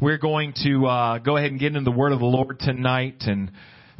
we're 0.00 0.18
going 0.18 0.52
to 0.62 0.86
uh, 0.86 1.18
go 1.18 1.36
ahead 1.36 1.50
and 1.50 1.60
get 1.60 1.68
into 1.68 1.90
the 1.90 1.96
Word 1.96 2.12
of 2.12 2.18
the 2.18 2.26
Lord 2.26 2.58
tonight. 2.60 3.22
And 3.26 3.50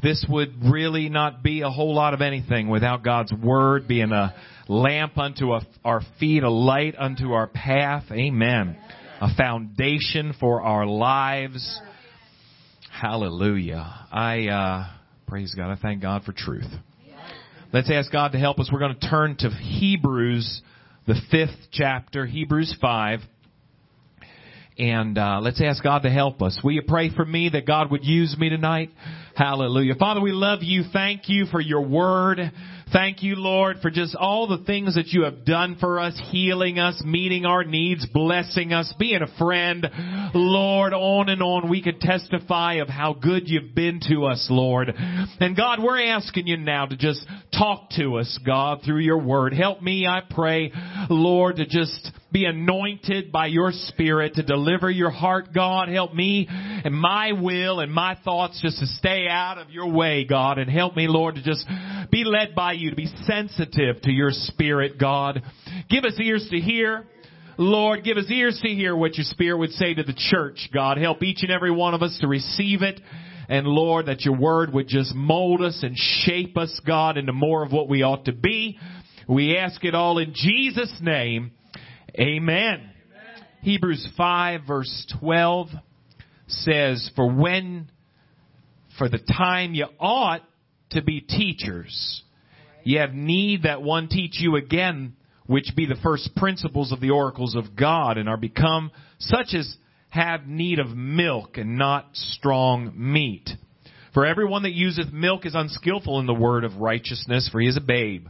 this 0.02 0.24
would 0.28 0.54
really 0.64 1.08
not 1.08 1.42
be 1.42 1.62
a 1.62 1.70
whole 1.70 1.94
lot 1.94 2.14
of 2.14 2.20
anything 2.20 2.68
without 2.68 3.02
God's 3.02 3.32
Word 3.32 3.88
being 3.88 4.12
a 4.12 4.34
lamp 4.68 5.16
unto 5.16 5.52
a, 5.52 5.66
our 5.84 6.02
feet, 6.20 6.42
a 6.42 6.50
light 6.50 6.94
unto 6.98 7.32
our 7.32 7.46
path. 7.46 8.04
Amen. 8.10 8.76
A 9.20 9.34
foundation 9.36 10.34
for 10.38 10.60
our 10.60 10.84
lives. 10.84 11.80
Hallelujah. 12.90 14.06
I 14.12 14.48
uh, 14.48 14.86
praise 15.26 15.54
God. 15.54 15.70
I 15.70 15.80
thank 15.80 16.02
God 16.02 16.24
for 16.24 16.32
truth. 16.32 16.70
Let's 17.72 17.90
ask 17.90 18.12
God 18.12 18.32
to 18.32 18.38
help 18.38 18.58
us. 18.58 18.70
We're 18.72 18.78
going 18.78 18.98
to 18.98 19.08
turn 19.08 19.36
to 19.38 19.50
Hebrews, 19.50 20.62
the 21.06 21.16
fifth 21.30 21.68
chapter, 21.72 22.24
Hebrews 22.26 22.76
5. 22.80 23.20
And 24.78 25.16
uh, 25.16 25.40
let's 25.40 25.60
ask 25.62 25.82
God 25.82 26.02
to 26.02 26.10
help 26.10 26.42
us. 26.42 26.58
Will 26.62 26.72
you 26.72 26.82
pray 26.86 27.14
for 27.14 27.24
me 27.24 27.48
that 27.48 27.66
God 27.66 27.90
would 27.90 28.04
use 28.04 28.36
me 28.38 28.50
tonight? 28.50 28.90
Hallelujah. 29.34 29.94
Father, 29.94 30.20
we 30.20 30.32
love 30.32 30.58
you. 30.62 30.84
Thank 30.92 31.28
you 31.28 31.46
for 31.46 31.60
your 31.60 31.80
word. 31.80 32.40
Thank 32.92 33.22
you, 33.22 33.36
Lord, 33.36 33.78
for 33.82 33.90
just 33.90 34.14
all 34.14 34.46
the 34.46 34.64
things 34.64 34.94
that 34.94 35.08
you 35.08 35.24
have 35.24 35.44
done 35.44 35.76
for 35.80 35.98
us, 35.98 36.18
healing 36.30 36.78
us, 36.78 37.02
meeting 37.04 37.44
our 37.44 37.64
needs, 37.64 38.06
blessing 38.06 38.72
us, 38.72 38.92
being 38.98 39.22
a 39.22 39.38
friend. 39.38 39.86
Lord, 40.34 40.92
on 40.92 41.28
and 41.28 41.42
on 41.42 41.68
we 41.68 41.82
could 41.82 42.00
testify 42.00 42.74
of 42.74 42.88
how 42.88 43.14
good 43.14 43.44
you've 43.46 43.74
been 43.74 44.00
to 44.08 44.26
us, 44.26 44.46
Lord. 44.50 44.92
And 45.40 45.56
God, 45.56 45.82
we're 45.82 46.06
asking 46.06 46.46
you 46.46 46.58
now 46.58 46.86
to 46.86 46.96
just 46.96 47.26
talk 47.52 47.90
to 47.96 48.18
us, 48.18 48.38
God, 48.46 48.82
through 48.84 49.00
your 49.00 49.20
word. 49.20 49.52
Help 49.52 49.82
me, 49.82 50.06
I 50.06 50.20
pray, 50.28 50.70
Lord, 51.10 51.56
to 51.56 51.66
just 51.66 52.12
be 52.32 52.44
anointed 52.44 53.30
by 53.30 53.46
your 53.46 53.70
spirit 53.72 54.34
to 54.34 54.42
deliver 54.42 54.90
your 54.90 55.10
heart, 55.10 55.54
God. 55.54 55.88
Help 55.88 56.12
me 56.12 56.46
and 56.50 56.94
my 56.94 57.32
will 57.32 57.80
and 57.80 57.92
my 57.92 58.18
thoughts 58.24 58.60
just 58.60 58.78
to 58.80 58.86
stay 58.86 59.26
out 59.28 59.58
of 59.58 59.70
your 59.70 59.90
way, 59.90 60.24
God, 60.24 60.58
and 60.58 60.68
help 60.68 60.96
me, 60.96 61.06
Lord, 61.08 61.36
to 61.36 61.42
just 61.42 61.66
be 62.10 62.24
led 62.24 62.54
by 62.54 62.72
you, 62.72 62.90
to 62.90 62.96
be 62.96 63.12
sensitive 63.24 64.02
to 64.02 64.10
your 64.10 64.30
spirit, 64.32 64.98
God. 64.98 65.42
Give 65.88 66.04
us 66.04 66.18
ears 66.20 66.46
to 66.50 66.58
hear. 66.58 67.04
Lord, 67.58 68.04
give 68.04 68.18
us 68.18 68.30
ears 68.30 68.60
to 68.62 68.68
hear 68.68 68.94
what 68.94 69.16
your 69.16 69.24
spirit 69.24 69.56
would 69.56 69.70
say 69.70 69.94
to 69.94 70.02
the 70.02 70.12
church, 70.14 70.68
God. 70.74 70.98
Help 70.98 71.22
each 71.22 71.42
and 71.42 71.50
every 71.50 71.70
one 71.70 71.94
of 71.94 72.02
us 72.02 72.18
to 72.20 72.28
receive 72.28 72.82
it. 72.82 73.00
And 73.48 73.66
Lord, 73.66 74.06
that 74.06 74.22
your 74.22 74.36
word 74.36 74.72
would 74.74 74.88
just 74.88 75.14
mold 75.14 75.62
us 75.62 75.82
and 75.82 75.96
shape 75.96 76.58
us, 76.58 76.80
God, 76.84 77.16
into 77.16 77.32
more 77.32 77.64
of 77.64 77.72
what 77.72 77.88
we 77.88 78.02
ought 78.02 78.24
to 78.26 78.32
be. 78.32 78.78
We 79.28 79.56
ask 79.56 79.84
it 79.84 79.94
all 79.94 80.18
in 80.18 80.34
Jesus' 80.34 80.92
name. 81.00 81.52
Amen. 82.18 82.80
Amen. 82.80 82.90
Hebrews 83.60 84.08
5 84.16 84.60
verse 84.66 85.14
12 85.20 85.68
says, 86.46 87.10
For 87.14 87.30
when, 87.30 87.90
for 88.98 89.08
the 89.08 89.18
time 89.18 89.74
you 89.74 89.86
ought 90.00 90.42
to 90.90 91.02
be 91.02 91.20
teachers, 91.20 92.22
you 92.84 93.00
have 93.00 93.12
need 93.12 93.64
that 93.64 93.82
one 93.82 94.08
teach 94.08 94.40
you 94.40 94.56
again, 94.56 95.14
which 95.46 95.72
be 95.76 95.84
the 95.84 96.00
first 96.02 96.34
principles 96.36 96.90
of 96.90 97.00
the 97.00 97.10
oracles 97.10 97.54
of 97.54 97.76
God, 97.76 98.16
and 98.16 98.28
are 98.28 98.38
become 98.38 98.90
such 99.18 99.54
as 99.54 99.76
have 100.08 100.46
need 100.46 100.78
of 100.78 100.96
milk 100.96 101.58
and 101.58 101.76
not 101.76 102.08
strong 102.14 102.92
meat. 102.94 103.50
For 104.14 104.24
everyone 104.24 104.62
that 104.62 104.72
useth 104.72 105.12
milk 105.12 105.44
is 105.44 105.54
unskillful 105.54 106.18
in 106.20 106.26
the 106.26 106.32
word 106.32 106.64
of 106.64 106.76
righteousness, 106.76 107.50
for 107.52 107.60
he 107.60 107.68
is 107.68 107.76
a 107.76 107.82
babe. 107.82 108.28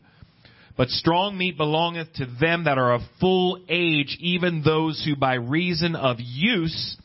But 0.76 0.90
strong 0.90 1.38
meat 1.38 1.56
belongeth 1.56 2.12
to 2.14 2.26
them 2.26 2.64
that 2.64 2.78
are 2.78 2.92
of 2.92 3.00
full 3.18 3.64
age, 3.68 4.16
even 4.20 4.62
those 4.62 5.02
who 5.04 5.16
by 5.16 5.34
reason 5.34 5.96
of 5.96 6.18
use 6.20 6.96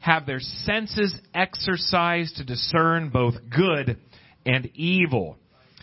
have 0.00 0.26
their 0.26 0.40
senses 0.40 1.14
exercised 1.32 2.36
to 2.36 2.44
discern 2.44 3.08
both 3.08 3.34
good 3.48 3.98
and 4.44 4.66
evil. 4.74 5.38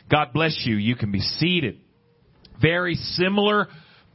God 0.09 0.33
bless 0.33 0.61
you. 0.65 0.75
You 0.75 0.95
can 0.95 1.11
be 1.11 1.21
seated. 1.21 1.79
Very 2.61 2.93
similar 2.93 3.67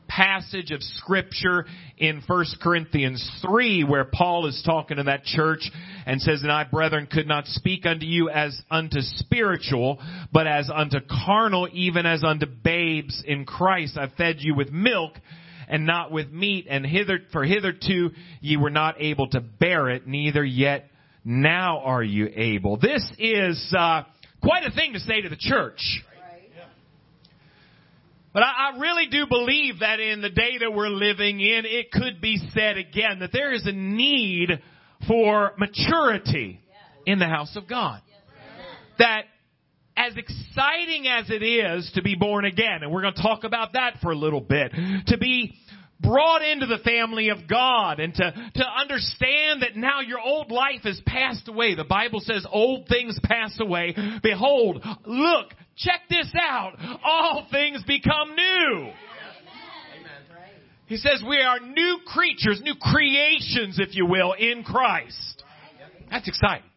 passage 0.08 0.70
of 0.70 0.82
scripture 0.82 1.66
in 1.98 2.22
1 2.26 2.44
Corinthians 2.62 3.28
3 3.46 3.84
where 3.84 4.04
Paul 4.04 4.46
is 4.46 4.62
talking 4.64 4.96
to 4.98 5.04
that 5.04 5.24
church 5.24 5.70
and 6.06 6.20
says, 6.20 6.42
And 6.42 6.52
I, 6.52 6.64
brethren, 6.64 7.08
could 7.10 7.26
not 7.26 7.46
speak 7.46 7.86
unto 7.86 8.06
you 8.06 8.28
as 8.30 8.60
unto 8.70 9.00
spiritual, 9.00 9.98
but 10.32 10.46
as 10.46 10.70
unto 10.72 10.98
carnal, 11.26 11.68
even 11.72 12.06
as 12.06 12.24
unto 12.24 12.46
babes 12.46 13.22
in 13.26 13.44
Christ. 13.44 13.96
I 13.96 14.08
fed 14.16 14.36
you 14.40 14.54
with 14.54 14.70
milk 14.70 15.12
and 15.68 15.86
not 15.86 16.12
with 16.12 16.30
meat, 16.30 16.66
and 16.68 16.86
hither, 16.86 17.18
for 17.32 17.44
hitherto 17.44 18.10
ye 18.40 18.56
were 18.56 18.70
not 18.70 19.00
able 19.00 19.28
to 19.30 19.40
bear 19.40 19.88
it, 19.90 20.06
neither 20.06 20.44
yet 20.44 20.88
now 21.24 21.80
are 21.80 22.02
you 22.02 22.30
able. 22.34 22.76
This 22.76 23.04
is 23.18 23.74
uh, 23.76 24.02
quite 24.40 24.64
a 24.64 24.70
thing 24.70 24.92
to 24.92 25.00
say 25.00 25.22
to 25.22 25.28
the 25.28 25.36
church. 25.36 25.80
But 28.36 28.42
I, 28.42 28.74
I 28.74 28.78
really 28.78 29.06
do 29.06 29.24
believe 29.26 29.78
that 29.80 29.98
in 29.98 30.20
the 30.20 30.28
day 30.28 30.58
that 30.60 30.70
we're 30.70 30.90
living 30.90 31.40
in, 31.40 31.62
it 31.64 31.90
could 31.90 32.20
be 32.20 32.36
said 32.52 32.76
again 32.76 33.20
that 33.20 33.30
there 33.32 33.54
is 33.54 33.66
a 33.66 33.72
need 33.72 34.50
for 35.08 35.54
maturity 35.56 36.60
in 37.06 37.18
the 37.18 37.24
house 37.24 37.56
of 37.56 37.66
God. 37.66 38.02
That 38.98 39.22
as 39.96 40.12
exciting 40.18 41.08
as 41.08 41.30
it 41.30 41.42
is 41.42 41.90
to 41.94 42.02
be 42.02 42.14
born 42.14 42.44
again, 42.44 42.82
and 42.82 42.92
we're 42.92 43.00
going 43.00 43.14
to 43.14 43.22
talk 43.22 43.44
about 43.44 43.72
that 43.72 44.00
for 44.02 44.10
a 44.10 44.16
little 44.16 44.42
bit, 44.42 44.70
to 45.06 45.16
be 45.16 45.54
brought 45.98 46.42
into 46.42 46.66
the 46.66 46.76
family 46.84 47.30
of 47.30 47.48
God 47.48 48.00
and 48.00 48.12
to, 48.12 48.50
to 48.54 48.64
understand 48.78 49.62
that 49.62 49.76
now 49.76 50.00
your 50.02 50.20
old 50.20 50.50
life 50.50 50.82
has 50.82 51.00
passed 51.06 51.48
away. 51.48 51.74
The 51.74 51.84
Bible 51.84 52.20
says 52.20 52.46
old 52.52 52.86
things 52.86 53.18
pass 53.24 53.58
away. 53.58 53.96
Behold, 54.22 54.84
look, 55.06 55.54
check 55.76 56.00
this 56.08 56.32
out. 56.38 56.72
All 57.04 57.46
things 57.50 57.82
become 57.84 58.34
new. 58.34 58.90
He 60.86 60.96
says 60.96 61.22
we 61.28 61.38
are 61.38 61.58
new 61.58 61.98
creatures, 62.06 62.60
new 62.62 62.76
creations, 62.80 63.78
if 63.80 63.94
you 63.96 64.06
will, 64.06 64.32
in 64.32 64.62
Christ. 64.62 65.42
That's 66.10 66.28
exciting. 66.28 66.70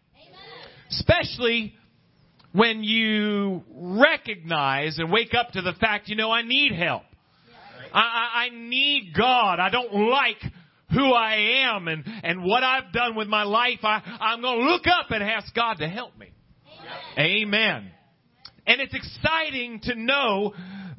Especially 0.90 1.76
when 2.52 2.84
you 2.84 3.64
recognize 3.72 4.98
and 4.98 5.12
wake 5.12 5.36
up 5.36 5.52
to 5.52 5.62
the 5.62 5.74
fact, 5.80 6.08
you 6.08 6.16
know, 6.16 6.31
I 6.31 6.42
need 6.42 6.72
help. 6.72 7.04
I, 7.94 8.46
I 8.46 8.50
need 8.52 9.14
God. 9.16 9.60
I 9.60 9.70
don't 9.70 9.94
like 9.94 10.42
who 10.92 11.14
I 11.14 11.66
am 11.68 11.88
and, 11.88 12.04
and 12.24 12.44
what 12.44 12.64
I've 12.64 12.92
done 12.92 13.16
with 13.16 13.28
my 13.28 13.44
life. 13.44 13.80
I, 13.84 14.02
I'm 14.20 14.42
going 14.42 14.60
to 14.60 14.66
look 14.66 14.88
up 14.88 15.12
and 15.12 15.24
ask 15.24 15.54
God 15.54 15.76
to 15.76 15.88
help 15.88 16.18
me. 16.18 16.31
Amen. 17.18 17.48
Amen. 17.48 17.92
And 18.69 18.81
it's 18.81 18.94
exciting 18.94 19.80
to 19.85 19.96
know 19.96 20.53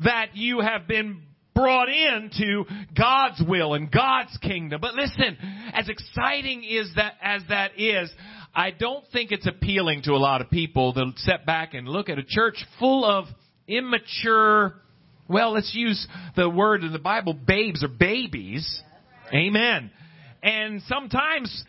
that 0.04 0.34
you 0.34 0.58
have 0.58 0.88
been 0.88 1.22
brought 1.54 1.88
into 1.88 2.64
God's 2.98 3.41
will 3.47 3.75
and 3.75 3.92
God's 3.92 4.36
kingdom. 4.38 4.81
But 4.81 4.94
listen, 4.94 5.38
as 5.72 5.88
exciting 5.88 6.64
is 6.64 6.91
that 6.97 7.14
as 7.22 7.42
that 7.48 7.78
is, 7.78 8.10
I 8.53 8.72
don't 8.72 9.04
think 9.12 9.31
it's 9.31 9.47
appealing 9.47 10.03
to 10.03 10.12
a 10.14 10.19
lot 10.19 10.41
of 10.41 10.50
people 10.50 10.92
to 10.94 11.12
sit 11.16 11.47
back 11.47 11.75
and 11.75 11.86
look 11.88 12.08
at 12.08 12.19
a 12.19 12.25
church 12.25 12.56
full 12.81 13.04
of 13.04 13.26
immature 13.69 14.75
well, 15.28 15.52
let's 15.52 15.72
use 15.76 16.08
the 16.34 16.50
word 16.50 16.82
in 16.82 16.92
the 16.92 16.98
Bible, 16.98 17.34
babes 17.34 17.84
or 17.84 17.88
babies. 17.88 18.82
Amen. 19.32 19.92
And 20.42 20.82
sometimes 20.88 21.64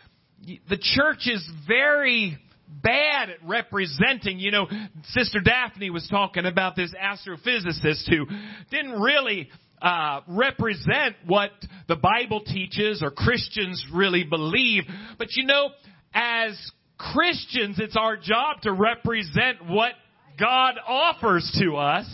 the 0.68 0.78
church 0.78 1.28
is 1.28 1.48
very 1.68 2.41
bad 2.82 3.30
at 3.30 3.46
representing. 3.46 4.38
You 4.38 4.50
know, 4.50 4.66
Sister 5.08 5.40
Daphne 5.40 5.90
was 5.90 6.06
talking 6.10 6.46
about 6.46 6.76
this 6.76 6.92
astrophysicist 6.94 8.08
who 8.08 8.26
didn't 8.70 9.00
really 9.00 9.48
uh, 9.80 10.20
represent 10.28 11.16
what 11.26 11.50
the 11.88 11.96
Bible 11.96 12.40
teaches 12.40 13.02
or 13.02 13.10
Christians 13.10 13.84
really 13.92 14.24
believe. 14.24 14.84
But 15.18 15.28
you 15.36 15.44
know, 15.44 15.70
as 16.14 16.58
Christians, 16.98 17.78
it's 17.78 17.96
our 17.96 18.16
job 18.16 18.62
to 18.62 18.72
represent 18.72 19.66
what 19.66 19.92
God 20.38 20.74
offers 20.86 21.50
to 21.60 21.76
us. 21.76 22.06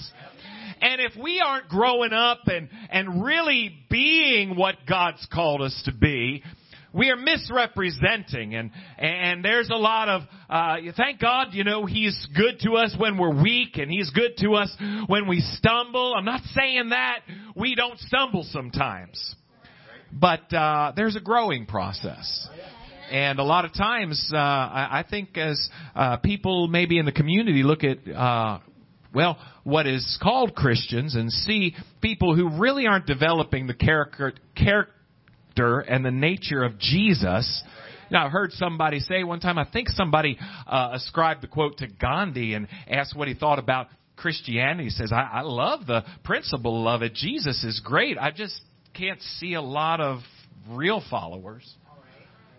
And 0.81 1.01
if 1.01 1.13
we 1.21 1.43
aren't 1.45 1.69
growing 1.69 2.13
up 2.13 2.47
and, 2.47 2.69
and 2.91 3.25
really 3.25 3.75
being 3.91 4.57
what 4.57 4.77
God's 4.89 5.27
called 5.33 5.61
us 5.61 5.83
to 5.87 5.93
be, 5.93 6.43
we 6.93 7.11
are 7.11 7.17
misrepresenting 7.17 8.55
and 8.55 8.71
and 8.99 9.45
there's 9.45 9.71
a 9.71 9.77
lot 9.77 10.09
of 10.09 10.23
uh 10.49 10.77
thank 10.97 11.21
god 11.21 11.49
you 11.53 11.65
know 11.65 11.87
he's 11.87 12.27
good 12.35 12.61
to 12.61 12.73
us 12.73 12.95
when 12.99 13.19
we're 13.19 13.43
weak 13.43 13.77
and 13.77 13.91
he's 13.91 14.11
good 14.11 14.37
to 14.39 14.55
us 14.55 14.75
when 15.07 15.29
we 15.29 15.41
stumble. 15.41 16.15
I'm 16.17 16.25
not 16.25 16.43
saying 16.55 16.91
that 16.91 17.21
we 17.55 17.75
don't 17.75 17.99
stumble 18.01 18.45
sometimes 18.51 19.35
but 20.13 20.53
uh 20.53 20.93
there's 20.97 21.17
a 21.17 21.21
growing 21.21 21.67
process. 21.67 22.49
And 23.11 23.39
a 23.39 23.45
lot 23.45 23.65
of 23.65 23.73
times 23.73 24.31
uh 24.33 24.37
i, 24.37 25.01
I 25.01 25.05
think 25.09 25.37
as 25.37 25.69
uh 25.95 26.17
people 26.19 26.69
maybe 26.69 26.99
in 26.99 27.07
the 27.07 27.13
community 27.13 27.63
look 27.63 27.85
at 27.85 27.99
uh 28.09 28.61
well, 29.15 29.39
what 29.65 29.87
is 29.87 30.19
called 30.23 30.55
Christians 30.55 31.15
and 31.15 31.33
see 31.33 31.75
people 32.03 32.37
who 32.37 32.61
really 32.61 32.87
aren't 32.87 33.07
developing 33.07 33.67
the 33.67 33.75
character, 33.75 34.35
character 35.59 35.81
and 35.81 36.05
the 36.05 36.11
nature 36.11 36.65
of 36.65 36.79
Jesus, 36.79 37.63
Now, 38.11 38.27
I've 38.27 38.33
heard 38.33 38.53
somebody 38.53 39.01
say 39.01 39.25
one 39.25 39.41
time, 39.41 39.59
I 39.59 39.67
think 39.71 39.89
somebody 39.89 40.39
uh, 40.67 40.91
ascribed 40.93 41.43
the 41.43 41.47
quote 41.47 41.79
to 41.79 41.89
Gandhi 41.89 42.55
and 42.55 42.69
asked 42.89 43.17
what 43.17 43.29
he 43.29 43.35
thought 43.35 43.59
about 43.59 43.89
Christianity. 44.17 44.85
He 44.85 44.91
says, 44.91 45.13
I, 45.13 45.29
I 45.35 45.41
love 45.43 45.87
the 45.87 46.05
principle 46.25 46.89
of 46.89 47.03
it. 47.03 47.15
Jesus 47.15 47.63
is 47.65 47.81
great. 47.85 48.19
I 48.19 48.31
just 48.31 48.61
can't 48.95 49.21
see 49.39 49.55
a 49.55 49.63
lot 49.63 50.01
of 50.01 50.21
real 50.71 51.03
followers. 51.11 51.71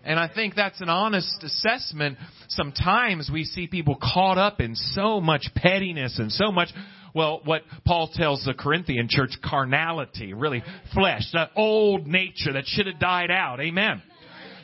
And 0.02 0.18
I 0.18 0.30
think 0.32 0.54
that's 0.54 0.80
an 0.80 0.88
honest 0.88 1.42
assessment. 1.42 2.16
Sometimes 2.48 3.28
we 3.30 3.44
see 3.44 3.66
people 3.66 3.98
caught 4.00 4.38
up 4.38 4.60
in 4.60 4.74
so 4.74 5.20
much 5.20 5.48
pettiness 5.54 6.18
and 6.18 6.32
so 6.32 6.50
much, 6.50 6.70
well, 7.14 7.40
what 7.44 7.62
Paul 7.84 8.10
tells 8.12 8.44
the 8.44 8.54
Corinthian 8.54 9.08
church, 9.08 9.32
carnality, 9.44 10.34
really 10.34 10.62
flesh, 10.94 11.22
that 11.32 11.50
old 11.56 12.06
nature 12.06 12.52
that 12.52 12.64
should 12.66 12.86
have 12.86 12.98
died 12.98 13.30
out. 13.30 13.60
Amen. 13.60 14.02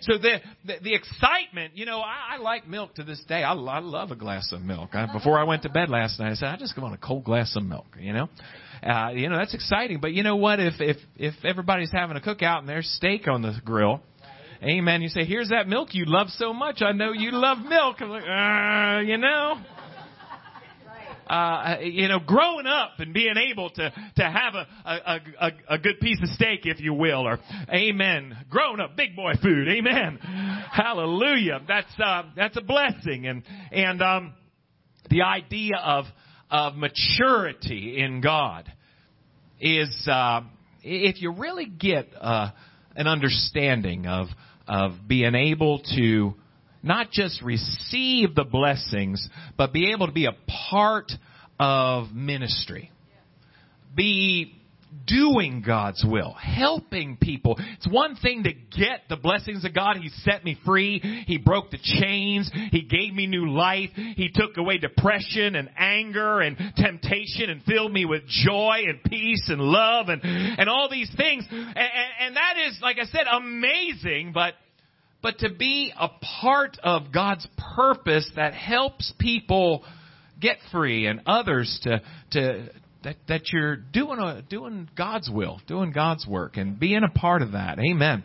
So 0.03 0.19
the, 0.19 0.39
the, 0.65 0.75
the 0.83 0.95
excitement, 0.95 1.77
you 1.77 1.87
know, 1.87 2.01
I, 2.01 2.35
I 2.35 2.37
like 2.39 2.69
milk 2.69 2.95
to 2.97 3.03
this 3.03 3.23
day. 3.27 3.43
I, 3.43 3.55
I 3.55 3.79
love 3.81 4.11
a 4.11 4.17
glass 4.17 4.53
of 4.53 4.61
milk. 4.61 4.91
I, 4.93 5.13
before 5.13 5.39
I 5.39 5.45
went 5.45 5.63
to 5.63 5.69
bed 5.69 5.89
last 5.89 6.21
night, 6.21 6.33
I 6.33 6.35
said, 6.35 6.49
I 6.49 6.57
just 6.57 6.79
want 6.81 6.95
a 6.95 6.99
cold 6.99 7.25
glass 7.25 7.57
of 7.57 7.65
milk, 7.65 7.87
you 7.99 8.13
know? 8.13 8.29
Uh, 8.83 9.11
you 9.11 9.29
know, 9.29 9.39
that's 9.39 9.55
exciting. 9.55 10.01
But 10.01 10.13
you 10.13 10.23
know 10.23 10.37
what? 10.37 10.61
If, 10.61 10.75
if, 10.81 10.97
if 11.17 11.35
everybody's 11.45 11.91
having 11.91 12.17
a 12.17 12.21
cookout 12.21 12.61
and 12.61 12.69
there's 12.69 12.87
steak 12.89 13.27
on 13.27 13.43
the 13.43 13.55
grill, 13.65 14.01
Amen. 14.63 15.03
You 15.03 15.09
say, 15.09 15.25
here's 15.25 15.51
that 15.51 15.69
milk 15.69 15.91
you 15.93 16.05
love 16.07 16.29
so 16.31 16.55
much. 16.55 16.81
I 16.81 16.93
know 16.93 17.13
you 17.13 17.31
love 17.31 17.59
milk. 17.59 17.97
I'm 18.01 18.09
like, 18.09 18.23
uh, 18.23 19.01
you 19.07 19.19
know. 19.19 19.57
Uh, 21.27 21.79
you 21.83 22.07
know, 22.07 22.21
growing 22.21 22.67
up 22.67 22.93
and 22.99 23.13
being 23.13 23.35
able 23.51 23.69
to, 23.71 23.93
to 24.17 24.23
have 24.23 24.55
a, 24.55 24.67
a, 24.85 25.21
a, 25.41 25.51
a 25.71 25.79
good 25.79 25.99
piece 26.01 26.19
of 26.23 26.29
steak, 26.31 26.61
if 26.65 26.79
you 26.79 26.95
will, 26.95 27.27
or 27.27 27.41
amen. 27.69 28.37
Growing 28.49 28.79
up, 28.79 28.97
big 28.97 29.17
boy 29.17 29.33
food, 29.43 29.67
amen. 29.69 30.19
Hallelujah. 30.71 31.61
That's, 31.67 31.93
uh, 32.03 32.23
that's 32.37 32.57
a 32.57 32.61
blessing. 32.61 33.27
And, 33.27 33.43
and, 33.73 34.01
um, 34.03 34.35
the 35.11 35.23
idea 35.23 35.77
of, 35.77 36.05
of 36.51 36.75
maturity 36.77 37.99
in 37.99 38.21
God 38.21 38.73
is, 39.61 40.09
uh, 40.09 40.43
if 40.83 41.21
you 41.21 41.33
really 41.33 41.67
get, 41.67 42.09
uh, 42.21 42.51
an 42.95 43.07
understanding 43.07 44.07
of, 44.07 44.29
of 44.67 44.93
being 45.07 45.35
able 45.35 45.81
to 45.97 46.35
not 46.83 47.11
just 47.11 47.43
receive 47.43 48.35
the 48.35 48.45
blessings, 48.45 49.27
but 49.57 49.73
be 49.73 49.93
able 49.93 50.07
to 50.07 50.13
be 50.13 50.27
a 50.27 50.37
part 50.71 51.11
of 51.59 52.13
ministry. 52.13 52.91
Be 53.95 54.53
doing 55.07 55.63
God's 55.67 56.05
will, 56.07 56.33
helping 56.33 57.17
people. 57.21 57.57
It's 57.77 57.89
one 57.89 58.17
thing 58.17 58.45
to 58.45 58.53
get 58.53 59.03
the 59.09 59.17
blessings 59.17 59.65
of 59.65 59.75
God. 59.75 59.97
He 59.97 60.09
set 60.23 60.45
me 60.45 60.59
free. 60.65 61.25
He 61.27 61.39
broke 61.39 61.71
the 61.71 61.79
chains. 61.83 62.51
He 62.71 62.83
gave 62.83 63.13
me 63.13 63.27
new 63.27 63.51
life. 63.51 63.91
He 63.95 64.31
took 64.33 64.57
away 64.57 64.79
depression 64.79 65.57
and 65.57 65.69
anger 65.77 66.41
and 66.41 66.57
temptation 66.77 67.51
and 67.51 67.63
filled 67.65 67.93
me 67.93 68.05
with 68.05 68.27
joy 68.27 68.83
and 68.87 69.03
peace 69.05 69.49
and 69.49 69.61
love 69.61 70.09
and, 70.09 70.21
and 70.23 70.69
all 70.69 70.89
these 70.91 71.11
things. 71.17 71.45
And, 71.51 71.77
and, 71.77 72.11
and 72.21 72.37
that 72.37 72.55
is, 72.69 72.79
like 72.83 72.97
I 72.99 73.05
said, 73.05 73.27
amazing, 73.31 74.33
but 74.33 74.55
but 75.27 75.41
to 75.41 75.53
be 75.53 75.93
a 75.99 76.09
part 76.41 76.79
of 76.85 77.11
God's 77.13 77.45
purpose 77.75 78.31
that 78.37 78.55
helps 78.55 79.13
people 79.19 79.83
get 80.41 80.57
free 80.71 81.09
and 81.09 81.21
others 81.27 81.81
to 81.83 82.01
to 82.31 82.69
that 83.03 83.17
that 83.27 83.53
you're 83.53 83.75
doing 83.75 84.21
a 84.21 84.43
doing 84.43 84.89
God's 84.97 85.29
will, 85.29 85.61
doing 85.67 85.91
God's 85.91 86.25
work, 86.29 86.57
and 86.57 86.79
being 86.79 87.01
a 87.03 87.09
part 87.19 87.43
of 87.43 87.53
that. 87.53 87.81
Amen. 87.81 88.23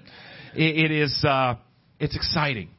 it, 0.53 0.91
it 0.91 0.91
is 0.91 1.25
uh, 1.27 1.55
it's 1.99 2.15
exciting. 2.15 2.69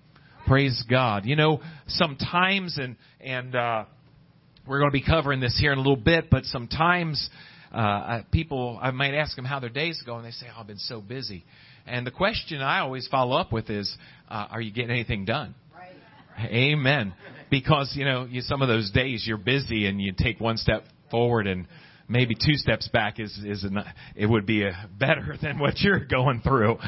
Praise 0.46 0.84
God. 0.88 1.24
You 1.24 1.34
know, 1.34 1.60
sometimes 1.88 2.78
and 2.78 2.94
and 3.20 3.56
uh, 3.56 3.86
we're 4.68 4.78
going 4.78 4.92
to 4.92 4.96
be 4.96 5.04
covering 5.04 5.40
this 5.40 5.58
here 5.58 5.72
in 5.72 5.78
a 5.78 5.80
little 5.80 5.96
bit, 5.96 6.30
but 6.30 6.44
sometimes 6.44 7.28
uh, 7.72 8.20
people 8.30 8.78
I 8.80 8.92
might 8.92 9.14
ask 9.14 9.34
them 9.34 9.46
how 9.46 9.58
their 9.58 9.68
days 9.68 10.00
go, 10.06 10.14
and 10.14 10.24
they 10.24 10.30
say, 10.30 10.46
"Oh, 10.48 10.60
I've 10.60 10.68
been 10.68 10.78
so 10.78 11.00
busy." 11.00 11.44
And 11.86 12.06
the 12.06 12.10
question 12.10 12.60
I 12.60 12.80
always 12.80 13.08
follow 13.08 13.36
up 13.36 13.52
with 13.52 13.70
is, 13.70 13.94
uh, 14.28 14.46
"Are 14.50 14.60
you 14.60 14.72
getting 14.72 14.90
anything 14.90 15.24
done?" 15.24 15.54
Right. 15.74 16.50
Amen. 16.50 17.14
Because 17.50 17.94
you 17.96 18.04
know, 18.04 18.24
you, 18.24 18.40
some 18.42 18.62
of 18.62 18.68
those 18.68 18.90
days 18.90 19.24
you're 19.26 19.36
busy 19.36 19.86
and 19.86 20.00
you 20.00 20.12
take 20.16 20.40
one 20.40 20.56
step 20.56 20.84
forward 21.10 21.46
and 21.46 21.66
maybe 22.08 22.34
two 22.34 22.54
steps 22.54 22.88
back 22.88 23.18
is 23.18 23.36
is 23.44 23.64
an, 23.64 23.78
it 24.14 24.26
would 24.26 24.46
be 24.46 24.64
a, 24.64 24.88
better 24.98 25.36
than 25.42 25.58
what 25.58 25.80
you're 25.80 26.04
going 26.04 26.40
through. 26.40 26.78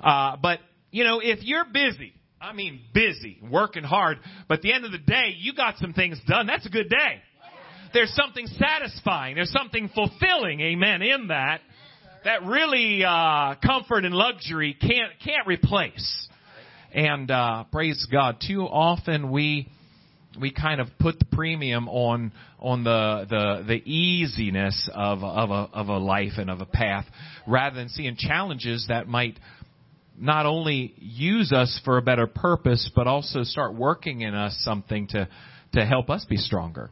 Uh, 0.00 0.36
but 0.40 0.60
you 0.90 1.04
know, 1.04 1.20
if 1.22 1.40
you're 1.42 1.64
busy, 1.72 2.12
I 2.40 2.52
mean 2.52 2.80
busy, 2.92 3.38
working 3.50 3.84
hard, 3.84 4.18
but 4.48 4.58
at 4.58 4.62
the 4.62 4.72
end 4.72 4.84
of 4.84 4.92
the 4.92 4.98
day, 4.98 5.34
you 5.38 5.54
got 5.54 5.78
some 5.78 5.92
things 5.92 6.20
done. 6.26 6.46
That's 6.46 6.66
a 6.66 6.70
good 6.70 6.88
day. 6.88 7.22
There's 7.92 8.12
something 8.14 8.46
satisfying. 8.46 9.36
There's 9.36 9.52
something 9.52 9.88
fulfilling. 9.94 10.60
Amen. 10.60 11.02
In 11.02 11.28
that, 11.28 11.60
that 12.26 12.44
really 12.44 13.04
uh, 13.04 13.54
comfort 13.64 14.04
and 14.04 14.12
luxury 14.12 14.74
can't 14.74 15.12
can't 15.24 15.46
replace. 15.46 16.28
And 16.92 17.30
uh, 17.30 17.64
praise 17.70 18.04
God. 18.10 18.38
Too 18.44 18.62
often 18.62 19.30
we 19.30 19.68
we 20.40 20.50
kind 20.50 20.80
of 20.80 20.88
put 20.98 21.20
the 21.20 21.24
premium 21.24 21.88
on 21.88 22.32
on 22.58 22.82
the 22.82 23.26
the 23.30 23.64
the 23.68 23.90
easiness 23.90 24.90
of 24.92 25.22
of 25.22 25.50
a 25.50 25.70
of 25.72 25.86
a 25.86 25.98
life 25.98 26.32
and 26.36 26.50
of 26.50 26.60
a 26.60 26.66
path 26.66 27.06
rather 27.46 27.76
than 27.76 27.88
seeing 27.88 28.16
challenges 28.16 28.86
that 28.88 29.06
might 29.06 29.38
not 30.18 30.46
only 30.46 30.94
use 30.98 31.52
us 31.52 31.80
for 31.84 31.96
a 31.96 32.02
better 32.02 32.26
purpose 32.26 32.90
but 32.96 33.06
also 33.06 33.44
start 33.44 33.74
working 33.74 34.22
in 34.22 34.34
us 34.34 34.56
something 34.62 35.06
to 35.06 35.28
to 35.74 35.86
help 35.86 36.10
us 36.10 36.24
be 36.24 36.36
stronger. 36.36 36.90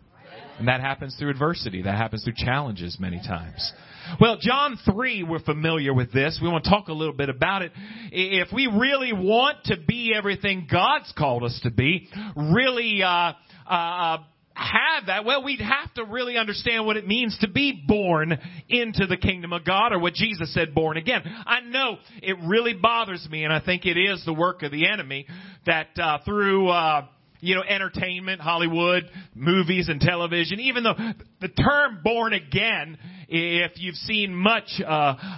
And 0.58 0.68
that 0.68 0.80
happens 0.80 1.16
through 1.16 1.30
adversity. 1.30 1.82
That 1.82 1.96
happens 1.96 2.24
through 2.24 2.34
challenges 2.36 2.96
many 3.00 3.18
times. 3.18 3.72
Well, 4.20 4.36
John 4.40 4.78
3, 4.84 5.24
we're 5.24 5.40
familiar 5.40 5.92
with 5.92 6.12
this. 6.12 6.38
We 6.40 6.48
want 6.48 6.64
to 6.64 6.70
talk 6.70 6.88
a 6.88 6.92
little 6.92 7.14
bit 7.14 7.28
about 7.28 7.62
it. 7.62 7.72
If 8.12 8.48
we 8.52 8.66
really 8.66 9.12
want 9.12 9.64
to 9.64 9.76
be 9.76 10.14
everything 10.16 10.68
God's 10.70 11.12
called 11.16 11.42
us 11.42 11.58
to 11.64 11.70
be, 11.70 12.08
really, 12.36 13.02
uh, 13.02 13.32
uh, 13.68 14.18
have 14.54 15.06
that, 15.06 15.24
well, 15.24 15.42
we'd 15.42 15.60
have 15.60 15.92
to 15.94 16.04
really 16.04 16.36
understand 16.36 16.86
what 16.86 16.96
it 16.96 17.06
means 17.06 17.36
to 17.40 17.48
be 17.48 17.82
born 17.88 18.38
into 18.68 19.06
the 19.06 19.16
kingdom 19.16 19.52
of 19.52 19.64
God, 19.64 19.92
or 19.92 19.98
what 19.98 20.14
Jesus 20.14 20.54
said, 20.54 20.74
born 20.74 20.96
again. 20.96 21.22
I 21.24 21.60
know 21.60 21.96
it 22.22 22.36
really 22.46 22.74
bothers 22.74 23.26
me, 23.28 23.42
and 23.44 23.52
I 23.52 23.60
think 23.60 23.84
it 23.86 23.96
is 23.96 24.24
the 24.24 24.34
work 24.34 24.62
of 24.62 24.70
the 24.70 24.86
enemy 24.86 25.26
that 25.66 25.88
uh, 25.98 26.18
through 26.24 26.68
uh, 26.68 27.06
you 27.40 27.54
know, 27.54 27.62
entertainment, 27.62 28.40
Hollywood, 28.40 29.04
movies 29.34 29.88
and 29.88 30.00
television, 30.00 30.60
even 30.60 30.82
though 30.82 30.94
the 31.40 31.48
term 31.48 32.00
born 32.02 32.32
again, 32.32 32.96
if 33.28 33.72
you've 33.76 33.96
seen 33.96 34.34
much, 34.34 34.80
uh, 34.80 34.90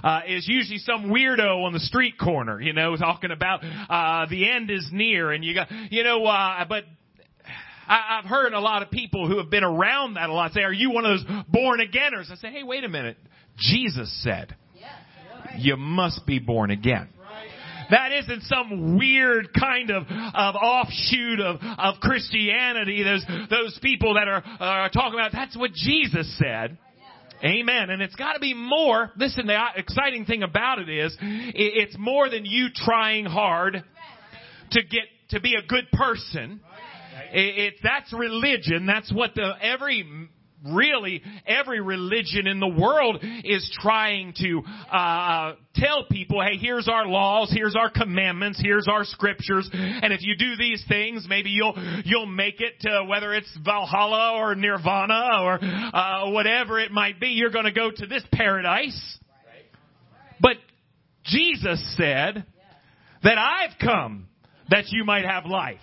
uh, 0.05 0.21
is 0.29 0.47
usually 0.49 0.79
some 0.79 1.11
weirdo 1.11 1.65
on 1.65 1.73
the 1.73 1.81
street 1.81 2.19
corner, 2.19 2.61
you 2.61 2.73
know, 2.73 2.97
talking 2.97 3.31
about, 3.31 3.65
uh, 3.65 4.27
the 4.31 4.51
end 4.51 4.71
is 4.71 4.89
near 4.93 5.33
and 5.33 5.45
you 5.45 5.55
got, 5.55 5.69
you 5.91 6.05
know, 6.05 6.25
uh, 6.25 6.65
but 6.69 6.85
I, 7.89 8.19
I've 8.19 8.29
heard 8.29 8.53
a 8.53 8.61
lot 8.61 8.83
of 8.83 8.91
people 8.91 9.29
who 9.29 9.39
have 9.39 9.51
been 9.51 9.65
around 9.65 10.15
that 10.15 10.29
a 10.29 10.33
lot 10.33 10.53
say, 10.53 10.63
are 10.63 10.73
you 10.73 10.91
one 10.91 11.05
of 11.05 11.21
those 11.21 11.45
born 11.49 11.81
againers? 11.81 12.31
I 12.31 12.37
say, 12.37 12.51
hey, 12.51 12.63
wait 12.63 12.85
a 12.85 12.89
minute. 12.89 13.17
Jesus 13.57 14.23
said, 14.23 14.55
you 15.59 15.77
must 15.77 16.27
be 16.27 16.39
born 16.39 16.71
again. 16.71 17.09
That 17.91 18.13
isn't 18.13 18.43
some 18.45 18.99
weird 18.99 19.53
kind 19.53 19.91
of, 19.91 20.05
of 20.05 20.55
offshoot 20.55 21.41
of, 21.41 21.57
of 21.79 22.01
Christianity. 22.01 23.03
Those, 23.03 23.25
those 23.51 23.79
people 23.83 24.15
that 24.15 24.29
are, 24.29 24.43
are 24.61 24.89
talking 24.91 25.19
about, 25.19 25.33
that's 25.33 25.57
what 25.57 25.73
Jesus 25.73 26.37
said. 26.39 26.79
Amen. 27.45 27.91
And 27.91 28.01
it's 28.01 28.17
got 28.17 28.33
to 28.33 28.41
be 28.41 28.55
more. 28.55 29.13
Listen, 29.17 29.47
the 29.47 29.59
exciting 29.77 30.25
thing 30.25 30.43
about 30.43 30.79
it 30.79 30.89
is, 30.89 31.17
it's 31.21 31.97
more 31.99 32.31
than 32.31 32.47
you 32.47 32.69
trying 32.75 33.27
hard 33.27 33.85
to 34.71 34.83
get 34.83 35.03
to 35.31 35.41
be 35.41 35.55
a 35.55 35.67
good 35.67 35.85
person. 35.93 36.61
It, 37.33 37.59
it, 37.59 37.75
that's 37.83 38.13
religion. 38.13 38.87
That's 38.87 39.13
what 39.13 39.35
the 39.35 39.53
every 39.61 40.29
really 40.75 41.23
every 41.47 41.81
religion 41.81 42.47
in 42.47 42.61
the 42.61 42.69
world 42.69 43.23
is 43.45 43.69
trying 43.81 44.35
to 44.39 44.63
uh, 44.91 45.53
tell 45.75 46.05
people, 46.11 46.43
hey, 46.43 46.57
here's 46.57 46.89
our 46.89 47.07
laws, 47.07 47.53
here's 47.55 47.77
our 47.77 47.91
commandments, 47.91 48.61
here's 48.63 48.89
our 48.89 49.05
scriptures, 49.05 49.69
and 49.73 50.13
if 50.13 50.23
you 50.23 50.37
do 50.37 50.57
these 50.57 50.85
things, 50.89 51.27
maybe 51.29 51.51
you'll 51.51 51.75
you'll 52.05 52.27
make 52.27 52.61
it 52.61 52.81
to 52.81 53.05
whether 53.09 53.35
it's 53.35 53.51
Valhalla 53.65 54.33
or 54.37 54.55
Nirvana 54.55 55.43
or 55.43 55.59
uh, 55.63 56.31
whatever 56.31 56.79
it 56.79 56.91
might 56.91 57.21
be. 57.21 57.29
You're 57.29 57.51
going 57.51 57.65
to 57.65 57.73
go 57.73 57.91
to 57.95 58.07
this 58.07 58.23
paradise. 58.33 59.19
But 60.41 60.57
Jesus 61.25 61.97
said 61.97 62.45
that 63.23 63.39
I've 63.39 63.79
come 63.81 64.29
that 64.71 64.85
you 64.89 65.05
might 65.05 65.25
have 65.25 65.47
life 65.47 65.81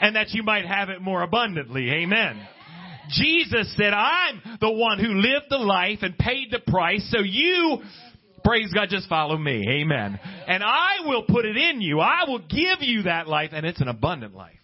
and 0.00 0.16
that 0.16 0.30
you 0.30 0.42
might 0.42 0.66
have 0.66 0.88
it 0.88 1.00
more 1.00 1.22
abundantly. 1.22 1.90
Amen. 1.90 2.40
Jesus 3.10 3.74
said, 3.76 3.92
I'm 3.92 4.58
the 4.60 4.70
one 4.70 4.98
who 4.98 5.14
lived 5.14 5.46
the 5.50 5.58
life 5.58 5.98
and 6.02 6.16
paid 6.16 6.50
the 6.50 6.60
price 6.70 7.08
so 7.10 7.20
you 7.20 7.82
Praise 8.44 8.72
God, 8.72 8.88
just 8.90 9.08
follow 9.08 9.38
me. 9.38 9.64
Amen. 9.68 10.18
And 10.48 10.64
I 10.64 11.06
will 11.06 11.22
put 11.22 11.44
it 11.44 11.56
in 11.56 11.80
you. 11.80 12.00
I 12.00 12.24
will 12.26 12.40
give 12.40 12.80
you 12.80 13.02
that 13.02 13.28
life, 13.28 13.50
and 13.52 13.64
it's 13.64 13.80
an 13.80 13.88
abundant 13.88 14.34
life. 14.34 14.56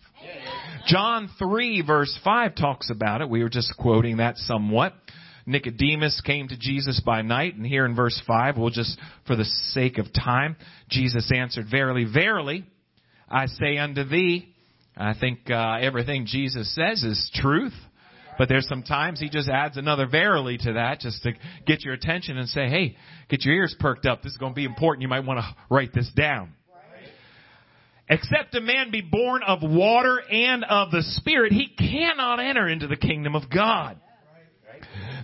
John 0.87 1.31
3 1.39 1.83
verse 1.87 2.19
5 2.25 2.57
talks 2.57 2.91
about 2.91 3.21
it. 3.21 3.29
We 3.29 3.43
were 3.43 3.49
just 3.49 3.75
quoting 3.79 4.17
that 4.17 4.37
somewhat. 4.37 4.95
Nicodemus 5.47 6.21
came 6.23 6.49
to 6.49 6.59
Jesus 6.59 7.01
by 7.05 7.23
night, 7.23 7.55
and 7.55 7.65
here 7.65 7.87
in 7.87 7.95
verse 7.95 8.21
5, 8.27 8.59
we'll 8.59 8.71
just, 8.71 8.99
for 9.27 9.37
the 9.37 9.45
sake 9.45 9.99
of 9.99 10.13
time, 10.13 10.57
Jesus 10.91 11.31
answered, 11.35 11.67
Verily, 11.71 12.05
verily, 12.05 12.67
I 13.31 13.47
say 13.47 13.79
unto 13.79 14.05
thee, 14.05 14.55
I 14.97 15.15
think 15.19 15.51
uh, 15.51 15.79
everything 15.81 16.27
Jesus 16.27 16.75
says 16.75 17.03
is 17.03 17.31
truth. 17.35 17.73
But 18.39 18.49
there's 18.49 18.69
some 18.69 18.85
times 18.85 19.19
he 19.19 19.29
just 19.29 19.49
adds 19.49 19.77
another 19.77 20.07
verily 20.07 20.57
to 20.59 20.75
that 20.75 21.01
just 21.01 21.23
to 21.25 21.33
get 21.67 21.85
your 21.85 21.95
attention 21.95 22.39
and 22.39 22.49
say, 22.49 22.69
hey, 22.69 22.97
get 23.29 23.45
your 23.45 23.55
ears 23.55 23.75
perked 23.79 24.07
up. 24.07 24.23
This 24.23 24.33
is 24.33 24.39
going 24.39 24.53
to 24.53 24.57
be 24.57 24.65
important. 24.65 25.03
You 25.03 25.09
might 25.09 25.25
want 25.25 25.41
to 25.41 25.57
write 25.69 25.93
this 25.93 26.11
down. 26.17 26.55
Except 28.09 28.55
a 28.55 28.61
man 28.61 28.91
be 28.91 29.03
born 29.03 29.43
of 29.43 29.59
water 29.63 30.23
and 30.31 30.65
of 30.65 30.91
the 30.91 31.03
Spirit, 31.03 31.53
he 31.53 31.67
cannot 31.67 32.41
enter 32.41 32.67
into 32.67 32.87
the 32.87 32.97
kingdom 32.97 33.35
of 33.35 33.51
God. 33.51 34.01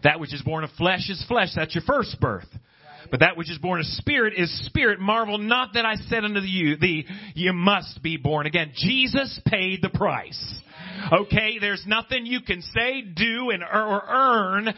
That 0.02 0.20
which 0.20 0.34
is 0.34 0.42
born 0.42 0.64
of 0.64 0.70
flesh 0.72 1.08
is 1.08 1.24
flesh. 1.26 1.50
That's 1.56 1.74
your 1.74 1.84
first 1.86 2.20
birth. 2.20 2.48
But 3.10 3.20
that 3.20 3.36
which 3.36 3.50
is 3.50 3.58
born 3.58 3.80
of 3.80 3.86
spirit 3.86 4.34
is 4.36 4.66
spirit. 4.66 4.98
Marvel 4.98 5.38
not 5.38 5.74
that 5.74 5.86
I 5.86 5.94
said 5.94 6.24
unto 6.24 6.40
you, 6.40 6.76
thee, 6.76 7.06
you 7.34 7.52
must 7.52 8.02
be 8.02 8.16
born 8.16 8.46
again. 8.46 8.72
Jesus 8.74 9.40
paid 9.46 9.82
the 9.82 9.88
price. 9.88 10.58
Okay, 11.12 11.58
there's 11.60 11.84
nothing 11.86 12.26
you 12.26 12.40
can 12.40 12.62
say, 12.62 13.02
do, 13.02 13.50
and 13.50 13.62
or 13.62 14.02
earn 14.08 14.68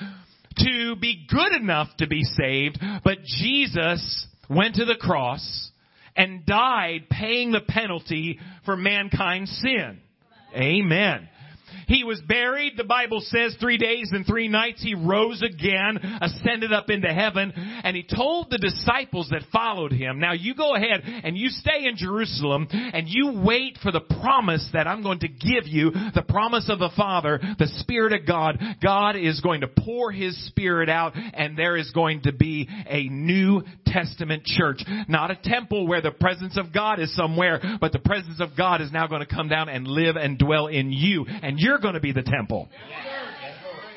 to 0.58 0.96
be 0.96 1.26
good 1.28 1.52
enough 1.52 1.88
to 1.99 2.06
be 2.06 2.23
saved, 2.23 2.78
but 3.04 3.18
Jesus 3.25 4.26
went 4.49 4.76
to 4.76 4.85
the 4.85 4.96
cross 4.99 5.70
and 6.16 6.46
died 6.46 7.08
paying 7.11 7.52
the 7.52 7.61
penalty 7.61 8.38
for 8.64 8.76
mankind's 8.76 9.50
sin. 9.62 10.00
Amen. 10.54 11.28
He 11.87 12.04
was 12.04 12.21
buried, 12.21 12.75
the 12.76 12.85
Bible 12.85 13.21
says, 13.21 13.56
three 13.61 13.78
days 13.78 14.11
and 14.12 14.26
three 14.26 14.49
nights. 14.49 14.83
He 14.83 14.95
rose 14.95 15.42
again, 15.42 15.99
ascended 16.21 16.73
up 16.73 16.90
into 16.90 17.12
heaven, 17.12 17.52
and 17.56 17.97
he 17.97 18.02
told 18.02 18.50
the 18.50 18.59
disciples 18.59 19.28
that 19.30 19.42
followed 19.52 19.92
him, 19.92 20.18
now 20.18 20.33
you 20.33 20.54
go 20.54 20.75
ahead 20.75 21.02
and 21.04 21.37
you 21.37 21.49
stay 21.49 21.87
in 21.87 21.97
Jerusalem 21.97 22.68
and 22.71 23.09
you 23.09 23.42
wait 23.45 23.78
for 23.83 23.92
the 23.92 24.00
promise 24.00 24.68
that 24.73 24.87
I'm 24.87 25.02
going 25.02 25.21
to 25.21 25.28
give 25.28 25.66
you, 25.66 25.90
the 25.90 26.25
promise 26.26 26.68
of 26.68 26.78
the 26.78 26.90
Father, 26.97 27.40
the 27.59 27.68
Spirit 27.80 28.12
of 28.12 28.26
God. 28.26 28.59
God 28.83 29.16
is 29.16 29.40
going 29.40 29.61
to 29.61 29.68
pour 29.68 30.12
His 30.12 30.47
Spirit 30.47 30.88
out 30.88 31.12
and 31.14 31.56
there 31.56 31.76
is 31.76 31.90
going 31.92 32.23
to 32.23 32.33
be 32.33 32.68
a 32.87 33.09
New 33.09 33.62
Testament 33.87 34.45
church. 34.45 34.83
Not 35.09 35.30
a 35.30 35.38
temple 35.42 35.87
where 35.87 36.02
the 36.02 36.11
presence 36.11 36.59
of 36.59 36.73
God 36.73 37.00
is 37.00 37.14
somewhere, 37.14 37.61
but 37.80 37.92
the 37.92 37.99
presence 37.99 38.40
of 38.40 38.56
God 38.56 38.80
is 38.80 38.92
now 38.92 39.06
going 39.06 39.25
to 39.25 39.35
come 39.35 39.49
down 39.49 39.68
and 39.68 39.87
live 39.87 40.16
and 40.16 40.38
dwell 40.38 40.66
in 40.66 40.92
you. 40.92 41.26
And 41.26 41.59
you're 41.66 41.78
going 41.78 41.94
to 41.94 42.00
be 42.00 42.12
the 42.12 42.23
temple. 42.23 42.68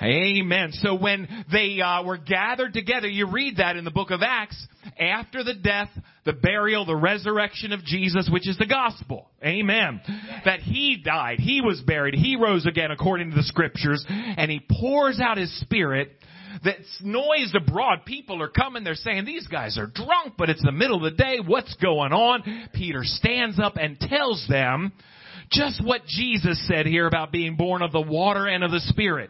Amen. 0.01 0.71
So 0.73 0.95
when 0.95 1.27
they 1.51 1.81
uh, 1.81 2.03
were 2.03 2.17
gathered 2.17 2.73
together, 2.73 3.07
you 3.07 3.29
read 3.29 3.57
that 3.57 3.75
in 3.75 3.83
the 3.83 3.91
book 3.91 4.11
of 4.11 4.21
Acts, 4.23 4.57
after 4.97 5.43
the 5.43 5.53
death, 5.53 5.89
the 6.25 6.33
burial, 6.33 6.85
the 6.85 6.95
resurrection 6.95 7.73
of 7.73 7.83
Jesus, 7.83 8.29
which 8.31 8.47
is 8.47 8.57
the 8.57 8.65
gospel. 8.65 9.29
Amen. 9.43 10.01
That 10.45 10.61
he 10.61 11.01
died, 11.03 11.39
he 11.39 11.61
was 11.61 11.81
buried, 11.81 12.15
he 12.15 12.37
rose 12.37 12.65
again 12.65 12.91
according 12.91 13.31
to 13.31 13.35
the 13.35 13.43
scriptures, 13.43 14.03
and 14.07 14.49
he 14.49 14.61
pours 14.79 15.19
out 15.19 15.37
his 15.37 15.53
spirit 15.59 16.11
that's 16.63 17.01
noise 17.03 17.53
abroad. 17.53 17.99
People 18.05 18.41
are 18.41 18.49
coming. 18.49 18.83
They're 18.83 18.95
saying, 18.95 19.25
these 19.25 19.47
guys 19.47 19.77
are 19.77 19.85
drunk, 19.85 20.33
but 20.37 20.49
it's 20.49 20.63
the 20.63 20.71
middle 20.71 20.97
of 20.97 21.03
the 21.03 21.23
day. 21.23 21.39
What's 21.45 21.75
going 21.75 22.11
on? 22.11 22.69
Peter 22.73 23.01
stands 23.03 23.59
up 23.59 23.75
and 23.75 23.99
tells 23.99 24.45
them 24.49 24.93
just 25.51 25.83
what 25.83 26.05
Jesus 26.05 26.65
said 26.67 26.85
here 26.85 27.07
about 27.07 27.31
being 27.31 27.55
born 27.55 27.81
of 27.81 27.91
the 27.91 28.01
water 28.01 28.47
and 28.47 28.63
of 28.63 28.71
the 28.71 28.79
Spirit. 28.81 29.29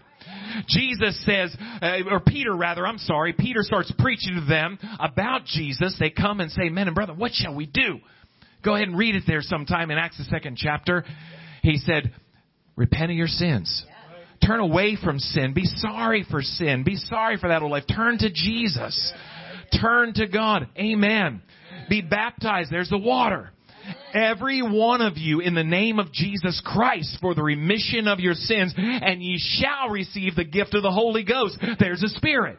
Jesus 0.68 1.24
says, 1.26 1.56
uh, 1.82 2.00
or 2.12 2.20
Peter 2.20 2.54
rather, 2.56 2.86
I'm 2.86 2.98
sorry, 2.98 3.34
Peter 3.34 3.62
starts 3.62 3.92
preaching 4.00 4.36
to 4.36 4.46
them 4.46 4.80
about 5.00 5.46
Jesus. 5.46 5.96
They 6.00 6.10
come 6.10 6.40
and 6.40 6.52
say, 6.52 6.70
men 6.70 6.88
and 6.88 6.96
brother, 6.96 7.14
what 7.14 7.32
shall 7.34 7.56
we 7.56 7.66
do? 7.66 8.00
Go 8.64 8.76
ahead 8.76 8.88
and 8.88 8.98
read 8.98 9.16
it 9.16 9.24
there 9.26 9.42
sometime 9.42 9.92
in 9.92 9.98
Acts 9.98 10.18
the 10.18 10.26
second 10.26 10.58
chapter. 10.58 11.06
He 11.62 11.78
said, 11.78 12.14
repent 12.76 13.12
of 13.12 13.18
your 13.18 13.28
sins. 13.28 13.84
Turn 14.46 14.60
away 14.60 14.98
from 15.02 15.20
sin. 15.20 15.54
Be 15.54 15.66
sorry 15.66 16.26
for 16.30 16.42
sin. 16.42 16.84
Be 16.84 16.96
sorry 16.96 17.38
for 17.38 17.50
that 17.50 17.62
old 17.62 17.72
life. 17.72 17.84
Turn 17.94 18.18
to 18.18 18.30
Jesus. 18.32 19.14
Turn 19.82 20.14
to 20.14 20.28
God. 20.28 20.68
Amen. 20.78 21.42
Be 21.90 22.02
baptized. 22.02 22.72
There's 22.72 22.90
the 22.90 22.98
water. 22.98 23.52
Every 24.14 24.62
one 24.62 25.02
of 25.02 25.18
you 25.18 25.40
in 25.40 25.56
the 25.56 25.64
name 25.64 26.00
of 26.00 26.12
Jesus 26.12 26.62
Christ 26.66 27.18
for 27.22 27.36
the 27.36 27.44
remission 27.44 28.08
of 28.08 28.20
your 28.20 28.34
sins, 28.34 28.74
and 28.78 29.22
ye 29.22 29.38
shall 29.38 29.90
receive 29.90 30.36
the 30.36 30.46
gift 30.46 30.74
of 30.74 30.84
the 30.84 30.92
Holy 30.92 31.24
Ghost. 31.24 31.58
There's 31.80 32.04
a 32.04 32.10
spirit. 32.10 32.58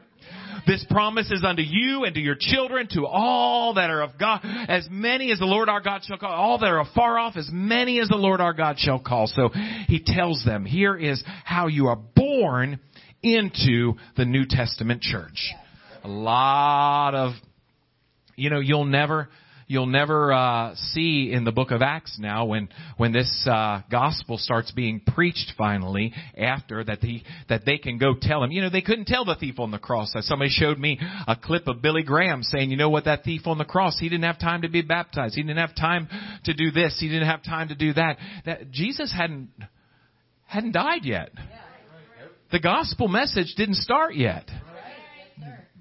This 0.67 0.85
promise 0.91 1.31
is 1.31 1.43
unto 1.43 1.63
you 1.63 2.05
and 2.05 2.15
to 2.15 2.21
your 2.21 2.37
children, 2.39 2.87
to 2.93 3.07
all 3.07 3.75
that 3.75 3.91
are 3.91 4.03
of 4.03 4.19
God, 4.19 4.41
as 4.45 4.87
many 4.91 5.33
as 5.33 5.39
the 5.39 5.47
Lord 5.47 5.69
our 5.69 5.81
God 5.81 6.03
shall 6.05 6.19
call, 6.19 6.31
all 6.31 6.59
that 6.59 6.67
are 6.67 6.85
far 6.95 7.19
off, 7.19 7.37
as 7.37 7.49
many 7.51 7.99
as 7.99 8.09
the 8.09 8.17
Lord 8.17 8.41
our 8.41 8.53
God 8.53 8.79
shall 8.79 8.99
call. 8.99 9.27
So 9.27 9.49
he 9.89 10.03
tells 10.05 10.45
them, 10.45 10.67
here 10.67 10.97
is 10.97 11.25
how 11.45 11.69
you 11.69 11.87
are 11.87 11.97
born 11.97 12.79
into 13.23 13.95
the 14.17 14.25
New 14.27 14.45
Testament 14.49 15.01
church. 15.01 15.53
A 16.05 16.09
lot 16.09 17.15
of, 17.15 17.33
you 18.37 18.51
know, 18.51 18.61
you'll 18.61 18.85
never, 18.85 19.29
you'll 19.71 19.87
never 19.87 20.33
uh, 20.33 20.75
see 20.75 21.31
in 21.33 21.45
the 21.45 21.53
book 21.53 21.71
of 21.71 21.81
Acts 21.81 22.19
now 22.19 22.47
when 22.47 22.69
when 22.97 23.13
this 23.13 23.47
uh, 23.49 23.83
gospel 23.89 24.37
starts 24.37 24.73
being 24.73 25.01
preached 25.01 25.53
finally 25.57 26.13
after 26.37 26.83
that 26.83 26.99
he 26.99 27.23
that 27.49 27.65
they 27.65 27.79
can 27.79 27.97
go 27.97 28.15
tell 28.21 28.43
him. 28.43 28.51
You 28.51 28.63
know 28.63 28.71
they 28.71 28.81
couldn't 28.81 29.05
tell 29.05 29.25
the 29.25 29.37
thief 29.37 29.61
on 29.61 29.71
the 29.71 29.79
cross. 29.79 30.13
Somebody 30.23 30.51
showed 30.51 30.79
me 30.79 30.99
a 31.29 31.37
clip 31.37 31.69
of 31.69 31.81
Billy 31.81 32.03
Graham 32.03 32.43
saying, 32.43 32.73
you 32.73 32.77
know 32.77 32.91
what, 32.91 33.05
that 33.05 33.23
thief 33.23 33.43
on 33.47 33.59
the 33.59 33.65
cross, 33.65 33.97
he 34.01 34.09
didn't 34.09 34.25
have 34.25 34.41
time 34.41 34.63
to 34.63 34.69
be 34.69 34.83
baptized. 34.83 35.37
He 35.37 35.43
didn't 35.43 35.59
have 35.59 35.77
time 35.77 36.09
to 36.47 36.53
do 36.53 36.73
this. 36.73 36.97
He 36.99 37.09
didn't 37.09 37.29
have 37.29 37.45
time 37.45 37.69
to 37.69 37.77
do 37.77 37.93
that. 37.93 38.19
That 38.47 38.73
Jesus 38.73 39.15
hadn't 39.17 39.51
hadn't 40.47 40.73
died 40.73 41.05
yet. 41.05 41.31
The 42.51 42.59
gospel 42.59 43.07
message 43.07 43.55
didn't 43.57 43.77
start 43.77 44.17
yet 44.17 44.51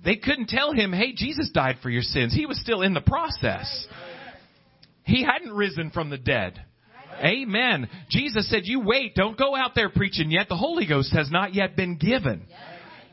they 0.03 0.15
couldn't 0.15 0.48
tell 0.48 0.74
him, 0.74 0.94
hey, 0.94 1.13
Jesus 1.13 1.50
died 1.53 1.77
for 1.82 1.89
your 1.89 2.01
sins. 2.01 2.34
He 2.34 2.46
was 2.46 2.60
still 2.62 2.82
in 2.82 2.94
the 2.94 3.01
process. 3.01 3.88
He 5.03 5.24
hadn't 5.24 5.53
risen 5.53 5.91
from 5.91 6.10
the 6.10 6.18
dead. 6.18 6.63
Amen. 7.24 7.89
Jesus 8.10 8.50
said, 8.50 8.62
you 8.63 8.82
wait. 8.82 9.15
Don't 9.15 9.38
go 9.38 9.56
out 9.56 9.72
there 9.75 9.89
preaching 9.89 10.32
yet. 10.32 10.48
The 10.48 10.56
Holy 10.56 10.86
Ghost 10.86 11.13
has 11.13 11.29
not 11.29 11.53
yet 11.53 11.75
been 11.75 11.98
given. 11.98 12.46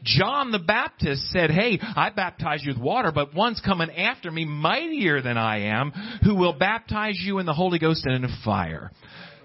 John 0.04 0.52
the 0.52 0.60
Baptist 0.60 1.30
said, 1.30 1.50
Hey, 1.50 1.80
I 1.80 2.10
baptize 2.10 2.62
you 2.62 2.72
with 2.72 2.80
water, 2.80 3.10
but 3.12 3.34
one's 3.34 3.60
coming 3.60 3.90
after 3.90 4.30
me 4.30 4.44
mightier 4.44 5.20
than 5.20 5.36
I 5.36 5.62
am, 5.62 5.90
who 6.22 6.36
will 6.36 6.52
baptize 6.52 7.18
you 7.20 7.40
in 7.40 7.46
the 7.46 7.52
Holy 7.52 7.80
Ghost 7.80 8.06
and 8.06 8.24
in 8.24 8.30
fire. 8.44 8.92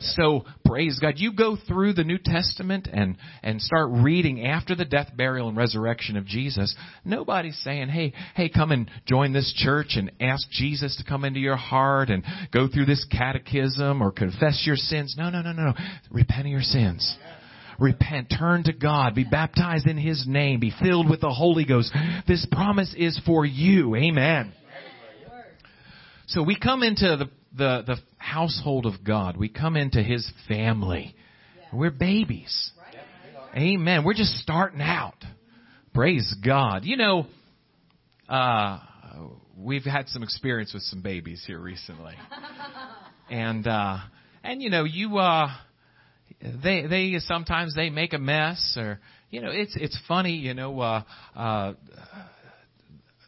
So 0.02 0.46
praise 0.66 1.00
God. 1.00 1.14
You 1.18 1.34
go 1.34 1.56
through 1.68 1.94
the 1.94 2.04
New 2.04 2.18
Testament 2.18 2.88
and, 2.92 3.18
and 3.44 3.62
start 3.62 3.90
reading 3.92 4.46
after 4.46 4.76
the 4.76 4.86
death, 4.86 5.12
burial, 5.16 5.48
and 5.48 5.56
resurrection 5.56 6.18
of 6.18 6.26
Jesus. 6.26 6.76
Nobody's 7.06 7.60
saying, 7.64 7.90
hey, 7.90 8.14
hey, 8.36 8.50
come 8.50 8.72
and 8.72 8.90
join 9.06 9.34
this 9.34 9.54
church 9.56 9.96
and 9.96 10.12
ask 10.20 10.50
Jesus 10.50 10.96
to 10.98 11.04
come 11.04 11.24
into 11.24 11.40
your 11.40 11.56
heart 11.56 12.10
and 12.10 12.24
go 12.52 12.68
through 12.68 12.86
this 12.86 13.06
catechism 13.12 14.02
or 14.02 14.12
confess 14.12 14.64
your 14.66 14.76
sins. 14.76 15.16
No, 15.18 15.30
no, 15.30 15.42
no, 15.42 15.52
no, 15.52 15.68
no. 15.68 15.74
Repent 16.10 16.42
of 16.42 16.52
your 16.52 16.62
sins 16.62 17.18
repent, 17.80 18.32
turn 18.38 18.64
to 18.64 18.74
God, 18.74 19.16
be 19.16 19.24
baptized 19.24 19.88
in 19.88 19.98
His 19.98 20.26
name, 20.28 20.60
be 20.60 20.72
filled 20.84 21.10
with 21.10 21.20
the 21.20 21.32
Holy 21.32 21.66
Ghost. 21.66 21.92
This 22.28 22.46
promise 22.52 22.94
is 22.96 23.20
for 23.26 23.44
you. 23.44 23.96
Amen. 23.96 24.54
So 26.28 26.44
we 26.44 26.58
come 26.58 26.84
into 26.84 27.18
the 27.18 27.30
the, 27.56 27.84
the 27.86 27.98
household 28.18 28.86
of 28.86 29.04
God. 29.04 29.38
We 29.38 29.50
come 29.50 29.76
into 29.76 30.02
His 30.02 30.30
family. 30.48 31.16
We're 31.74 31.92
babies. 31.92 32.72
Amen. 33.56 34.04
We're 34.06 34.14
just 34.14 34.38
starting 34.38 34.82
out. 34.82 35.16
Praise 35.94 36.34
God. 36.44 36.86
You 36.86 36.96
know, 36.96 37.26
uh, 38.30 38.80
we've 39.58 39.84
had 39.84 40.08
some 40.08 40.24
experience 40.24 40.74
with 40.74 40.84
some 40.84 41.02
babies 41.02 41.44
here 41.46 41.60
recently. 41.60 42.16
And, 43.32 43.66
uh, 43.66 44.00
and 44.44 44.62
you 44.62 44.70
know, 44.70 44.84
you, 44.84 45.18
uh, 45.18 45.48
they, 46.42 46.86
they, 46.86 47.16
sometimes 47.20 47.74
they 47.74 47.90
make 47.90 48.12
a 48.12 48.18
mess 48.18 48.76
or, 48.78 49.00
you 49.30 49.40
know, 49.40 49.52
it's, 49.52 49.74
it's 49.78 49.98
funny, 50.06 50.34
you 50.34 50.54
know, 50.54 50.78
uh, 50.82 51.04
uh, 51.34 51.74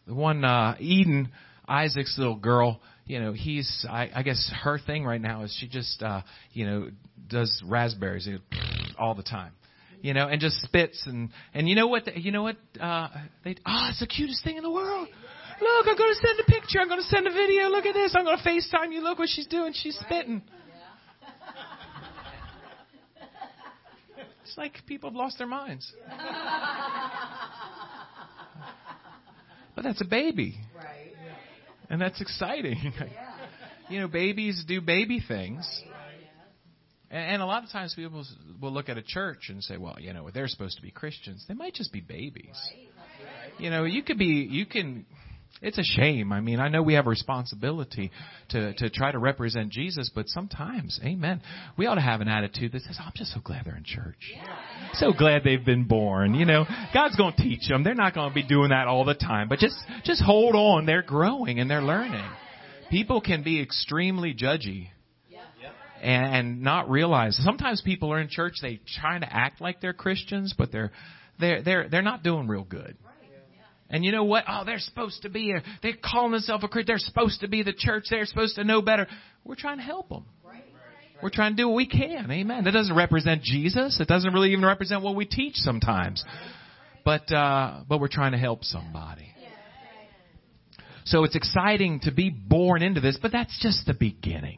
the 0.06 0.14
one, 0.14 0.44
uh, 0.44 0.76
Eden, 0.78 1.32
Isaac's 1.66 2.18
little 2.18 2.36
girl, 2.36 2.82
you 3.06 3.20
know, 3.20 3.34
he's, 3.34 3.86
I, 3.90 4.10
I 4.14 4.24
guess 4.24 4.52
her 4.64 4.80
thing 4.80 5.06
right 5.06 5.22
now 5.22 5.44
is 5.44 5.56
she 5.60 5.68
just, 5.68 6.02
uh, 6.02 6.22
you 6.52 6.66
know, 6.66 6.90
does 7.28 7.62
raspberries 7.66 8.28
all 8.98 9.16
the 9.16 9.24
time. 9.24 9.52
You 10.02 10.14
know, 10.14 10.28
and 10.28 10.42
just 10.42 10.62
spits 10.62 11.02
and, 11.06 11.30
and 11.54 11.70
you 11.70 11.76
know 11.76 11.88
what, 11.88 12.06
the, 12.06 12.20
you 12.20 12.32
know 12.32 12.44
what, 12.44 12.58
uh, 12.80 13.08
they, 13.46 13.56
oh, 13.66 13.88
it's 13.90 14.02
the 14.02 14.08
cutest 14.08 14.44
thing 14.44 14.58
in 14.58 14.64
the 14.64 14.72
world. 14.72 15.08
Look, 15.62 15.88
I'm 15.88 15.98
going 15.98 16.14
to 16.14 16.28
send 16.28 16.40
a 16.42 16.44
picture. 16.44 16.80
I'm 16.80 16.90
going 16.90 17.00
to 17.00 17.08
send 17.08 17.26
a 17.26 17.32
video. 17.32 17.70
Look 17.70 17.86
at 17.86 17.94
this. 17.94 18.14
I'm 18.14 18.26
going 18.26 18.38
to 18.38 18.44
FaceTime 18.44 18.92
you. 18.92 19.02
Look 19.02 19.20
what 19.20 19.30
she's 19.30 19.48
doing. 19.48 19.72
She's 19.74 19.98
spitting. 19.98 20.42
It's 24.44 24.58
like 24.58 24.86
people 24.86 25.10
have 25.10 25.16
lost 25.16 25.38
their 25.38 25.48
minds. 25.48 25.92
But 29.76 29.84
that's 29.84 30.02
a 30.02 30.06
baby. 30.06 30.60
And 31.90 32.02
that's 32.02 32.22
exciting. 32.22 32.94
you 33.90 34.00
know, 34.00 34.08
babies 34.08 34.64
do 34.68 34.82
baby 34.82 35.22
things. 35.26 35.68
And, 37.10 37.34
and 37.34 37.42
a 37.42 37.46
lot 37.46 37.64
of 37.64 37.70
times 37.70 37.94
people 37.96 38.26
will 38.62 38.72
look 38.72 38.90
at 38.90 38.98
a 38.98 39.04
church 39.04 39.50
and 39.50 39.64
say, 39.64 39.78
well, 39.78 39.98
you 40.00 40.14
know, 40.14 40.30
they're 40.34 40.48
supposed 40.48 40.78
to 40.78 40.82
be 40.82 40.92
Christians. 40.92 41.46
They 41.48 41.54
might 41.54 41.74
just 41.74 41.94
be 41.94 42.02
babies. 42.02 42.58
You 43.60 43.70
know, 43.70 43.84
you 43.84 44.02
could 44.04 44.18
be, 44.18 44.48
you 44.50 44.66
can, 44.66 45.06
it's 45.62 45.78
a 45.78 45.84
shame. 45.84 46.34
I 46.34 46.42
mean, 46.42 46.60
I 46.60 46.68
know 46.68 46.82
we 46.82 46.96
have 46.96 47.08
a 47.08 47.10
responsibility 47.10 48.12
to, 48.50 48.74
to 48.74 48.90
try 48.90 49.12
to 49.12 49.20
represent 49.20 49.72
Jesus, 49.72 50.12
but 50.14 50.28
sometimes, 50.28 51.00
amen, 51.04 51.42
we 51.78 51.86
ought 51.86 51.96
to 51.96 52.02
have 52.02 52.22
an 52.22 52.28
attitude 52.28 52.74
that 52.74 52.82
says, 52.82 52.98
I'm 53.00 53.14
just 53.16 53.34
so 53.34 53.40
glad 53.42 53.66
they're 53.66 53.78
in 53.78 53.84
church. 53.86 54.34
So 54.94 55.14
glad 55.14 55.44
they've 55.44 55.64
been 55.64 55.86
born. 55.86 56.34
You 56.34 56.46
know, 56.46 56.66
God's 56.94 57.16
going 57.16 57.34
to 57.36 57.42
teach 57.42 57.68
them. 57.70 57.84
They're 57.84 57.96
not 57.96 58.14
going 58.14 58.30
to 58.30 58.36
be 58.36 58.44
doing 58.44 58.70
that 58.70 58.88
all 58.88 59.06
the 59.06 59.14
time, 59.14 59.48
but 59.48 59.60
just, 59.60 59.78
just 60.04 60.22
hold 60.22 60.56
on. 60.56 60.86
They're 60.86 61.02
growing 61.02 61.60
and 61.60 61.70
they're 61.70 61.82
learning. 61.82 62.30
People 62.90 63.22
can 63.22 63.44
be 63.44 63.62
extremely 63.62 64.34
judgy 64.34 64.90
and 66.04 66.36
and 66.36 66.62
not 66.62 66.90
realize 66.90 67.40
sometimes 67.44 67.82
people 67.82 68.12
are 68.12 68.20
in 68.20 68.28
church 68.30 68.56
they 68.62 68.80
trying 69.00 69.22
to 69.22 69.34
act 69.34 69.62
like 69.62 69.80
they're 69.80 69.94
Christians 69.94 70.54
but 70.56 70.72
they're 70.72 70.92
they're 71.40 71.64
they're 71.64 71.90
they're 71.90 72.02
not 72.02 72.24
doing 72.24 72.48
real 72.48 72.66
good. 72.66 72.98
And 73.94 74.04
you 74.04 74.12
know 74.12 74.24
what? 74.24 74.46
Oh, 74.50 74.64
they're 74.66 74.80
supposed 74.80 75.22
to 75.22 75.30
be 75.30 75.52
a, 75.52 75.62
they're 75.84 75.94
calling 76.04 76.32
themselves 76.32 76.64
a 76.64 76.68
Christian. 76.68 76.88
They're 76.88 76.98
supposed 76.98 77.42
to 77.42 77.48
be 77.48 77.62
the 77.62 77.74
church. 77.74 78.06
They're 78.10 78.26
supposed 78.26 78.56
to 78.56 78.64
know 78.64 78.82
better. 78.82 79.08
We're 79.46 79.56
trying 79.56 79.78
to 79.78 79.84
help 79.84 80.10
them. 80.10 80.26
We're 81.22 81.30
trying 81.30 81.56
to 81.56 81.58
do 81.62 81.70
what 81.70 81.76
we 81.76 81.88
can. 81.88 82.30
Amen. 82.30 82.64
That 82.64 82.72
doesn't 82.72 82.96
represent 82.96 83.44
Jesus. 83.44 84.00
It 84.02 84.08
doesn't 84.08 84.34
really 84.34 84.52
even 84.52 84.66
represent 84.66 85.04
what 85.04 85.16
we 85.16 85.26
teach 85.26 85.56
sometimes. 85.58 86.26
But, 87.06 87.32
uh, 87.32 87.84
but 87.88 88.02
we're 88.02 88.10
trying 88.10 88.32
to 88.32 88.38
help 88.40 88.64
somebody. 88.64 89.28
So 91.06 91.24
it's 91.24 91.36
exciting 91.36 92.00
to 92.02 92.12
be 92.12 92.30
born 92.30 92.82
into 92.82 93.00
this, 93.00 93.20
but 93.22 93.32
that's 93.32 93.58
just 93.62 93.86
the 93.86 93.94
beginning. 93.94 94.58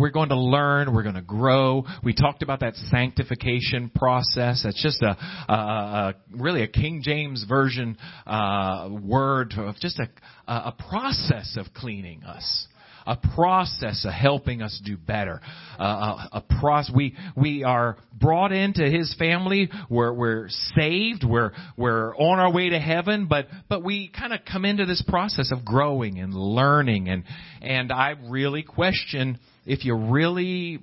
We're 0.00 0.10
going 0.10 0.30
to 0.30 0.40
learn. 0.40 0.94
We're 0.94 1.02
going 1.02 1.16
to 1.16 1.20
grow. 1.20 1.84
We 2.02 2.14
talked 2.14 2.42
about 2.42 2.60
that 2.60 2.74
sanctification 2.90 3.90
process. 3.94 4.62
That's 4.64 4.82
just 4.82 5.02
a, 5.02 5.10
a, 5.46 5.54
a 5.54 6.14
really 6.32 6.62
a 6.62 6.68
King 6.68 7.02
James 7.04 7.44
version 7.46 7.98
uh, 8.26 8.88
word 8.90 9.52
of 9.58 9.76
just 9.76 9.98
a, 9.98 10.08
a 10.48 10.74
process 10.88 11.58
of 11.58 11.66
cleaning 11.74 12.24
us 12.24 12.66
a 13.10 13.16
process 13.34 14.04
of 14.04 14.12
helping 14.12 14.62
us 14.62 14.80
do 14.84 14.96
better. 14.96 15.40
Uh, 15.78 15.82
a, 15.82 16.28
a 16.34 16.44
process. 16.60 16.94
We 16.94 17.16
we 17.36 17.64
are 17.64 17.96
brought 18.20 18.52
into 18.52 18.88
His 18.88 19.12
family. 19.18 19.68
We're 19.88 20.12
we're 20.12 20.48
saved. 20.76 21.24
We're 21.24 21.50
we're 21.76 22.14
on 22.16 22.38
our 22.38 22.52
way 22.52 22.70
to 22.70 22.78
heaven. 22.78 23.26
But 23.26 23.48
but 23.68 23.82
we 23.82 24.08
kind 24.08 24.32
of 24.32 24.40
come 24.50 24.64
into 24.64 24.86
this 24.86 25.02
process 25.08 25.50
of 25.50 25.64
growing 25.64 26.20
and 26.20 26.32
learning. 26.32 27.08
And 27.08 27.24
and 27.60 27.90
I 27.90 28.14
really 28.28 28.62
question 28.62 29.40
if 29.66 29.84
you 29.84 29.96
really 29.96 30.78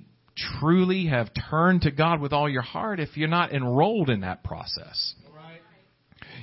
truly 0.60 1.06
have 1.06 1.30
turned 1.50 1.82
to 1.82 1.90
God 1.90 2.20
with 2.20 2.34
all 2.34 2.48
your 2.48 2.62
heart 2.62 3.00
if 3.00 3.16
you're 3.16 3.28
not 3.28 3.52
enrolled 3.52 4.10
in 4.10 4.20
that 4.20 4.44
process. 4.44 5.14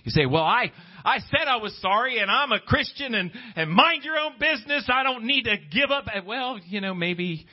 You 0.06 0.12
say, 0.12 0.28
well, 0.28 0.44
I, 0.44 0.72
I 1.04 1.18
said 1.18 1.48
I 1.48 1.58
was 1.58 1.76
sorry 1.82 2.20
and 2.20 2.30
I'm 2.30 2.52
a 2.52 2.60
Christian 2.60 3.16
and, 3.16 3.32
and 3.56 3.72
mind 3.72 4.04
your 4.04 4.18
own 4.18 4.34
business. 4.40 4.88
I 4.88 5.02
don't 5.02 5.26
need 5.26 5.46
to 5.46 5.58
give 5.72 5.90
up. 5.90 6.06
Well, 6.26 6.60
you 6.64 6.80
know, 6.80 6.94
maybe, 6.94 7.48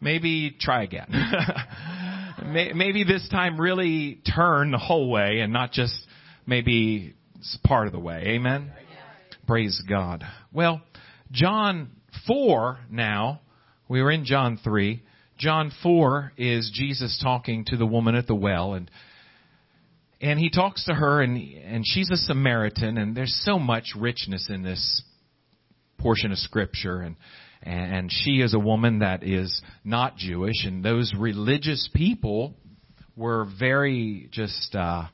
maybe 0.00 0.56
try 0.58 0.84
again. 0.84 1.08
maybe 2.46 3.02
this 3.02 3.28
time 3.28 3.60
really 3.60 4.20
turn 4.34 4.70
the 4.70 4.78
whole 4.78 5.10
way 5.10 5.40
and 5.40 5.52
not 5.52 5.72
just 5.72 5.94
maybe 6.46 7.14
part 7.64 7.88
of 7.88 7.92
the 7.92 7.98
way. 7.98 8.22
Amen. 8.28 8.70
Praise 9.48 9.82
God. 9.88 10.24
Well, 10.52 10.80
John 11.32 11.90
4 12.28 12.78
now 12.88 13.40
we 13.88 14.00
were 14.00 14.12
in 14.12 14.24
John 14.24 14.60
3. 14.62 15.02
John 15.38 15.72
4 15.82 16.32
is 16.36 16.70
Jesus 16.72 17.20
talking 17.20 17.64
to 17.66 17.76
the 17.76 17.86
woman 17.86 18.14
at 18.14 18.28
the 18.28 18.34
well 18.34 18.74
and 18.74 18.88
and 20.20 20.38
he 20.38 20.50
talks 20.50 20.84
to 20.84 20.94
her 20.94 21.22
and 21.22 21.36
and 21.36 21.84
she's 21.86 22.10
a 22.10 22.16
Samaritan 22.16 22.98
and 22.98 23.16
there's 23.16 23.38
so 23.44 23.58
much 23.58 23.92
richness 23.96 24.48
in 24.50 24.62
this 24.62 25.02
portion 25.98 26.32
of 26.32 26.38
scripture 26.38 27.00
and 27.00 27.16
and 27.62 28.10
she 28.12 28.40
is 28.40 28.54
a 28.54 28.58
woman 28.58 29.00
that 29.00 29.22
is 29.22 29.62
not 29.84 30.16
Jewish 30.16 30.64
and 30.64 30.84
those 30.84 31.12
religious 31.18 31.88
people 31.94 32.54
were 33.16 33.46
very 33.58 34.28
just 34.30 34.74
uh 34.74 35.04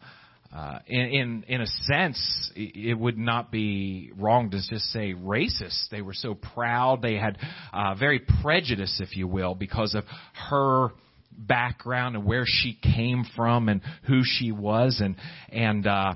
uh, 0.54 0.80
in, 0.86 1.00
in 1.00 1.44
in 1.48 1.60
a 1.62 1.66
sense, 1.66 2.52
it 2.54 2.98
would 2.98 3.16
not 3.16 3.50
be 3.50 4.12
wrong 4.18 4.50
to 4.50 4.58
just 4.58 4.84
say 4.92 5.14
racist. 5.14 5.88
They 5.90 6.02
were 6.02 6.12
so 6.12 6.34
proud. 6.34 7.00
They 7.00 7.14
had 7.14 7.38
uh, 7.72 7.94
very 7.94 8.20
prejudice, 8.42 9.00
if 9.02 9.16
you 9.16 9.26
will, 9.26 9.54
because 9.54 9.94
of 9.94 10.04
her 10.50 10.90
background 11.36 12.16
and 12.16 12.24
where 12.24 12.44
she 12.46 12.78
came 12.82 13.24
from 13.36 13.68
and 13.68 13.80
who 14.06 14.22
she 14.24 14.52
was, 14.52 15.00
and 15.02 15.16
and 15.48 15.86
uh, 15.86 16.14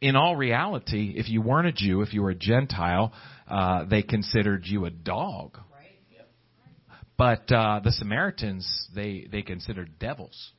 in 0.00 0.16
all 0.16 0.36
reality, 0.36 1.14
if 1.16 1.28
you 1.28 1.42
weren't 1.42 1.66
a 1.66 1.72
Jew, 1.72 2.02
if 2.02 2.12
you 2.12 2.22
were 2.22 2.30
a 2.30 2.34
Gentile, 2.34 3.12
uh, 3.48 3.84
they 3.84 4.02
considered 4.02 4.66
you 4.66 4.84
a 4.84 4.90
dog. 4.90 5.58
But 7.16 7.50
uh, 7.52 7.80
the 7.84 7.92
Samaritans, 7.92 8.88
they 8.94 9.28
they 9.30 9.42
considered 9.42 9.98
devils 9.98 10.52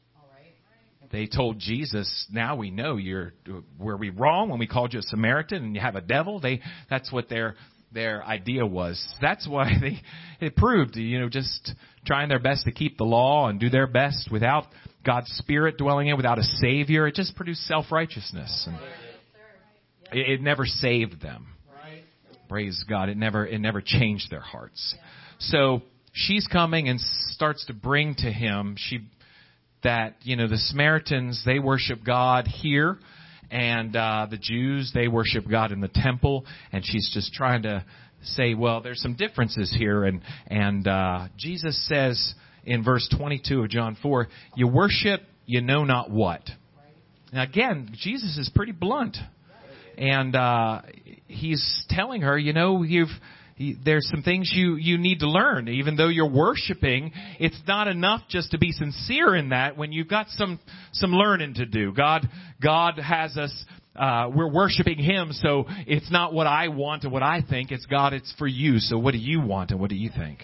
they 1.16 1.28
told 1.28 1.60
Jesus, 1.60 2.28
now 2.32 2.56
we 2.56 2.72
know 2.72 2.98
you're, 2.98 3.34
were 3.78 3.98
we 3.98 4.10
wrong 4.10 4.50
when 4.50 4.60
we 4.60 4.68
called 4.68 4.94
you 4.94 5.00
a 5.00 5.04
Samaritan 5.04 5.64
and 5.64 5.76
you 5.76 5.82
have 5.82 5.96
a 5.96 6.02
devil? 6.02 6.40
They, 6.40 6.62
that's 6.90 7.12
what 7.12 7.30
their, 7.30 7.56
their 7.96 8.24
idea 8.24 8.66
was. 8.66 9.04
That's 9.20 9.48
why 9.48 9.72
they, 9.82 10.02
it 10.46 10.56
proved, 10.56 10.96
you 10.96 11.20
know, 11.20 11.30
just 11.30 11.74
trying 12.06 12.30
their 12.30 12.40
best 12.40 12.66
to 12.66 12.72
keep 12.72 12.98
the 12.98 13.04
law 13.04 13.48
and 13.48 13.60
do 13.60 13.70
their 13.70 13.88
best 13.88 14.30
without 14.32 14.66
God's 15.04 15.32
Spirit 15.38 15.78
dwelling 15.78 16.08
in, 16.08 16.18
without 16.18 16.38
a 16.38 16.44
Savior. 16.44 17.08
It 17.08 17.16
just 17.16 17.36
produced 17.36 17.62
self-righteousness. 17.62 18.68
And 18.68 18.78
it, 20.12 20.30
it 20.30 20.42
never 20.42 20.66
saved 20.66 21.22
them. 21.22 21.48
Praise 22.48 22.86
God. 22.88 23.10
It 23.10 23.18
never, 23.18 23.48
it 23.48 23.60
never 23.60 23.82
changed 23.84 24.30
their 24.30 24.40
hearts. 24.40 24.96
So, 25.40 25.82
she's 26.16 26.48
coming 26.48 26.90
and 26.90 27.00
starts 27.32 27.66
to 27.66 27.74
bring 27.74 28.16
to 28.16 28.32
him, 28.32 28.76
she 28.78 29.00
that 29.84 30.16
you 30.24 30.36
know 30.36 30.48
the 30.48 30.58
Samaritans 30.58 31.44
they 31.46 31.60
worship 31.60 32.00
God 32.04 32.48
here, 32.48 32.98
and 33.52 33.96
uh, 33.96 34.28
the 34.30 34.38
Jews 34.38 34.92
they 34.94 35.08
worship 35.08 35.46
God 35.50 35.72
in 35.72 35.82
the 35.82 35.90
temple, 35.90 36.46
and 36.72 36.84
she's 36.86 37.10
just 37.14 37.34
trying 37.34 37.64
to 37.64 37.86
say, 38.24 38.54
well, 38.54 38.82
there's 38.82 39.02
some 39.02 39.16
differences 39.16 39.74
here, 39.78 40.04
and 40.04 40.22
and 40.48 40.88
uh, 40.88 41.28
Jesus 41.38 41.88
says 41.88 42.34
in 42.66 42.84
verse 42.84 43.08
22 43.16 43.64
of 43.64 43.70
John 43.70 43.98
4, 44.02 44.28
you 44.56 44.68
worship 44.68 45.22
you 45.46 45.62
know 45.62 45.84
not 45.84 46.10
what. 46.10 46.42
Now 47.32 47.44
again, 47.44 47.90
Jesus 47.94 48.38
is 48.38 48.50
pretty 48.54 48.72
blunt, 48.72 49.18
and 49.98 50.36
uh, 50.36 50.82
he's 51.28 51.86
telling 51.90 52.22
her, 52.22 52.38
you 52.38 52.54
know, 52.54 52.84
you've 52.84 53.10
there's 53.58 54.10
some 54.10 54.22
things 54.22 54.52
you, 54.54 54.76
you 54.76 54.98
need 54.98 55.20
to 55.20 55.30
learn. 55.30 55.70
Even 55.70 55.96
though 55.96 56.10
you're 56.10 56.30
worshiping, 56.30 57.14
it's 57.40 57.60
not 57.68 57.88
enough 57.88 58.22
just 58.30 58.52
to 58.52 58.58
be 58.58 58.72
sincere 58.72 59.36
in 59.36 59.50
that 59.50 59.78
when 59.78 59.94
you've 59.94 60.10
got 60.10 60.28
some, 60.30 60.60
some 60.92 61.12
learning 61.12 61.54
to 61.56 61.66
do. 61.66 61.94
God, 61.94 62.28
God 62.62 63.00
has 63.00 63.38
us, 63.38 63.66
uh, 63.96 64.30
we're 64.34 64.52
worshiping 64.52 64.98
Him, 64.98 65.32
so 65.32 65.66
it's 65.88 66.12
not 66.12 66.34
what 66.34 66.48
I 66.48 66.68
want 66.68 67.04
and 67.04 67.14
what 67.14 67.24
I 67.24 67.42
think. 67.50 67.72
It's 67.72 67.86
God, 67.86 68.14
it's 68.14 68.34
for 68.38 68.48
you. 68.48 68.80
So 68.80 68.98
what 68.98 69.12
do 69.12 69.20
you 69.20 69.40
want 69.40 69.72
and 69.72 69.80
what 69.80 69.90
do 69.90 69.96
you 69.96 70.10
think? 70.16 70.40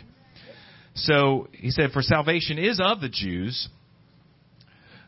So 0.96 1.48
he 1.54 1.72
said, 1.72 1.92
for 1.92 2.02
salvation 2.02 2.58
is 2.58 2.80
of 2.84 3.02
the 3.02 3.10
Jews. 3.10 3.68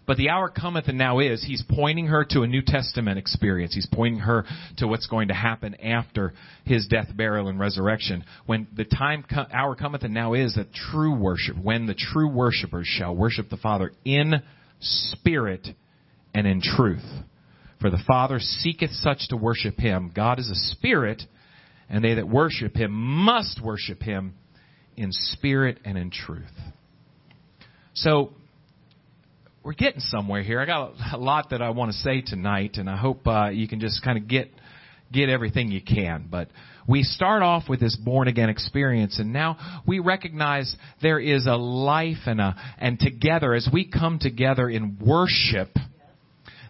But 0.06 0.18
the 0.18 0.30
hour 0.30 0.50
cometh 0.50 0.88
and 0.88 0.98
now 0.98 1.20
is. 1.20 1.44
He's 1.44 1.64
pointing 1.70 2.08
her 2.08 2.26
to 2.32 2.42
a 2.42 2.48
New 2.48 2.62
Testament 2.62 3.18
experience. 3.18 3.74
He's 3.74 3.88
pointing 3.92 4.22
her 4.22 4.46
to 4.78 4.88
what's 4.88 5.08
going 5.08 5.30
to 5.30 5.34
happen 5.34 5.76
after 5.76 6.34
his 6.66 6.88
death, 6.88 7.08
burial, 7.16 7.48
and 7.48 7.60
resurrection. 7.60 8.26
When 8.46 8.68
the 8.76 8.84
time, 8.84 9.24
hour 9.54 9.76
cometh 9.76 10.04
and 10.04 10.14
now 10.14 10.34
is 10.34 10.56
that 10.56 10.74
true 10.74 11.16
worship, 11.16 11.58
when 11.58 11.86
the 11.86 11.96
true 11.96 12.30
worshipers 12.30 12.88
shall 12.88 13.16
worship 13.16 13.50
the 13.50 13.58
Father 13.58 13.94
in 14.04 14.42
spirit 14.82 15.68
and 16.34 16.46
in 16.46 16.62
truth. 16.62 17.06
For 17.80 17.90
the 17.90 18.04
Father 18.06 18.40
seeketh 18.40 18.92
such 18.92 19.30
to 19.30 19.38
worship 19.38 19.78
him. 19.78 20.12
God 20.14 20.40
is 20.40 20.50
a 20.50 20.56
spirit, 20.56 21.22
and 21.90 22.04
they 22.04 22.16
that 22.16 22.28
worship 22.28 22.76
him 22.76 22.92
must 22.92 23.62
worship 23.62 24.02
him 24.02 24.34
in 24.98 25.10
spirit 25.12 25.80
and 25.86 25.98
in 25.98 26.12
truth. 26.12 26.44
So, 27.94 28.34
we're 29.64 29.74
getting 29.74 30.02
somewhere 30.02 30.44
here. 30.44 30.60
I 30.60 30.66
got 30.66 30.94
a 31.14 31.18
lot 31.18 31.52
that 31.52 31.62
I 31.62 31.70
want 31.70 31.92
to 31.92 31.98
say 31.98 32.22
tonight, 32.22 32.76
and 32.78 32.90
I 32.90 32.98
hope 32.98 33.26
uh, 33.26 33.50
you 33.50 33.68
can 33.68 33.80
just 33.80 34.04
kind 34.04 34.18
of 34.18 34.28
get 34.28 34.50
get 35.12 35.30
everything 35.30 35.72
you 35.72 35.82
can. 35.82 36.28
But 36.30 36.50
we 36.88 37.04
start 37.04 37.44
off 37.44 37.70
with 37.70 37.80
this 37.80 37.96
born 37.96 38.28
again 38.28 38.50
experience 38.50 39.20
and 39.20 39.32
now 39.32 39.82
we 39.86 40.00
recognize 40.00 40.76
there 41.02 41.20
is 41.20 41.46
a 41.46 41.56
life 41.56 42.18
and 42.26 42.42
a, 42.42 42.56
and 42.80 43.00
together 43.00 43.54
as 43.54 43.70
we 43.72 43.88
come 43.90 44.18
together 44.20 44.68
in 44.68 44.98
worship, 45.00 45.70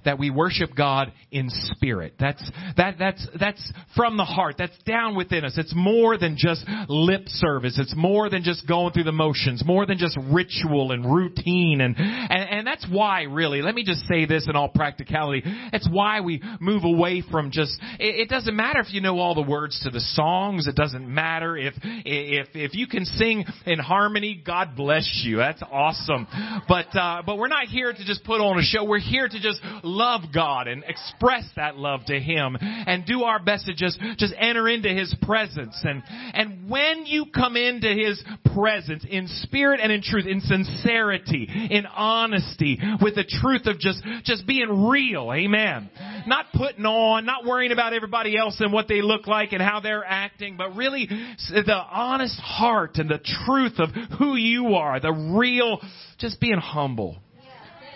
that 0.05 0.19
we 0.19 0.29
worship 0.29 0.75
God 0.75 1.11
in 1.31 1.49
spirit. 1.49 2.13
That's, 2.19 2.43
that, 2.77 2.95
that's, 2.99 3.27
that's 3.39 3.73
from 3.95 4.17
the 4.17 4.25
heart. 4.25 4.55
That's 4.57 4.77
down 4.83 5.15
within 5.15 5.45
us. 5.45 5.57
It's 5.57 5.73
more 5.75 6.17
than 6.17 6.35
just 6.37 6.65
lip 6.87 7.23
service. 7.27 7.77
It's 7.79 7.95
more 7.95 8.29
than 8.29 8.43
just 8.43 8.67
going 8.67 8.93
through 8.93 9.05
the 9.05 9.11
motions, 9.11 9.63
more 9.65 9.85
than 9.85 9.97
just 9.97 10.17
ritual 10.31 10.91
and 10.91 11.05
routine. 11.05 11.81
And, 11.81 11.95
and, 11.97 12.49
and 12.49 12.67
that's 12.67 12.85
why 12.89 13.23
really, 13.23 13.61
let 13.61 13.75
me 13.75 13.83
just 13.83 14.07
say 14.07 14.25
this 14.25 14.47
in 14.49 14.55
all 14.55 14.69
practicality. 14.69 15.43
It's 15.71 15.87
why 15.89 16.21
we 16.21 16.41
move 16.59 16.83
away 16.83 17.23
from 17.29 17.51
just, 17.51 17.79
it, 17.99 18.21
it 18.21 18.29
doesn't 18.29 18.55
matter 18.55 18.79
if 18.79 18.93
you 18.93 19.01
know 19.01 19.19
all 19.19 19.35
the 19.35 19.41
words 19.41 19.79
to 19.83 19.89
the 19.89 19.99
songs. 19.99 20.67
It 20.67 20.75
doesn't 20.75 21.07
matter 21.07 21.57
if, 21.57 21.73
if, 21.83 22.47
if 22.53 22.73
you 22.73 22.87
can 22.87 23.05
sing 23.05 23.45
in 23.65 23.79
harmony, 23.79 24.41
God 24.45 24.75
bless 24.75 25.21
you. 25.23 25.37
That's 25.37 25.61
awesome. 25.71 26.27
But, 26.67 26.95
uh, 26.95 27.23
but 27.25 27.37
we're 27.37 27.47
not 27.47 27.67
here 27.67 27.91
to 27.91 28.05
just 28.05 28.23
put 28.23 28.41
on 28.41 28.59
a 28.59 28.63
show. 28.63 28.83
We're 28.83 28.99
here 28.99 29.27
to 29.27 29.39
just 29.39 29.61
love 29.93 30.21
God 30.33 30.67
and 30.67 30.83
express 30.83 31.43
that 31.55 31.77
love 31.77 32.05
to 32.05 32.19
Him 32.19 32.57
and 32.59 33.05
do 33.05 33.23
our 33.23 33.39
best 33.39 33.65
to 33.67 33.73
just, 33.73 33.99
just 34.17 34.33
enter 34.37 34.67
into 34.67 34.89
His 34.89 35.15
presence. 35.21 35.79
And, 35.83 36.03
and 36.33 36.69
when 36.69 37.05
you 37.05 37.25
come 37.33 37.55
into 37.55 37.87
His 37.87 38.21
presence 38.53 39.05
in 39.09 39.27
spirit 39.43 39.79
and 39.81 39.91
in 39.91 40.01
truth, 40.01 40.25
in 40.25 40.41
sincerity, 40.41 41.47
in 41.71 41.85
honesty, 41.85 42.79
with 43.01 43.15
the 43.15 43.23
truth 43.41 43.65
of 43.67 43.79
just, 43.79 44.03
just 44.23 44.45
being 44.47 44.87
real, 44.87 45.31
amen. 45.33 45.89
Not 46.27 46.47
putting 46.53 46.85
on, 46.85 47.25
not 47.25 47.45
worrying 47.45 47.71
about 47.71 47.93
everybody 47.93 48.37
else 48.37 48.59
and 48.59 48.73
what 48.73 48.87
they 48.87 49.01
look 49.01 49.27
like 49.27 49.53
and 49.53 49.61
how 49.61 49.79
they're 49.79 50.05
acting, 50.05 50.57
but 50.57 50.75
really 50.75 51.07
the 51.07 51.81
honest 51.91 52.39
heart 52.39 52.97
and 52.97 53.09
the 53.09 53.19
truth 53.45 53.79
of 53.79 53.89
who 54.17 54.35
you 54.35 54.75
are, 54.75 54.99
the 54.99 55.11
real, 55.11 55.79
just 56.19 56.39
being 56.39 56.57
humble, 56.57 57.17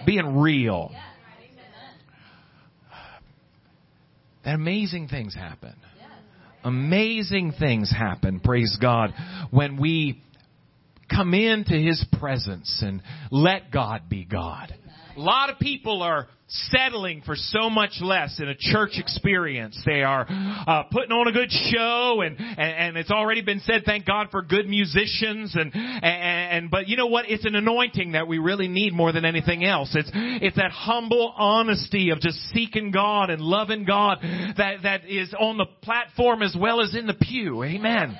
being 0.05 0.37
real. 0.37 0.91
That 4.47 4.55
amazing 4.55 5.09
things 5.09 5.35
happen. 5.35 5.75
Amazing 6.63 7.53
things 7.59 7.91
happen, 7.91 8.39
praise 8.39 8.77
God, 8.81 9.13
when 9.51 9.77
we 9.77 10.21
come 11.09 11.33
into 11.33 11.73
His 11.73 12.03
presence 12.17 12.81
and 12.81 13.01
let 13.29 13.71
God 13.71 14.03
be 14.09 14.23
God. 14.23 14.73
A 15.15 15.19
lot 15.19 15.49
of 15.49 15.59
people 15.59 16.01
are 16.01 16.27
settling 16.47 17.21
for 17.25 17.35
so 17.35 17.69
much 17.69 17.99
less 18.01 18.39
in 18.39 18.47
a 18.47 18.55
church 18.55 18.91
experience. 18.95 19.79
They 19.85 20.01
are 20.01 20.25
uh, 20.29 20.83
putting 20.91 21.11
on 21.11 21.27
a 21.27 21.31
good 21.31 21.51
show, 21.51 22.21
and, 22.21 22.37
and 22.39 22.59
and 22.59 22.97
it's 22.97 23.11
already 23.11 23.41
been 23.41 23.59
said. 23.61 23.83
Thank 23.85 24.05
God 24.05 24.27
for 24.31 24.41
good 24.41 24.67
musicians, 24.67 25.55
and, 25.55 25.71
and 25.75 26.03
and 26.03 26.71
but 26.71 26.87
you 26.87 26.97
know 26.97 27.07
what? 27.07 27.29
It's 27.29 27.45
an 27.45 27.55
anointing 27.55 28.13
that 28.13 28.27
we 28.27 28.37
really 28.37 28.67
need 28.67 28.93
more 28.93 29.11
than 29.11 29.25
anything 29.25 29.65
else. 29.65 29.93
It's 29.93 30.09
it's 30.13 30.55
that 30.55 30.71
humble 30.71 31.33
honesty 31.37 32.11
of 32.11 32.19
just 32.19 32.37
seeking 32.53 32.91
God 32.91 33.29
and 33.29 33.41
loving 33.41 33.85
God 33.85 34.19
that 34.21 34.83
that 34.83 35.09
is 35.09 35.33
on 35.37 35.57
the 35.57 35.65
platform 35.81 36.41
as 36.41 36.55
well 36.57 36.81
as 36.81 36.95
in 36.95 37.07
the 37.07 37.13
pew. 37.13 37.63
Amen 37.63 38.17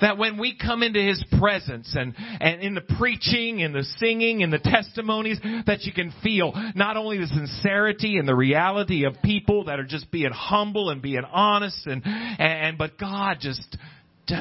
that 0.00 0.18
when 0.18 0.38
we 0.38 0.56
come 0.56 0.82
into 0.82 1.00
His 1.00 1.22
presence 1.38 1.94
and, 1.94 2.14
and 2.40 2.60
in 2.62 2.74
the 2.74 2.80
preaching 2.80 3.62
and 3.62 3.74
the 3.74 3.84
singing 3.98 4.42
and 4.42 4.52
the 4.52 4.58
testimonies 4.58 5.38
that 5.66 5.82
you 5.82 5.92
can 5.92 6.12
feel 6.22 6.52
not 6.74 6.96
only 6.96 7.18
the 7.18 7.26
sincerity 7.58 8.18
and 8.18 8.28
the 8.28 8.34
reality 8.34 9.04
of 9.04 9.14
people 9.22 9.64
that 9.64 9.78
are 9.78 9.84
just 9.84 10.10
being 10.10 10.30
humble 10.30 10.90
and 10.90 11.02
being 11.02 11.24
honest 11.30 11.86
and, 11.86 12.02
and, 12.04 12.78
but 12.78 12.98
God 12.98 13.38
just, 13.40 13.76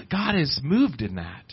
God 0.09 0.35
is 0.35 0.59
moved 0.63 1.01
in 1.01 1.15
that. 1.15 1.45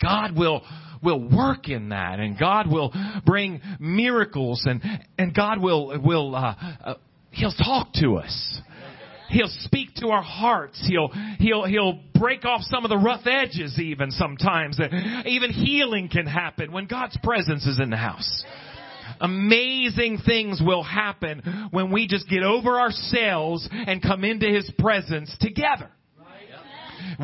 God 0.00 0.36
will, 0.36 0.62
will 1.02 1.20
work 1.20 1.68
in 1.68 1.90
that 1.90 2.18
and 2.18 2.38
God 2.38 2.70
will 2.70 2.92
bring 3.24 3.60
miracles 3.78 4.66
and, 4.66 4.82
and 5.18 5.34
God 5.34 5.60
will, 5.60 6.00
will, 6.02 6.34
uh, 6.34 6.54
uh, 6.84 6.94
He'll 7.30 7.52
talk 7.52 7.92
to 7.94 8.16
us. 8.16 8.60
He'll 9.30 9.48
speak 9.48 9.94
to 9.96 10.08
our 10.08 10.22
hearts. 10.22 10.84
He'll, 10.86 11.08
he'll, 11.38 11.64
he'll 11.64 12.00
break 12.14 12.44
off 12.44 12.60
some 12.64 12.84
of 12.84 12.90
the 12.90 12.98
rough 12.98 13.26
edges 13.26 13.78
even 13.80 14.10
sometimes. 14.10 14.78
Even 15.24 15.50
healing 15.50 16.10
can 16.10 16.26
happen 16.26 16.70
when 16.70 16.86
God's 16.86 17.16
presence 17.22 17.64
is 17.66 17.80
in 17.80 17.88
the 17.88 17.96
house. 17.96 18.44
Amazing 19.20 20.18
things 20.24 20.60
will 20.64 20.82
happen 20.82 21.68
when 21.70 21.92
we 21.92 22.06
just 22.06 22.28
get 22.28 22.42
over 22.42 22.80
ourselves 22.80 23.68
and 23.72 24.02
come 24.02 24.24
into 24.24 24.46
His 24.46 24.70
presence 24.78 25.34
together. 25.40 25.90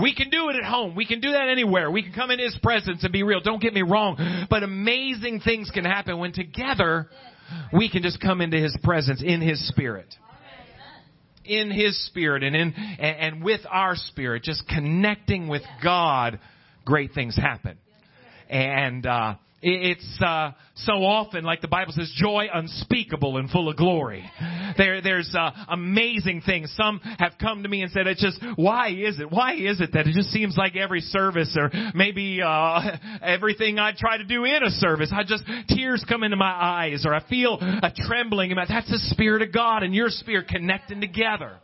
We 0.01 0.15
can 0.15 0.29
do 0.29 0.51
it 0.51 0.57
at 0.57 0.65
home. 0.65 0.95
We 0.95 1.07
can 1.07 1.21
do 1.21 1.33
that 1.33 1.49
anywhere. 1.49 1.91
We 1.91 2.03
can 2.03 2.13
come 2.13 2.31
in 2.31 2.39
His 2.39 2.59
presence 2.63 3.05
and 3.05 3.13
be 3.13 3.23
real. 3.23 3.41
Don't 3.41 3.63
get 3.63 3.73
me 3.73 3.83
wrong. 3.83 4.47
But 4.51 4.63
amazing 4.63 5.41
things 5.41 5.71
can 5.73 5.85
happen 5.85 6.19
when 6.19 6.33
together 6.33 7.09
we 7.73 7.91
can 7.91 8.03
just 8.03 8.21
come 8.21 8.41
into 8.41 8.59
His 8.59 8.77
presence 8.83 9.23
in 9.25 9.41
His 9.41 9.67
Spirit 9.69 10.15
in 11.49 11.71
His 11.71 12.07
Spirit 12.07 12.43
and 12.43 12.55
in, 12.55 12.75
and 12.75 13.43
with 13.43 13.63
our 13.69 13.97
spirit, 13.97 14.43
just 14.43 14.69
connecting 14.69 15.49
with 15.49 15.63
God, 15.83 16.39
great 16.85 17.13
things 17.13 17.35
happen. 17.37 17.79
And, 18.49 19.07
uh, 19.07 19.35
it's 19.61 20.23
uh, 20.25 20.53
so 20.77 20.93
often, 21.05 21.43
like 21.43 21.61
the 21.61 21.69
Bible 21.69 21.93
says, 21.93 22.13
joy 22.17 22.47
unspeakable 22.53 23.39
and 23.39 23.51
full 23.51 23.69
of 23.69 23.77
glory. 23.77 24.25
There, 24.77 25.01
there's 25.01 25.35
uh, 25.37 25.51
amazing 25.69 26.43
things. 26.47 26.73
Some 26.77 27.01
have 27.19 27.33
come 27.41 27.65
to 27.65 27.69
me 27.69 27.83
and 27.83 27.91
said, 27.91 28.07
"It's 28.07 28.23
just 28.23 28.41
why 28.55 28.91
is 28.91 29.19
it? 29.19 29.33
Why 29.33 29.55
is 29.55 29.81
it 29.81 29.93
that 29.95 30.07
it 30.07 30.15
just 30.15 30.31
seems 30.31 30.57
like 30.57 30.77
every 30.77 31.01
service, 31.01 31.57
or 31.59 31.71
maybe 31.95 32.41
uh, 32.41 32.99
everything 33.23 33.81
I 33.81 33.93
try 33.99 34.19
to 34.19 34.25
do 34.25 34.45
in 34.45 34.63
a 34.63 34.71
service, 34.71 35.13
I 35.13 35.25
just 35.25 35.43
tears 35.69 36.05
come 36.09 36.23
into 36.23 36.37
my 36.37 36.53
eyes, 36.53 37.05
or 37.05 37.13
I 37.13 37.27
feel 37.29 37.59
a 37.61 37.93
trembling 38.07 38.53
about. 38.53 38.69
That's 38.69 38.91
the 38.91 39.01
Spirit 39.11 39.43
of 39.43 39.53
God 39.53 39.83
and 39.83 39.93
your 39.95 40.09
Spirit 40.11 40.49
connecting 40.49 41.01
together." 41.01 41.59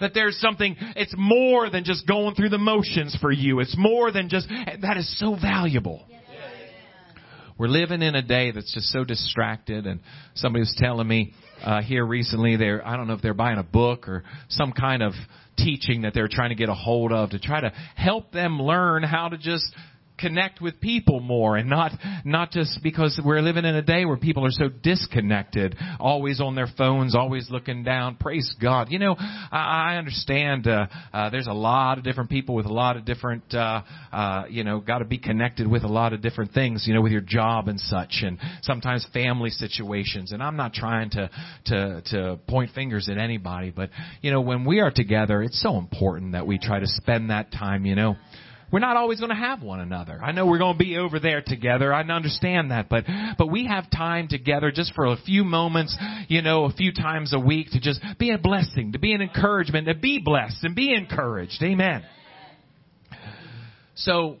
that 0.00 0.14
there's 0.14 0.36
something, 0.40 0.74
it's 0.96 1.14
more 1.16 1.70
than 1.70 1.84
just 1.84 2.08
going 2.08 2.34
through 2.34 2.48
the 2.48 2.58
motions 2.58 3.16
for 3.20 3.30
you. 3.30 3.60
It's 3.60 3.76
more 3.78 4.10
than 4.10 4.28
just, 4.28 4.48
that 4.48 4.96
is 4.96 5.18
so 5.20 5.36
valuable. 5.40 6.04
We're 7.58 7.68
living 7.68 8.02
in 8.02 8.14
a 8.14 8.22
day 8.22 8.50
that's 8.50 8.72
just 8.72 8.88
so 8.88 9.04
distracted, 9.04 9.86
and 9.86 10.00
somebody 10.34 10.60
was 10.60 10.74
telling 10.78 11.06
me 11.06 11.34
uh, 11.62 11.82
here 11.82 12.04
recently. 12.04 12.56
They're 12.56 12.86
I 12.86 12.96
don't 12.96 13.06
know 13.06 13.14
if 13.14 13.22
they're 13.22 13.34
buying 13.34 13.58
a 13.58 13.64
book 13.64 14.08
or 14.08 14.24
some 14.48 14.72
kind 14.72 15.02
of 15.02 15.12
teaching 15.58 16.02
that 16.02 16.14
they're 16.14 16.28
trying 16.28 16.48
to 16.48 16.54
get 16.54 16.68
a 16.68 16.74
hold 16.74 17.12
of 17.12 17.30
to 17.30 17.38
try 17.38 17.60
to 17.60 17.72
help 17.94 18.32
them 18.32 18.60
learn 18.60 19.02
how 19.02 19.28
to 19.28 19.36
just 19.36 19.64
connect 20.22 20.60
with 20.60 20.80
people 20.80 21.20
more 21.20 21.56
and 21.56 21.68
not 21.68 21.92
not 22.24 22.52
just 22.52 22.80
because 22.82 23.20
we're 23.22 23.40
living 23.40 23.64
in 23.64 23.74
a 23.74 23.82
day 23.82 24.04
where 24.04 24.16
people 24.16 24.46
are 24.46 24.52
so 24.52 24.68
disconnected, 24.68 25.76
always 25.98 26.40
on 26.40 26.54
their 26.54 26.68
phones, 26.78 27.14
always 27.14 27.50
looking 27.50 27.82
down. 27.82 28.16
Praise 28.16 28.54
God. 28.62 28.88
You 28.90 29.00
know, 29.00 29.16
I, 29.18 29.94
I 29.94 29.96
understand 29.96 30.66
uh, 30.66 30.86
uh, 31.12 31.30
there's 31.30 31.48
a 31.48 31.52
lot 31.52 31.98
of 31.98 32.04
different 32.04 32.30
people 32.30 32.54
with 32.54 32.66
a 32.66 32.72
lot 32.72 32.96
of 32.96 33.04
different, 33.04 33.52
uh, 33.52 33.82
uh, 34.12 34.44
you 34.48 34.62
know, 34.62 34.80
got 34.80 34.98
to 34.98 35.04
be 35.04 35.18
connected 35.18 35.66
with 35.66 35.82
a 35.82 35.88
lot 35.88 36.12
of 36.12 36.22
different 36.22 36.52
things, 36.52 36.84
you 36.86 36.94
know, 36.94 37.02
with 37.02 37.12
your 37.12 37.20
job 37.20 37.68
and 37.68 37.80
such, 37.80 38.22
and 38.22 38.38
sometimes 38.62 39.06
family 39.12 39.50
situations. 39.50 40.32
And 40.32 40.42
I'm 40.42 40.56
not 40.56 40.72
trying 40.72 41.10
to 41.10 41.30
to 41.66 42.02
to 42.06 42.38
point 42.48 42.70
fingers 42.74 43.08
at 43.10 43.18
anybody, 43.18 43.72
but 43.74 43.90
you 44.20 44.30
know, 44.30 44.40
when 44.40 44.64
we 44.64 44.80
are 44.80 44.92
together, 44.92 45.42
it's 45.42 45.60
so 45.60 45.78
important 45.78 46.32
that 46.32 46.46
we 46.46 46.58
try 46.58 46.78
to 46.78 46.86
spend 46.86 47.30
that 47.30 47.50
time, 47.50 47.84
you 47.84 47.96
know 47.96 48.16
we're 48.72 48.78
not 48.78 48.96
always 48.96 49.20
going 49.20 49.30
to 49.30 49.36
have 49.36 49.62
one 49.62 49.80
another. 49.80 50.18
I 50.22 50.32
know 50.32 50.46
we're 50.46 50.58
going 50.58 50.78
to 50.78 50.78
be 50.78 50.96
over 50.96 51.20
there 51.20 51.42
together. 51.46 51.92
I 51.92 52.02
understand 52.02 52.70
that, 52.70 52.88
but 52.88 53.04
but 53.36 53.48
we 53.48 53.66
have 53.66 53.90
time 53.90 54.28
together 54.28 54.72
just 54.72 54.94
for 54.94 55.04
a 55.04 55.16
few 55.16 55.44
moments, 55.44 55.96
you 56.28 56.40
know, 56.40 56.64
a 56.64 56.72
few 56.72 56.92
times 56.92 57.34
a 57.34 57.38
week 57.38 57.70
to 57.72 57.80
just 57.80 58.00
be 58.18 58.30
a 58.30 58.38
blessing, 58.38 58.92
to 58.92 58.98
be 58.98 59.12
an 59.12 59.20
encouragement, 59.20 59.86
to 59.88 59.94
be 59.94 60.18
blessed 60.18 60.64
and 60.64 60.74
be 60.74 60.94
encouraged. 60.94 61.62
Amen. 61.62 62.02
So 63.94 64.38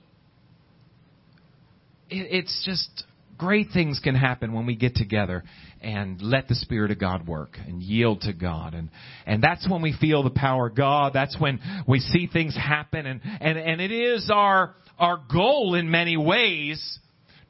it, 2.08 2.26
it's 2.30 2.62
just 2.64 3.04
great 3.42 3.66
things 3.72 3.98
can 3.98 4.14
happen 4.14 4.52
when 4.52 4.66
we 4.66 4.76
get 4.76 4.94
together 4.94 5.42
and 5.80 6.22
let 6.22 6.46
the 6.46 6.54
Spirit 6.54 6.92
of 6.92 7.00
God 7.00 7.26
work 7.26 7.58
and 7.66 7.82
yield 7.82 8.20
to 8.20 8.32
God. 8.32 8.72
And, 8.72 8.88
and 9.26 9.42
that's 9.42 9.68
when 9.68 9.82
we 9.82 9.96
feel 10.00 10.22
the 10.22 10.30
power 10.30 10.68
of 10.68 10.76
God. 10.76 11.10
That's 11.12 11.36
when 11.40 11.58
we 11.88 11.98
see 11.98 12.28
things 12.32 12.56
happen. 12.56 13.04
And, 13.04 13.20
and, 13.40 13.58
and 13.58 13.80
it 13.80 13.90
is 13.90 14.30
our, 14.32 14.76
our 14.96 15.20
goal 15.28 15.74
in 15.74 15.90
many 15.90 16.16
ways 16.16 17.00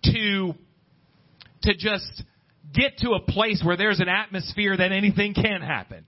to, 0.04 0.54
to 1.64 1.74
just 1.74 2.24
get 2.74 2.96
to 3.00 3.10
a 3.10 3.20
place 3.20 3.62
where 3.62 3.76
there's 3.76 4.00
an 4.00 4.08
atmosphere 4.08 4.74
that 4.74 4.92
anything 4.92 5.34
can 5.34 5.60
happen 5.60 6.06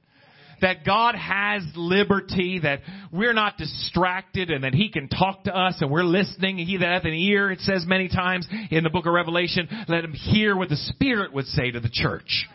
that 0.60 0.84
God 0.84 1.14
has 1.14 1.62
liberty, 1.74 2.60
that 2.62 2.80
we're 3.12 3.32
not 3.32 3.56
distracted 3.56 4.50
and 4.50 4.64
that 4.64 4.74
He 4.74 4.90
can 4.90 5.08
talk 5.08 5.44
to 5.44 5.56
us 5.56 5.76
and 5.80 5.90
we're 5.90 6.04
listening. 6.04 6.58
He 6.58 6.76
that 6.78 6.86
hath 6.86 7.04
an 7.04 7.14
ear, 7.14 7.50
it 7.50 7.60
says 7.60 7.84
many 7.86 8.08
times 8.08 8.46
in 8.70 8.84
the 8.84 8.90
book 8.90 9.06
of 9.06 9.12
Revelation, 9.12 9.68
let 9.88 10.04
him 10.04 10.12
hear 10.12 10.56
what 10.56 10.68
the 10.68 10.76
Spirit 10.76 11.32
would 11.32 11.46
say 11.46 11.70
to 11.70 11.80
the 11.80 11.90
church. 11.90 12.46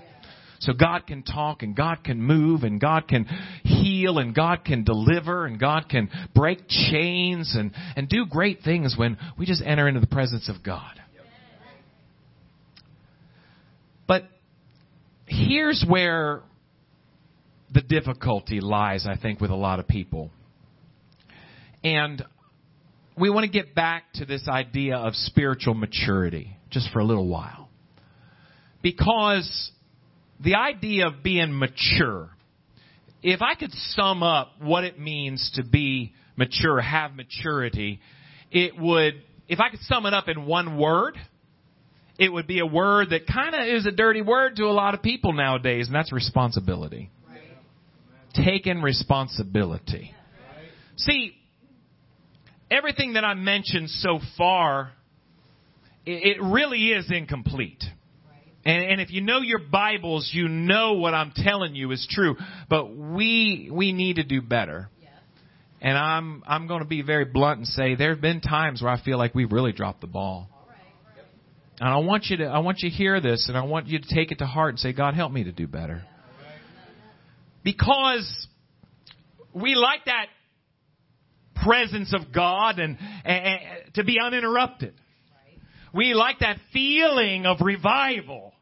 So 0.59 0.73
God 0.73 1.07
can 1.07 1.23
talk 1.23 1.63
and 1.63 1.75
God 1.75 2.03
can 2.03 2.21
move 2.21 2.63
and 2.63 2.81
God 2.81 3.07
can 3.07 3.25
heal 3.63 4.19
and 4.19 4.35
God 4.35 4.65
can 4.65 4.83
deliver 4.83 5.45
and 5.45 5.57
God 5.57 5.87
can 5.89 6.09
break 6.35 6.67
chains 6.67 7.55
and, 7.57 7.71
and 7.95 8.09
do 8.09 8.25
great 8.25 8.59
things 8.63 8.95
when 8.97 9.17
we 9.37 9.45
just 9.45 9.63
enter 9.65 9.87
into 9.87 10.01
the 10.01 10.07
presence 10.07 10.49
of 10.49 10.61
God. 10.63 10.99
But 14.05 14.23
here's 15.27 15.85
where 15.87 16.41
the 17.73 17.81
difficulty 17.81 18.61
lies, 18.61 19.05
I 19.07 19.15
think, 19.17 19.39
with 19.41 19.51
a 19.51 19.55
lot 19.55 19.79
of 19.79 19.87
people. 19.87 20.31
And 21.83 22.23
we 23.17 23.29
want 23.29 23.45
to 23.45 23.51
get 23.51 23.75
back 23.75 24.11
to 24.15 24.25
this 24.25 24.47
idea 24.47 24.95
of 24.95 25.13
spiritual 25.13 25.73
maturity 25.73 26.57
just 26.69 26.89
for 26.91 26.99
a 26.99 27.05
little 27.05 27.27
while. 27.27 27.69
Because 28.81 29.71
the 30.39 30.55
idea 30.55 31.07
of 31.07 31.21
being 31.21 31.57
mature, 31.57 32.29
if 33.21 33.41
I 33.41 33.55
could 33.55 33.71
sum 33.71 34.23
up 34.23 34.53
what 34.61 34.83
it 34.83 34.99
means 34.99 35.51
to 35.55 35.63
be 35.63 36.13
mature, 36.37 36.79
have 36.79 37.13
maturity, 37.13 37.99
it 38.51 38.77
would, 38.79 39.15
if 39.47 39.59
I 39.59 39.69
could 39.69 39.81
sum 39.81 40.05
it 40.05 40.13
up 40.13 40.29
in 40.29 40.45
one 40.45 40.77
word, 40.77 41.17
it 42.17 42.31
would 42.31 42.47
be 42.47 42.59
a 42.59 42.65
word 42.65 43.09
that 43.11 43.27
kind 43.27 43.53
of 43.53 43.67
is 43.67 43.85
a 43.85 43.91
dirty 43.91 44.21
word 44.21 44.55
to 44.57 44.65
a 44.65 44.71
lot 44.71 44.93
of 44.93 45.01
people 45.01 45.33
nowadays, 45.33 45.87
and 45.87 45.95
that's 45.95 46.11
responsibility. 46.11 47.09
Taking 48.43 48.81
responsibility. 48.81 50.13
See, 50.97 51.33
everything 52.69 53.13
that 53.13 53.23
I 53.23 53.33
mentioned 53.33 53.89
so 53.89 54.19
far, 54.37 54.91
it, 56.05 56.41
really 56.41 56.89
is 56.89 57.11
incomplete. 57.11 57.83
And, 58.65 58.83
and 58.83 59.01
if 59.01 59.11
you 59.11 59.21
know 59.21 59.39
your 59.41 59.59
Bibles, 59.59 60.29
you 60.33 60.47
know 60.47 60.93
what 60.93 61.13
I'm 61.13 61.31
telling 61.35 61.75
you 61.75 61.91
is 61.91 62.05
true. 62.09 62.35
But 62.69 62.95
we 62.95 63.69
we 63.71 63.93
need 63.93 64.17
to 64.17 64.23
do 64.23 64.41
better. 64.41 64.89
And 65.81 65.97
I'm 65.97 66.43
I'm 66.45 66.67
going 66.67 66.81
to 66.81 66.87
be 66.87 67.01
very 67.01 67.25
blunt 67.25 67.59
and 67.59 67.67
say 67.67 67.95
there 67.95 68.09
have 68.09 68.21
been 68.21 68.41
times 68.41 68.81
where 68.81 68.91
I 68.91 69.01
feel 69.01 69.17
like 69.17 69.33
we've 69.33 69.51
really 69.51 69.71
dropped 69.71 70.01
the 70.01 70.07
ball. 70.07 70.49
And 71.79 71.87
I 71.87 71.97
want 71.99 72.25
you 72.25 72.37
to 72.37 72.45
I 72.45 72.59
want 72.59 72.79
you 72.81 72.89
to 72.89 72.95
hear 72.95 73.21
this 73.21 73.47
and 73.47 73.57
I 73.57 73.63
want 73.63 73.87
you 73.87 73.99
to 73.99 74.15
take 74.15 74.31
it 74.31 74.39
to 74.39 74.45
heart 74.45 74.71
and 74.71 74.79
say, 74.79 74.91
God 74.91 75.13
help 75.13 75.31
me 75.31 75.45
to 75.45 75.53
do 75.53 75.67
better. 75.67 76.03
Because 77.63 78.47
we 79.53 79.75
like 79.75 80.05
that 80.05 80.27
presence 81.63 82.13
of 82.13 82.31
God 82.33 82.79
and, 82.79 82.97
and, 83.25 83.45
and 83.45 83.93
to 83.95 84.03
be 84.03 84.17
uninterrupted. 84.23 84.93
We 85.93 86.13
like 86.13 86.39
that 86.39 86.57
feeling 86.71 87.45
of 87.45 87.57
revival. 87.61 88.53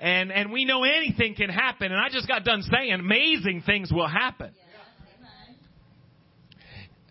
And, 0.00 0.32
and 0.32 0.50
we 0.50 0.64
know 0.64 0.84
anything 0.84 1.34
can 1.34 1.50
happen. 1.50 1.92
And 1.92 2.00
I 2.00 2.08
just 2.10 2.26
got 2.26 2.44
done 2.44 2.62
saying 2.62 2.92
amazing 2.92 3.62
things 3.66 3.92
will 3.92 4.08
happen. 4.08 4.52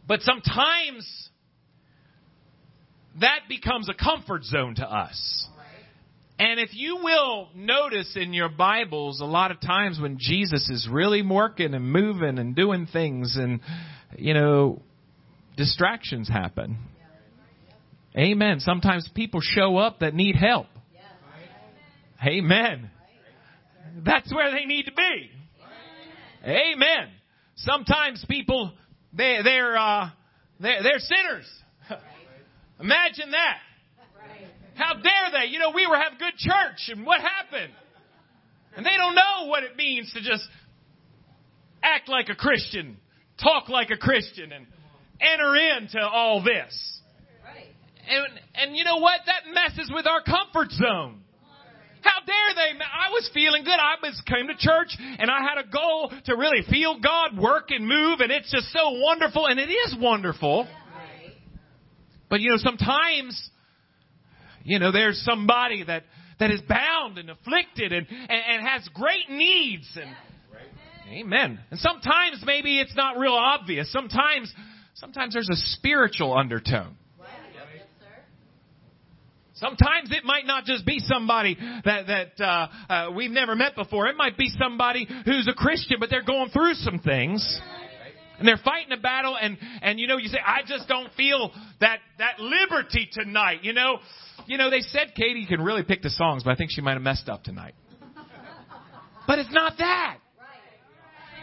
But 0.08 0.22
sometimes 0.22 1.30
that 3.20 3.42
becomes 3.48 3.90
a 3.90 3.94
comfort 3.94 4.44
zone 4.44 4.76
to 4.76 4.84
us. 4.84 5.48
And 6.40 6.58
if 6.58 6.74
you 6.74 6.96
will 7.04 7.50
notice 7.54 8.16
in 8.16 8.32
your 8.32 8.48
Bibles, 8.48 9.20
a 9.20 9.26
lot 9.26 9.52
of 9.52 9.60
times 9.60 10.00
when 10.00 10.18
Jesus 10.18 10.70
is 10.70 10.88
really 10.90 11.22
working 11.22 11.74
and 11.74 11.92
moving 11.92 12.40
and 12.40 12.56
doing 12.56 12.88
things, 12.88 13.36
and, 13.36 13.60
you 14.18 14.34
know, 14.34 14.82
distractions 15.58 16.30
happen. 16.30 16.78
Amen. 18.18 18.62
Sometimes 18.62 19.10
people 19.14 19.42
show 19.42 19.78
up 19.78 20.00
that 20.00 20.14
need 20.14 20.38
help. 20.38 20.68
Amen. 22.26 22.90
That's 24.06 24.34
where 24.34 24.50
they 24.52 24.64
need 24.64 24.86
to 24.86 24.94
be. 24.94 25.32
Amen. 26.46 27.10
Sometimes 27.58 28.24
people 28.30 28.72
they 29.12 29.40
they're 29.44 29.78
uh, 29.78 30.10
they're, 30.60 30.84
they're 30.84 31.00
sinners. 31.00 31.50
Imagine 32.80 33.32
that. 33.32 33.58
How 34.80 34.94
dare 34.94 35.42
they? 35.42 35.48
You 35.52 35.60
know, 35.60 35.72
we 35.76 35.86
were 35.86 35.98
having 35.98 36.18
good 36.18 36.38
church, 36.38 36.88
and 36.88 37.06
what 37.06 37.20
happened? 37.20 37.74
And 38.78 38.86
they 38.86 38.96
don't 38.96 39.14
know 39.14 39.48
what 39.48 39.64
it 39.64 39.76
means 39.76 40.10
to 40.14 40.22
just 40.22 40.48
act 41.84 42.08
like 42.08 42.30
a 42.30 42.36
Christian, 42.36 42.96
talk 43.44 43.68
like 43.68 43.90
a 43.90 43.98
Christian, 43.98 44.54
and 44.54 44.66
enter 45.20 45.56
into 45.56 46.00
all 46.00 46.42
this. 46.42 47.02
And, 48.08 48.26
and 48.56 48.78
you 48.78 48.86
know 48.86 48.98
what? 48.98 49.20
That 49.26 49.54
messes 49.54 49.92
with 49.94 50.08
our 50.08 50.24
comfort 50.24 50.72
zone. 50.72 51.24
How 52.02 52.22
dare 52.26 52.56
they? 52.56 52.80
I 52.80 53.12
was 53.12 53.30
feeling 53.34 53.66
good. 53.66 53.76
I 53.78 53.96
was 54.02 54.22
came 54.26 54.48
to 54.48 54.56
church 54.58 54.96
and 54.98 55.30
I 55.30 55.42
had 55.42 55.64
a 55.64 55.68
goal 55.68 56.12
to 56.26 56.36
really 56.38 56.64
feel 56.70 56.98
God 57.02 57.38
work 57.38 57.72
and 57.72 57.86
move 57.86 58.22
and 58.22 58.32
it's 58.32 58.50
just 58.50 58.72
so 58.72 58.92
wonderful 58.92 59.48
and 59.48 59.60
it 59.60 59.70
is 59.70 59.98
wonderful. 60.00 60.66
But 62.30 62.40
you 62.40 62.52
know, 62.52 62.58
sometimes, 62.58 63.50
you 64.70 64.80
know, 64.80 64.92
there's 64.92 65.22
somebody 65.26 65.84
that, 65.84 66.04
that 66.40 66.52
is 66.52 66.62
bound 66.62 67.18
and 67.18 67.30
afflicted 67.30 67.92
and, 67.92 68.08
and, 68.08 68.30
and 68.30 68.68
has 68.68 68.88
great 68.94 69.30
needs 69.30 69.88
and, 69.96 70.16
Amen. 71.12 71.58
And 71.72 71.80
sometimes 71.80 72.44
maybe 72.46 72.80
it's 72.80 72.96
not 72.96 73.18
real 73.18 73.34
obvious. 73.34 73.92
Sometimes, 73.92 74.54
sometimes 74.94 75.34
there's 75.34 75.50
a 75.50 75.56
spiritual 75.56 76.38
undertone. 76.38 76.96
Sometimes 79.56 80.12
it 80.12 80.24
might 80.24 80.46
not 80.46 80.66
just 80.66 80.86
be 80.86 81.00
somebody 81.00 81.58
that 81.84 82.08
that 82.08 82.42
uh, 82.42 82.68
uh, 82.90 83.12
we've 83.12 83.32
never 83.32 83.56
met 83.56 83.76
before. 83.76 84.08
It 84.08 84.16
might 84.16 84.38
be 84.38 84.50
somebody 84.58 85.08
who's 85.26 85.50
a 85.50 85.54
Christian, 85.54 85.98
but 86.00 86.10
they're 86.10 86.24
going 86.24 86.50
through 86.52 86.76
some 86.76 87.00
things, 87.00 87.60
and 88.38 88.48
they're 88.48 88.62
fighting 88.64 88.94
a 88.94 89.02
battle. 89.02 89.36
And 89.36 89.58
and 89.82 90.00
you 90.00 90.08
know, 90.08 90.18
you 90.18 90.30
say, 90.30 90.38
I 90.46 90.62
just 90.66 90.88
don't 90.88 91.12
feel 91.14 91.52
that 91.82 92.00
that 92.20 92.40
liberty 92.40 93.10
tonight. 93.12 93.64
You 93.64 93.74
know, 93.74 93.98
you 94.48 94.58
know, 94.58 94.70
they 94.70 94.82
said 94.82 95.14
Katie 95.16 95.46
can 95.46 95.62
really 95.62 95.84
pick 95.84 96.02
the 96.02 96.10
songs, 96.10 96.44
but 96.44 96.52
I 96.52 96.56
think 96.56 96.72
she 96.72 96.82
might 96.82 96.94
have 96.94 97.02
messed 97.02 97.30
up 97.30 97.44
tonight. 97.44 97.76
But 99.28 99.38
it's 99.38 99.54
not 99.54 99.78
that. 99.78 100.18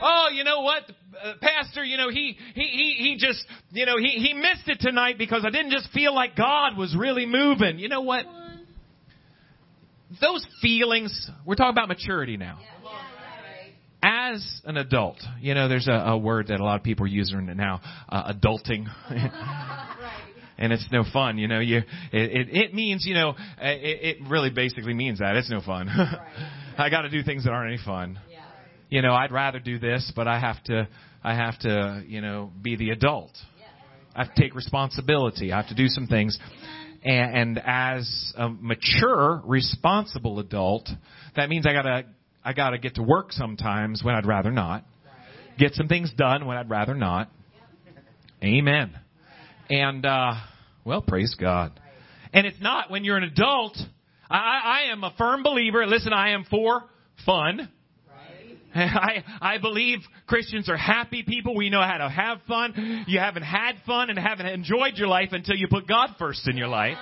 Oh, 0.02 0.28
you 0.32 0.44
know 0.44 0.62
what, 0.62 0.82
uh, 1.22 1.34
Pastor? 1.40 1.84
You 1.84 1.96
know 1.96 2.10
he 2.10 2.36
he 2.54 2.62
he 2.62 2.96
he 2.98 3.16
just 3.18 3.44
you 3.70 3.86
know 3.86 3.96
he 3.96 4.08
he 4.08 4.34
missed 4.34 4.66
it 4.68 4.80
tonight 4.80 5.18
because 5.18 5.44
I 5.46 5.50
didn't 5.50 5.70
just 5.70 5.90
feel 5.92 6.14
like 6.14 6.36
God 6.36 6.76
was 6.76 6.94
really 6.98 7.26
moving. 7.26 7.78
You 7.78 7.88
know 7.88 8.02
what? 8.02 8.26
Those 10.20 10.46
feelings. 10.62 11.30
We're 11.44 11.54
talking 11.54 11.72
about 11.72 11.88
maturity 11.88 12.36
now. 12.36 12.58
As 14.02 14.60
an 14.64 14.76
adult, 14.76 15.20
you 15.40 15.54
know, 15.54 15.68
there's 15.68 15.88
a, 15.88 15.92
a 15.92 16.18
word 16.18 16.48
that 16.48 16.60
a 16.60 16.64
lot 16.64 16.76
of 16.76 16.84
people 16.84 17.06
are 17.06 17.08
using 17.08 17.46
now, 17.56 17.80
uh, 18.08 18.32
adulting. 18.32 18.86
and 20.58 20.72
it's 20.72 20.86
no 20.90 21.04
fun. 21.12 21.38
You 21.38 21.48
know, 21.48 21.60
you 21.60 21.78
it 21.78 21.84
it, 22.12 22.48
it 22.56 22.74
means 22.74 23.04
you 23.06 23.14
know 23.14 23.34
it, 23.60 24.18
it 24.20 24.28
really 24.28 24.50
basically 24.50 24.94
means 24.94 25.18
that 25.18 25.36
it's 25.36 25.50
no 25.50 25.60
fun. 25.60 25.88
I 26.78 26.90
got 26.90 27.02
to 27.02 27.10
do 27.10 27.22
things 27.22 27.44
that 27.44 27.50
aren't 27.50 27.72
any 27.72 27.82
fun 27.82 28.18
you 28.88 29.02
know, 29.02 29.14
I'd 29.14 29.32
rather 29.32 29.58
do 29.58 29.78
this, 29.78 30.12
but 30.14 30.28
I 30.28 30.38
have 30.38 30.62
to, 30.64 30.88
I 31.22 31.34
have 31.34 31.58
to, 31.60 32.04
you 32.06 32.20
know, 32.20 32.50
be 32.62 32.76
the 32.76 32.90
adult. 32.90 33.32
I 34.14 34.24
have 34.24 34.34
to 34.34 34.40
take 34.40 34.54
responsibility. 34.54 35.52
I 35.52 35.58
have 35.58 35.68
to 35.68 35.74
do 35.74 35.88
some 35.88 36.06
things. 36.06 36.38
And, 37.04 37.58
and 37.58 37.62
as 37.64 38.32
a 38.36 38.48
mature, 38.48 39.42
responsible 39.44 40.38
adult, 40.38 40.88
that 41.34 41.48
means 41.48 41.66
I 41.66 41.72
gotta, 41.72 42.04
I 42.44 42.52
gotta 42.52 42.78
get 42.78 42.94
to 42.94 43.02
work 43.02 43.32
sometimes 43.32 44.02
when 44.02 44.14
I'd 44.14 44.26
rather 44.26 44.50
not. 44.50 44.84
Get 45.58 45.74
some 45.74 45.88
things 45.88 46.12
done 46.16 46.46
when 46.46 46.56
I'd 46.56 46.70
rather 46.70 46.94
not. 46.94 47.30
Amen. 48.42 48.98
And, 49.68 50.06
uh, 50.06 50.34
well, 50.84 51.02
praise 51.02 51.34
God. 51.38 51.78
And 52.32 52.46
it's 52.46 52.60
not 52.60 52.90
when 52.90 53.04
you're 53.04 53.16
an 53.16 53.24
adult. 53.24 53.76
I, 54.28 54.86
I 54.86 54.92
am 54.92 55.02
a 55.04 55.12
firm 55.16 55.42
believer. 55.42 55.86
Listen, 55.86 56.12
I 56.12 56.30
am 56.30 56.44
for 56.48 56.84
fun. 57.24 57.68
I, 58.74 59.24
I 59.40 59.58
believe 59.58 60.00
Christians 60.26 60.68
are 60.68 60.76
happy 60.76 61.22
people. 61.22 61.56
We 61.56 61.70
know 61.70 61.80
how 61.80 61.98
to 61.98 62.08
have 62.08 62.38
fun. 62.46 63.04
You 63.08 63.18
haven't 63.18 63.44
had 63.44 63.76
fun 63.86 64.10
and 64.10 64.18
haven't 64.18 64.46
enjoyed 64.46 64.94
your 64.96 65.08
life 65.08 65.30
until 65.32 65.56
you 65.56 65.66
put 65.68 65.88
God 65.88 66.10
first 66.18 66.46
in 66.46 66.56
your 66.56 66.68
life. 66.68 66.98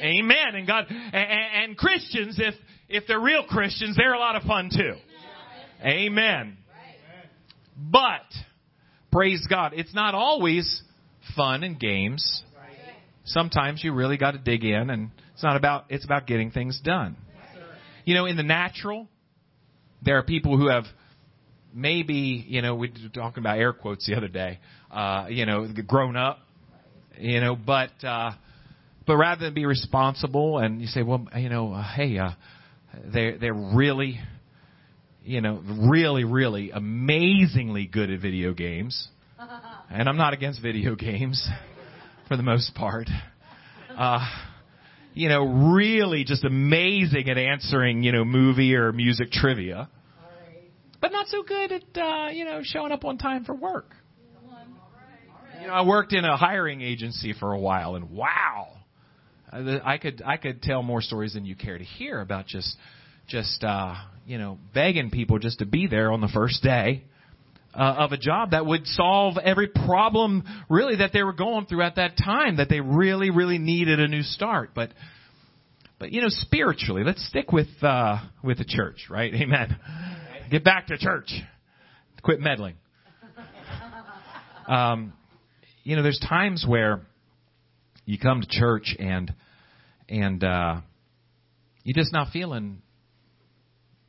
Amen. 0.00 0.54
And 0.54 0.66
God, 0.66 0.86
and, 0.88 1.14
and 1.14 1.76
Christians, 1.76 2.38
if, 2.38 2.54
if 2.88 3.04
they're 3.06 3.20
real 3.20 3.44
Christians, 3.46 3.96
they're 3.96 4.14
a 4.14 4.18
lot 4.18 4.36
of 4.36 4.42
fun 4.44 4.70
too. 4.74 4.94
Amen. 5.84 6.56
But, 7.76 8.24
praise 9.12 9.46
God, 9.48 9.72
it's 9.74 9.94
not 9.94 10.14
always 10.14 10.82
fun 11.36 11.62
and 11.62 11.78
games. 11.78 12.42
Sometimes 13.24 13.84
you 13.84 13.92
really 13.92 14.16
got 14.16 14.32
to 14.32 14.38
dig 14.38 14.64
in 14.64 14.90
and 14.90 15.10
it's 15.34 15.42
not 15.42 15.56
about, 15.56 15.84
it's 15.88 16.04
about 16.04 16.26
getting 16.26 16.50
things 16.50 16.80
done. 16.82 17.16
You 18.04 18.14
know, 18.14 18.26
in 18.26 18.36
the 18.36 18.42
natural, 18.42 19.08
there 20.02 20.18
are 20.18 20.22
people 20.22 20.56
who 20.56 20.68
have 20.68 20.84
maybe, 21.72 22.44
you 22.46 22.62
know, 22.62 22.74
we 22.74 22.88
were 22.88 23.08
talking 23.08 23.42
about 23.42 23.58
air 23.58 23.72
quotes 23.72 24.06
the 24.06 24.16
other 24.16 24.28
day, 24.28 24.58
uh, 24.90 25.26
you 25.28 25.46
know, 25.46 25.68
grown 25.86 26.16
up, 26.16 26.40
you 27.18 27.40
know, 27.40 27.54
but, 27.54 27.90
uh, 28.02 28.32
but 29.06 29.16
rather 29.16 29.44
than 29.44 29.54
be 29.54 29.66
responsible 29.66 30.58
and 30.58 30.80
you 30.80 30.86
say, 30.86 31.02
well, 31.02 31.26
you 31.36 31.48
know, 31.48 31.72
uh, 31.72 31.82
hey, 31.94 32.18
uh, 32.18 32.30
they're, 33.12 33.38
they're 33.38 33.54
really, 33.54 34.20
you 35.24 35.40
know, 35.40 35.62
really, 35.88 36.24
really 36.24 36.70
amazingly 36.70 37.86
good 37.86 38.10
at 38.10 38.20
video 38.20 38.52
games. 38.52 39.08
And 39.92 40.08
I'm 40.08 40.16
not 40.16 40.32
against 40.32 40.62
video 40.62 40.94
games 40.94 41.48
for 42.28 42.36
the 42.36 42.44
most 42.44 42.74
part. 42.74 43.08
Uh, 43.96 44.24
you 45.14 45.28
know, 45.28 45.42
really 45.74 46.22
just 46.24 46.44
amazing 46.44 47.28
at 47.28 47.36
answering, 47.36 48.04
you 48.04 48.12
know, 48.12 48.24
movie 48.24 48.76
or 48.76 48.92
music 48.92 49.32
trivia. 49.32 49.88
But 51.00 51.10
not 51.10 51.26
so 51.26 51.42
good 51.42 51.72
at, 51.72 51.82
uh, 51.96 52.28
you 52.30 52.44
know, 52.44 52.60
showing 52.62 52.92
up 52.92 53.04
on 53.04 53.18
time 53.18 53.44
for 53.44 53.54
work. 53.54 53.90
You 55.60 55.66
know, 55.66 55.72
I 55.72 55.84
worked 55.84 56.12
in 56.12 56.24
a 56.24 56.36
hiring 56.36 56.82
agency 56.82 57.32
for 57.32 57.52
a 57.52 57.58
while 57.58 57.96
and 57.96 58.10
wow, 58.10 58.68
I 59.52 59.98
could, 59.98 60.22
I 60.24 60.36
could 60.36 60.62
tell 60.62 60.84
more 60.84 61.02
stories 61.02 61.34
than 61.34 61.44
you 61.44 61.56
care 61.56 61.76
to 61.76 61.84
hear 61.84 62.20
about 62.20 62.46
just, 62.46 62.76
just, 63.26 63.64
uh, 63.64 63.94
you 64.24 64.38
know, 64.38 64.58
begging 64.72 65.10
people 65.10 65.40
just 65.40 65.58
to 65.58 65.66
be 65.66 65.88
there 65.88 66.12
on 66.12 66.20
the 66.20 66.28
first 66.28 66.62
day. 66.62 67.02
Uh, 67.72 67.94
of 67.98 68.10
a 68.10 68.16
job 68.16 68.50
that 68.50 68.66
would 68.66 68.84
solve 68.84 69.36
every 69.38 69.68
problem 69.68 70.42
really 70.68 70.96
that 70.96 71.12
they 71.12 71.22
were 71.22 71.32
going 71.32 71.66
through 71.66 71.82
at 71.82 71.94
that 71.94 72.16
time 72.18 72.56
that 72.56 72.68
they 72.68 72.80
really 72.80 73.30
really 73.30 73.58
needed 73.58 74.00
a 74.00 74.08
new 74.08 74.22
start. 74.22 74.70
But 74.74 74.90
but 76.00 76.10
you 76.10 76.20
know 76.20 76.30
spiritually 76.30 77.04
let's 77.04 77.24
stick 77.28 77.52
with 77.52 77.68
uh 77.80 78.18
with 78.42 78.58
the 78.58 78.64
church 78.64 79.06
right? 79.08 79.32
Amen. 79.40 79.78
Get 80.50 80.64
back 80.64 80.88
to 80.88 80.98
church. 80.98 81.32
Quit 82.24 82.40
meddling. 82.40 82.74
Um 84.66 85.12
you 85.84 85.94
know 85.94 86.02
there's 86.02 86.20
times 86.28 86.64
where 86.66 87.02
you 88.04 88.18
come 88.18 88.40
to 88.40 88.48
church 88.48 88.96
and 88.98 89.32
and 90.08 90.42
uh 90.42 90.80
you're 91.84 91.94
just 91.94 92.12
not 92.12 92.32
feeling 92.32 92.82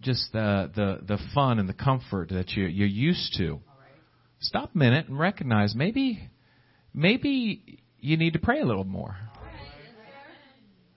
just 0.02 0.32
the 0.34 0.70
the 0.76 1.00
the 1.06 1.18
fun 1.34 1.60
and 1.60 1.70
the 1.70 1.74
comfort 1.74 2.30
that 2.30 2.52
you 2.52 2.66
you're 2.66 2.88
used 2.88 3.36
to. 3.38 3.60
Stop 4.40 4.74
a 4.74 4.78
minute 4.78 5.08
and 5.08 5.18
recognize 5.18 5.76
maybe 5.76 6.30
maybe 6.94 7.80
you 8.00 8.18
need 8.18 8.34
to 8.34 8.40
pray 8.40 8.60
a 8.60 8.66
little 8.66 8.84
more. 8.84 9.16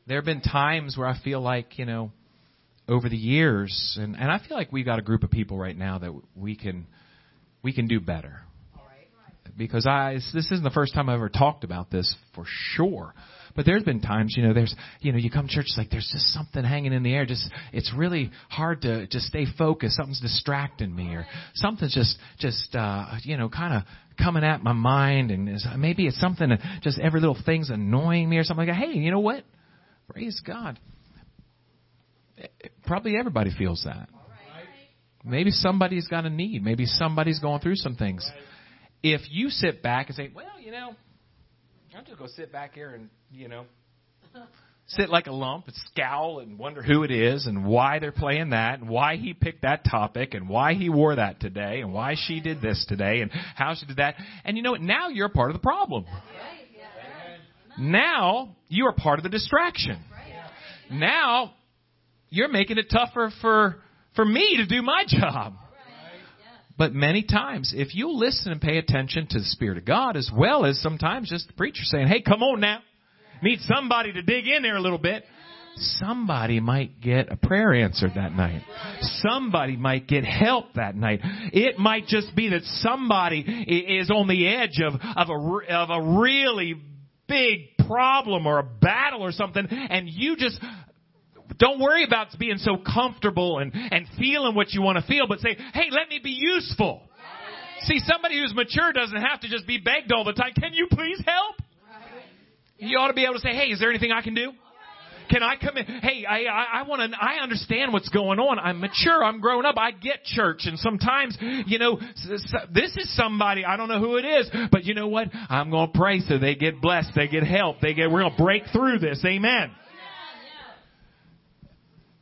There 0.06 0.18
have 0.18 0.24
been 0.24 0.42
times 0.42 0.96
where 0.98 1.06
I 1.06 1.18
feel 1.22 1.40
like, 1.40 1.78
you 1.78 1.86
know, 1.86 2.12
over 2.88 3.08
the 3.08 3.16
years 3.16 3.96
and 4.00 4.16
and 4.16 4.30
I 4.30 4.38
feel 4.38 4.56
like 4.56 4.72
we've 4.72 4.84
got 4.84 4.98
a 4.98 5.02
group 5.02 5.22
of 5.22 5.30
people 5.30 5.58
right 5.58 5.76
now 5.76 5.98
that 5.98 6.12
we 6.34 6.56
can 6.56 6.86
we 7.62 7.72
can 7.72 7.86
do 7.86 8.00
better. 8.00 8.40
Because 9.56 9.86
I 9.86 10.14
this 10.14 10.50
isn't 10.50 10.64
the 10.64 10.70
first 10.70 10.94
time 10.94 11.08
I've 11.08 11.16
ever 11.16 11.28
talked 11.28 11.64
about 11.64 11.90
this 11.90 12.14
for 12.34 12.44
sure. 12.46 13.14
But 13.56 13.66
there's 13.66 13.84
been 13.84 14.00
times, 14.00 14.34
you 14.36 14.42
know, 14.42 14.52
there's, 14.52 14.74
you 15.00 15.12
know, 15.12 15.18
you 15.18 15.30
come 15.30 15.46
to 15.46 15.52
church, 15.52 15.66
it's 15.68 15.78
like 15.78 15.90
there's 15.90 16.08
just 16.12 16.26
something 16.32 16.64
hanging 16.64 16.92
in 16.92 17.02
the 17.02 17.14
air. 17.14 17.24
Just, 17.24 17.48
it's 17.72 17.92
really 17.96 18.30
hard 18.50 18.82
to 18.82 19.06
just 19.06 19.26
stay 19.26 19.46
focused. 19.56 19.96
Something's 19.96 20.20
distracting 20.20 20.94
me 20.94 21.14
or 21.14 21.26
something's 21.54 21.94
just, 21.94 22.18
just, 22.38 22.74
uh, 22.74 23.06
you 23.22 23.36
know, 23.36 23.48
kind 23.48 23.74
of 23.74 23.82
coming 24.18 24.44
at 24.44 24.62
my 24.62 24.72
mind 24.72 25.30
and 25.30 25.60
maybe 25.78 26.06
it's 26.06 26.20
something 26.20 26.50
just 26.82 26.98
every 27.00 27.20
little 27.20 27.38
thing's 27.46 27.70
annoying 27.70 28.28
me 28.28 28.38
or 28.38 28.44
something 28.44 28.66
like 28.66 28.76
that. 28.76 28.84
Hey, 28.84 28.98
you 28.98 29.10
know 29.10 29.20
what? 29.20 29.44
Praise 30.08 30.40
God. 30.44 30.78
Probably 32.86 33.16
everybody 33.16 33.50
feels 33.56 33.84
that. 33.84 34.08
Maybe 35.24 35.50
somebody's 35.52 36.06
got 36.06 36.26
a 36.26 36.30
need. 36.30 36.62
Maybe 36.62 36.86
somebody's 36.86 37.38
going 37.38 37.60
through 37.60 37.76
some 37.76 37.96
things. 37.96 38.28
If 39.02 39.22
you 39.30 39.48
sit 39.48 39.82
back 39.82 40.08
and 40.08 40.16
say, 40.16 40.30
well, 40.34 40.60
you 40.62 40.70
know, 40.70 40.94
I'm 41.96 42.04
just 42.04 42.18
going 42.18 42.28
to 42.28 42.37
sit 42.37 42.50
back 42.50 42.74
here 42.74 42.90
and, 42.90 43.09
you 43.30 43.46
know, 43.48 43.66
sit 44.88 45.11
like 45.11 45.28
a 45.28 45.33
lump 45.33 45.66
and 45.68 45.76
scowl 45.92 46.40
and 46.40 46.59
wonder 46.59 46.83
who 46.83 47.04
it 47.04 47.12
is 47.12 47.46
and 47.46 47.64
why 47.64 48.00
they're 48.00 48.11
playing 48.11 48.50
that 48.50 48.80
and 48.80 48.88
why 48.88 49.16
he 49.16 49.33
picked 49.33 49.62
that 49.62 49.85
topic 49.88 50.35
and 50.35 50.48
why 50.48 50.74
he 50.74 50.88
wore 50.88 51.14
that 51.14 51.38
today 51.38 51.80
and 51.83 51.92
why 51.92 52.16
she 52.16 52.40
did 52.40 52.61
this 52.61 52.85
today 52.88 53.20
and 53.20 53.30
how 53.30 53.74
she 53.74 53.87
did 53.87 53.98
that. 53.98 54.16
And 54.44 54.57
you 54.57 54.64
know 54.64 54.72
what? 54.72 54.80
Now 54.80 55.09
you're 55.09 55.26
a 55.26 55.30
part 55.30 55.50
of 55.50 55.54
the 55.54 55.62
problem. 55.62 56.04
Now 57.78 58.57
you 58.68 58.87
are 58.87 58.92
part 58.92 59.20
of 59.20 59.22
the 59.22 59.28
distraction. 59.28 60.02
Now 60.90 61.54
you're 62.28 62.48
making 62.48 62.78
it 62.78 62.87
tougher 62.90 63.30
for, 63.40 63.76
for 64.16 64.24
me 64.24 64.57
to 64.57 64.66
do 64.66 64.83
my 64.83 65.04
job. 65.07 65.54
But 66.76 66.92
many 66.92 67.22
times, 67.22 67.72
if 67.76 67.94
you 67.94 68.10
listen 68.12 68.50
and 68.50 68.60
pay 68.60 68.78
attention 68.78 69.28
to 69.30 69.38
the 69.38 69.44
Spirit 69.44 69.78
of 69.78 69.84
God, 69.84 70.16
as 70.16 70.30
well 70.34 70.64
as 70.64 70.80
sometimes 70.80 71.30
just 71.30 71.46
the 71.46 71.52
preacher 71.52 71.82
saying, 71.84 72.08
hey, 72.08 72.20
come 72.20 72.42
on 72.42 72.60
now. 72.60 72.80
Need 73.42 73.60
somebody 73.60 74.12
to 74.12 74.22
dig 74.22 74.46
in 74.46 74.62
there 74.62 74.76
a 74.76 74.80
little 74.80 74.98
bit. 74.98 75.24
Somebody 75.76 76.60
might 76.60 77.00
get 77.00 77.32
a 77.32 77.37
prayer 77.37 77.74
answered 77.74 78.12
that 78.14 78.32
night. 78.32 78.62
Somebody 79.00 79.76
might 79.76 80.06
get 80.06 80.24
help 80.24 80.74
that 80.74 80.94
night. 80.94 81.20
It 81.52 81.78
might 81.78 82.06
just 82.06 82.34
be 82.34 82.50
that 82.50 82.62
somebody 82.62 83.40
is 83.40 84.10
on 84.10 84.28
the 84.28 84.46
edge 84.46 84.80
of, 84.80 84.94
of 84.94 85.28
a, 85.28 85.74
of 85.74 85.90
a 85.90 86.20
really 86.20 86.74
big 87.28 87.76
problem 87.87 88.46
or 88.46 88.58
a 88.58 88.62
battle 88.62 89.22
or 89.22 89.32
something 89.32 89.66
and 89.70 90.08
you 90.08 90.37
just 90.37 90.58
don't 91.58 91.80
worry 91.80 92.04
about 92.04 92.28
being 92.38 92.58
so 92.58 92.76
comfortable 92.76 93.58
and, 93.58 93.72
and 93.74 94.06
feeling 94.18 94.54
what 94.54 94.72
you 94.72 94.82
want 94.82 94.98
to 94.98 95.06
feel, 95.06 95.26
but 95.26 95.40
say, 95.40 95.56
hey, 95.72 95.88
let 95.90 96.08
me 96.08 96.20
be 96.22 96.30
useful. 96.30 97.02
See, 97.82 98.00
somebody 98.06 98.40
who's 98.40 98.54
mature 98.54 98.92
doesn't 98.92 99.20
have 99.20 99.40
to 99.40 99.48
just 99.48 99.66
be 99.66 99.78
begged 99.78 100.10
all 100.12 100.24
the 100.24 100.32
time. 100.32 100.52
Can 100.58 100.72
you 100.72 100.88
please 100.90 101.20
help? 101.26 101.56
You 102.78 102.98
ought 102.98 103.08
to 103.08 103.14
be 103.14 103.24
able 103.24 103.34
to 103.34 103.40
say, 103.40 103.54
hey, 103.54 103.66
is 103.66 103.78
there 103.78 103.90
anything 103.90 104.10
I 104.10 104.22
can 104.22 104.34
do? 104.34 104.52
Can 105.30 105.42
I 105.42 105.56
come 105.56 105.76
in? 105.78 105.86
Hey, 105.86 106.24
I, 106.26 106.44
I, 106.44 106.64
I 106.80 106.82
want 106.82 107.10
to, 107.10 107.18
I 107.18 107.42
understand 107.42 107.92
what's 107.94 108.10
going 108.10 108.38
on. 108.38 108.58
I'm 108.58 108.80
mature. 108.80 109.24
I'm 109.24 109.40
grown 109.40 109.64
up. 109.64 109.76
I 109.78 109.90
get 109.90 110.24
church. 110.24 110.62
And 110.66 110.78
sometimes, 110.78 111.36
you 111.40 111.78
know, 111.78 111.98
this 112.72 112.96
is 112.96 113.16
somebody, 113.16 113.64
I 113.64 113.76
don't 113.76 113.88
know 113.88 114.00
who 114.00 114.16
it 114.16 114.24
is, 114.24 114.50
but 114.70 114.84
you 114.84 114.94
know 114.94 115.08
what? 115.08 115.28
I'm 115.48 115.70
going 115.70 115.90
to 115.90 115.98
pray 115.98 116.20
so 116.20 116.38
they 116.38 116.54
get 116.54 116.80
blessed. 116.80 117.12
They 117.16 117.28
get 117.28 117.42
help. 117.42 117.80
They 117.80 117.94
get, 117.94 118.10
we're 118.10 118.20
going 118.20 118.36
to 118.36 118.42
break 118.42 118.64
through 118.72 118.98
this. 118.98 119.22
Amen 119.24 119.70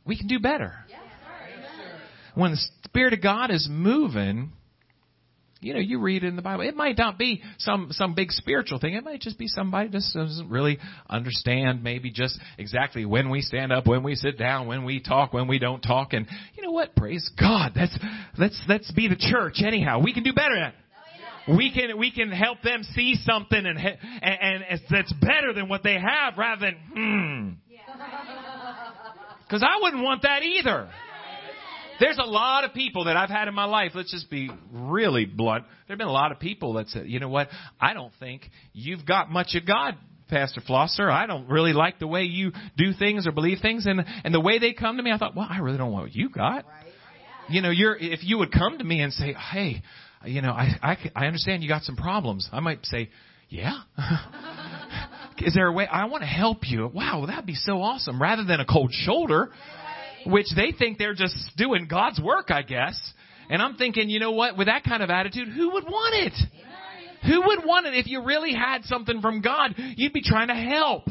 we 0.05 0.17
can 0.17 0.27
do 0.27 0.39
better. 0.39 0.73
When 2.35 2.51
the 2.51 2.57
Spirit 2.85 3.13
of 3.13 3.21
God 3.21 3.51
is 3.51 3.67
moving, 3.69 4.51
you 5.63 5.73
know, 5.73 5.79
you 5.79 5.99
read 5.99 6.23
it 6.23 6.27
in 6.27 6.35
the 6.35 6.41
Bible. 6.41 6.63
It 6.63 6.75
might 6.75 6.97
not 6.97 7.17
be 7.17 7.41
some 7.57 7.87
some 7.91 8.13
big 8.13 8.31
spiritual 8.31 8.79
thing. 8.79 8.95
It 8.95 9.03
might 9.03 9.21
just 9.21 9.37
be 9.37 9.47
somebody 9.47 9.89
just 9.89 10.13
doesn't 10.13 10.49
really 10.49 10.77
understand 11.09 11.83
maybe 11.83 12.11
just 12.11 12.39
exactly 12.57 13.05
when 13.05 13.29
we 13.29 13.41
stand 13.41 13.71
up, 13.71 13.87
when 13.87 14.03
we 14.03 14.15
sit 14.15 14.37
down, 14.37 14.67
when 14.67 14.83
we 14.83 14.99
talk, 14.99 15.31
when 15.31 15.47
we 15.47 15.59
don't 15.59 15.81
talk. 15.81 16.13
And 16.13 16.27
you 16.55 16.63
know 16.63 16.71
what? 16.71 16.95
Praise 16.95 17.29
God. 17.39 17.71
That's 17.75 17.97
let's 18.37 18.61
let's 18.67 18.91
be 18.91 19.07
the 19.07 19.15
church 19.15 19.61
anyhow. 19.65 20.01
We 20.03 20.13
can 20.13 20.23
do 20.23 20.33
better 20.33 20.55
at. 20.57 20.73
It. 20.73 21.55
We 21.57 21.73
can 21.73 21.97
we 21.97 22.11
can 22.11 22.31
help 22.31 22.61
them 22.61 22.83
see 22.95 23.15
something 23.15 23.65
and 23.65 23.77
and, 23.77 24.63
and 24.69 24.81
that's 24.89 25.13
better 25.13 25.53
than 25.53 25.67
what 25.67 25.83
they 25.83 25.95
have 25.95 26.37
rather 26.37 26.61
than 26.61 26.75
hmm. 26.93 27.62
Because 29.53 29.69
I 29.71 29.83
wouldn't 29.83 30.01
want 30.01 30.23
that 30.23 30.41
either. 30.41 30.89
There's 31.99 32.17
a 32.17 32.25
lot 32.25 32.63
of 32.63 32.73
people 32.73 33.03
that 33.03 33.15
I've 33.15 33.29
had 33.29 33.47
in 33.47 33.53
my 33.53 33.65
life. 33.65 33.91
Let's 33.93 34.09
just 34.09 34.27
be 34.27 34.49
really 34.71 35.25
blunt. 35.25 35.65
There 35.87 35.93
have 35.93 35.99
been 35.99 36.07
a 36.07 36.11
lot 36.11 36.31
of 36.31 36.39
people 36.39 36.73
that 36.73 36.87
said, 36.87 37.07
you 37.07 37.19
know 37.19 37.29
what? 37.29 37.49
I 37.79 37.93
don't 37.93 38.11
think 38.19 38.49
you've 38.73 39.05
got 39.05 39.29
much 39.29 39.53
of 39.53 39.67
God, 39.67 39.95
Pastor 40.27 40.59
Flosser. 40.67 41.07
I 41.07 41.27
don't 41.27 41.47
really 41.49 41.71
like 41.71 41.99
the 41.99 42.07
way 42.07 42.23
you 42.23 42.51
do 42.77 42.93
things 42.97 43.27
or 43.27 43.31
believe 43.31 43.59
things. 43.61 43.85
And, 43.85 44.03
and 44.23 44.33
the 44.33 44.39
way 44.39 44.57
they 44.57 44.73
come 44.73 44.97
to 44.97 45.03
me, 45.03 45.11
I 45.11 45.19
thought, 45.19 45.35
well, 45.35 45.47
I 45.47 45.59
really 45.59 45.77
don't 45.77 45.91
want 45.91 46.05
what 46.05 46.15
you 46.15 46.29
got. 46.29 46.65
You 47.47 47.61
know, 47.61 47.69
you're, 47.69 47.95
if 47.95 48.23
you 48.23 48.39
would 48.39 48.51
come 48.51 48.79
to 48.79 48.83
me 48.83 49.01
and 49.01 49.13
say, 49.13 49.33
hey, 49.33 49.83
you 50.25 50.41
know, 50.41 50.53
I, 50.53 50.69
I, 50.81 50.97
I 51.15 51.25
understand 51.27 51.61
you 51.61 51.69
got 51.69 51.83
some 51.83 51.95
problems. 51.95 52.49
I 52.51 52.59
might 52.59 52.83
say, 52.87 53.11
yeah. 53.49 53.81
Is 55.41 55.53
there 55.53 55.67
a 55.67 55.71
way? 55.71 55.87
I 55.87 56.05
want 56.05 56.21
to 56.21 56.27
help 56.27 56.69
you. 56.69 56.89
Wow, 56.93 57.25
that'd 57.27 57.45
be 57.45 57.55
so 57.55 57.81
awesome. 57.81 58.21
Rather 58.21 58.43
than 58.43 58.59
a 58.59 58.65
cold 58.65 58.91
shoulder, 58.91 59.49
which 60.25 60.47
they 60.55 60.71
think 60.77 60.97
they're 60.97 61.13
just 61.13 61.35
doing 61.57 61.87
God's 61.89 62.19
work, 62.19 62.51
I 62.51 62.61
guess. 62.61 62.99
And 63.49 63.61
I'm 63.61 63.75
thinking, 63.75 64.09
you 64.09 64.19
know 64.19 64.31
what? 64.31 64.57
With 64.57 64.67
that 64.67 64.83
kind 64.83 65.03
of 65.03 65.09
attitude, 65.09 65.49
who 65.49 65.71
would 65.73 65.83
want 65.83 66.15
it? 66.15 66.33
Who 67.25 67.41
would 67.47 67.65
want 67.65 67.85
it 67.85 67.93
if 67.95 68.07
you 68.07 68.23
really 68.25 68.53
had 68.53 68.83
something 68.85 69.21
from 69.21 69.41
God? 69.41 69.73
You'd 69.77 70.13
be 70.13 70.23
trying 70.23 70.47
to 70.47 70.55
help. 70.55 71.03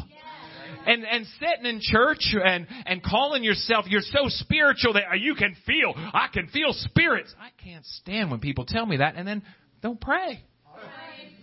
And 0.85 1.05
and 1.05 1.27
sitting 1.39 1.67
in 1.67 1.79
church 1.81 2.35
and 2.35 2.67
and 2.87 3.03
calling 3.05 3.45
yourself 3.45 3.85
you're 3.89 4.01
so 4.01 4.25
spiritual 4.27 4.95
that 4.95 5.05
you 5.21 5.37
can 5.37 5.55
feel 5.65 5.95
I 5.97 6.27
can 6.33 6.49
feel 6.49 6.73
spirits. 6.73 7.33
I 7.41 7.51
can't 7.63 7.85
stand 7.85 8.33
when 8.33 8.41
people 8.41 8.65
tell 8.67 8.85
me 8.85 8.97
that 8.97 9.15
and 9.15 9.27
then 9.27 9.43
don't 9.81 10.01
pray. 10.01 10.43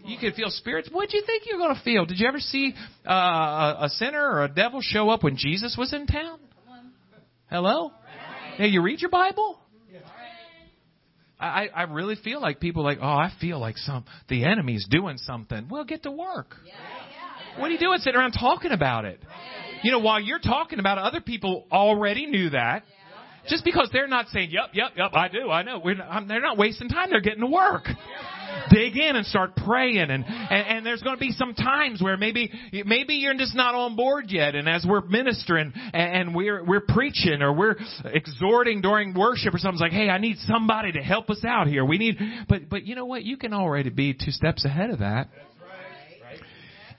You 0.10 0.18
can 0.18 0.34
feel 0.34 0.50
spirits. 0.50 0.90
What 0.92 1.10
do 1.10 1.18
you 1.18 1.24
think 1.24 1.44
you're 1.46 1.60
going 1.60 1.76
to 1.76 1.82
feel? 1.82 2.06
Did 2.06 2.20
you 2.20 2.28
ever 2.28 2.40
see 2.40 2.74
uh, 3.08 3.76
a 3.82 3.90
sinner 3.90 4.24
or 4.24 4.44
a 4.44 4.50
devil 4.50 4.82
show 4.82 5.10
up 5.12 5.24
when 5.24 5.38
Jesus 5.38 5.76
was 5.78 5.94
in 5.94 6.08
town? 6.08 6.40
Hello? 7.50 7.92
Hey, 8.58 8.68
you 8.68 8.82
read 8.82 9.02
your 9.02 9.12
Bible? 9.12 9.60
I, 11.40 11.68
I 11.74 11.84
really 11.84 12.16
feel 12.16 12.42
like 12.42 12.60
people 12.60 12.84
like, 12.84 12.98
oh, 13.02 13.06
I 13.08 13.32
feel 13.40 13.60
like 13.60 13.78
some 13.78 14.04
the 14.28 14.44
enemy's 14.46 14.86
doing 14.90 15.18
something. 15.18 15.68
Well, 15.70 15.86
get 15.86 16.04
to 16.04 16.12
work. 16.12 16.56
What 17.58 17.68
are 17.68 17.72
you 17.72 17.80
doing 17.80 18.00
sitting 18.00 18.20
around 18.20 18.34
talking 18.34 18.72
about 18.72 19.06
it? 19.06 19.22
You 19.84 19.92
know, 19.92 20.00
while 20.00 20.20
you're 20.20 20.40
talking 20.40 20.80
about 20.80 20.98
it, 20.98 21.04
other 21.06 21.22
people 21.22 21.66
already 21.72 22.26
knew 22.26 22.50
that. 22.50 22.84
Just 23.48 23.64
because 23.64 23.90
they're 23.94 24.08
not 24.08 24.28
saying, 24.30 24.52
yep, 24.52 24.72
yep, 24.74 24.92
yep, 24.96 25.12
I 25.14 25.28
do, 25.28 25.50
I 25.50 25.64
know. 25.64 25.80
We're 25.84 25.96
not, 25.96 26.16
um, 26.16 26.28
they're 26.28 26.42
not 26.42 26.58
wasting 26.58 26.90
time. 26.90 27.10
They're 27.10 27.22
getting 27.22 27.42
to 27.42 27.48
work. 27.48 27.84
Dig 28.70 28.98
in 28.98 29.16
and 29.16 29.26
start 29.26 29.56
praying. 29.56 29.98
And, 29.98 30.26
and, 30.26 30.68
and 30.68 30.86
there's 30.86 31.02
going 31.02 31.16
to 31.16 31.20
be 31.20 31.32
some 31.32 31.54
times 31.54 32.02
where 32.02 32.18
maybe, 32.18 32.52
maybe 32.86 33.16
you're 33.16 33.34
just 33.36 33.56
not 33.56 33.76
on 33.76 33.96
board 33.96 34.26
yet. 34.30 34.56
And 34.56 34.68
as 34.68 34.86
we're 34.88 35.02
ministering 35.02 35.72
and, 35.76 35.94
and 35.94 36.36
we're, 36.36 36.64
we're 36.64 36.82
preaching 36.82 37.42
or 37.42 37.54
we're 37.54 37.76
exhorting 38.06 38.82
during 38.82 39.14
worship 39.14 39.54
or 39.54 39.58
something, 39.58 39.76
it's 39.76 39.82
like, 39.82 39.92
hey, 39.92 40.10
I 40.10 40.18
need 40.18 40.38
somebody 40.40 40.92
to 40.94 41.00
help 41.00 41.30
us 41.30 41.44
out 41.46 41.68
here. 41.68 41.86
We 41.86 41.98
need, 41.98 42.18
but, 42.48 42.70
but 42.70 42.86
you 42.86 42.96
know 42.96 43.06
what? 43.06 43.24
You 43.24 43.38
can 43.38 43.54
already 43.54 43.90
be 43.90 44.14
two 44.14 44.32
steps 44.32 44.66
ahead 44.66 44.90
of 44.90 45.00
that. 45.00 45.30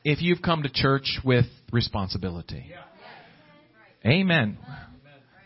If 0.02 0.22
you've 0.22 0.40
come 0.40 0.62
to 0.62 0.70
church 0.72 1.18
with 1.24 1.44
responsibility. 1.72 2.72
Amen. 4.06 4.58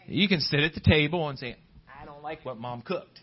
You 0.06 0.28
can 0.28 0.40
sit 0.40 0.60
at 0.60 0.74
the 0.74 0.80
table 0.80 1.28
and 1.28 1.38
say, 1.38 1.56
I 2.00 2.04
don't 2.04 2.22
like 2.22 2.44
what 2.44 2.58
mom 2.58 2.82
cooked. 2.82 3.20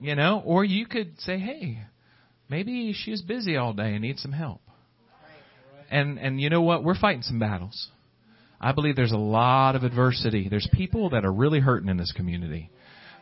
You 0.00 0.16
know, 0.16 0.42
or 0.44 0.64
you 0.64 0.86
could 0.86 1.20
say, 1.20 1.38
hey, 1.38 1.78
maybe 2.48 2.92
she's 2.92 3.22
busy 3.22 3.56
all 3.56 3.72
day 3.72 3.92
and 3.92 4.02
needs 4.02 4.20
some 4.20 4.32
help. 4.32 4.60
And, 5.90 6.18
and 6.18 6.40
you 6.40 6.50
know 6.50 6.62
what? 6.62 6.82
We're 6.82 6.98
fighting 6.98 7.22
some 7.22 7.38
battles. 7.38 7.88
I 8.60 8.72
believe 8.72 8.96
there's 8.96 9.12
a 9.12 9.16
lot 9.16 9.76
of 9.76 9.84
adversity. 9.84 10.48
There's 10.48 10.68
people 10.72 11.10
that 11.10 11.24
are 11.24 11.32
really 11.32 11.60
hurting 11.60 11.88
in 11.88 11.98
this 11.98 12.12
community. 12.12 12.70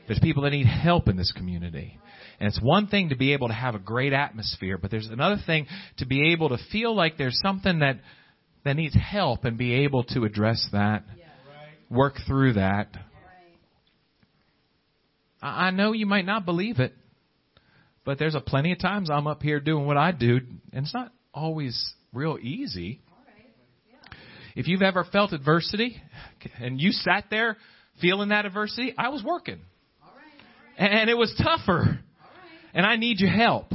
There's 0.07 0.21
people 0.21 0.45
that 0.45 0.51
need 0.51 0.67
help 0.67 1.09
in 1.09 1.17
this 1.17 1.33
community. 1.33 1.99
And 2.39 2.49
it's 2.49 2.61
one 2.63 2.87
thing 2.87 3.11
to 3.11 3.17
be 3.17 3.35
able 3.35 3.49
to 3.49 3.55
have 3.55 3.75
a 3.75 3.79
great 3.79 4.13
atmosphere, 4.13 4.79
but 4.79 4.91
there's 4.91 5.09
another 5.09 5.37
thing 5.45 5.67
to 5.99 6.07
be 6.07 6.33
able 6.33 6.49
to 6.49 6.59
feel 6.73 6.95
like 6.95 7.19
there's 7.19 7.39
something 7.43 7.81
that 7.81 7.99
that 8.65 8.77
needs 8.77 8.95
help 8.95 9.45
and 9.45 9.57
be 9.57 9.85
able 9.85 10.05
to 10.05 10.25
address 10.25 10.67
that, 10.73 11.05
work 11.91 12.15
through 12.27 12.55
that. 12.55 12.97
I 15.43 15.71
know 15.71 15.93
you 15.93 16.07
might 16.07 16.27
not 16.27 16.45
believe 16.45 16.79
it, 16.81 16.95
but 18.05 18.19
there's 18.19 18.35
a 18.35 18.41
plenty 18.41 18.73
of 18.73 18.79
times 18.79 19.11
I'm 19.11 19.27
up 19.27 19.43
here 19.43 19.59
doing 19.59 19.87
what 19.87 19.97
I 19.97 20.13
do, 20.13 20.39
and 20.73 20.85
it's 20.85 20.95
not 20.95 21.13
always 21.33 21.95
real 22.13 22.39
easy. 22.41 23.01
If 24.55 24.69
you've 24.69 24.83
ever 24.83 25.05
felt 25.05 25.33
adversity 25.33 25.97
and 26.59 26.81
you 26.81 26.91
sat 26.91 27.25
there 27.31 27.57
feeling 28.01 28.31
that 28.31 28.47
adversity, 28.47 28.95
I 28.99 29.09
was 29.09 29.23
working. 29.23 29.61
And 30.77 31.09
it 31.09 31.17
was 31.17 31.33
tougher. 31.43 32.01
And 32.75 32.85
I 32.87 32.97
need 32.97 33.21
your 33.21 33.31
help. 33.31 33.73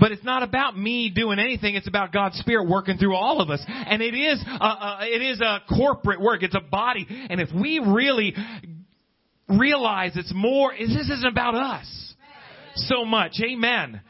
But 0.00 0.12
it's 0.12 0.24
not 0.24 0.42
about 0.42 0.78
me 0.78 1.10
doing 1.10 1.38
anything. 1.38 1.74
It's 1.74 1.88
about 1.88 2.12
God's 2.12 2.38
Spirit 2.38 2.68
working 2.68 2.98
through 2.98 3.16
all 3.16 3.40
of 3.40 3.50
us. 3.50 3.62
And 3.66 4.02
it 4.02 4.14
is, 4.14 4.42
a, 4.46 4.64
a, 4.64 4.98
it 5.02 5.22
is 5.22 5.40
a 5.40 5.60
corporate 5.68 6.20
work. 6.20 6.42
It's 6.42 6.54
a 6.54 6.60
body. 6.60 7.06
And 7.08 7.40
if 7.40 7.48
we 7.52 7.78
really 7.78 8.34
realize 9.48 10.12
it's 10.16 10.32
more, 10.34 10.72
this 10.78 10.90
isn't 10.90 11.26
about 11.26 11.54
us 11.54 12.14
so 12.76 13.04
much. 13.04 13.40
Amen. 13.42 14.00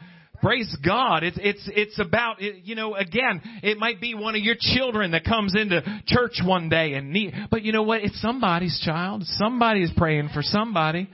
Praise 0.41 0.77
God. 0.85 1.25
It's, 1.25 1.39
it's, 1.41 1.69
it's 1.75 1.99
about, 1.99 2.41
you 2.41 2.77
know, 2.77 2.95
again, 2.95 3.41
it 3.63 3.77
might 3.77 4.01
be 4.01 4.15
one 4.15 4.37
of 4.37 4.43
your 4.43 4.55
children 4.59 5.11
that 5.11 5.25
comes 5.25 5.55
into 5.57 5.83
church 6.07 6.41
one 6.45 6.69
day 6.69 6.95
and 6.95 7.13
need, 7.13 7.35
but 7.51 7.63
you 7.63 7.73
know 7.73 7.83
what? 7.83 8.03
It's 8.03 8.21
somebody's 8.21 8.81
child. 8.85 9.25
Somebody 9.25 9.83
is 9.83 9.91
praying 9.97 10.31
for 10.33 10.43
somebody. 10.43 11.09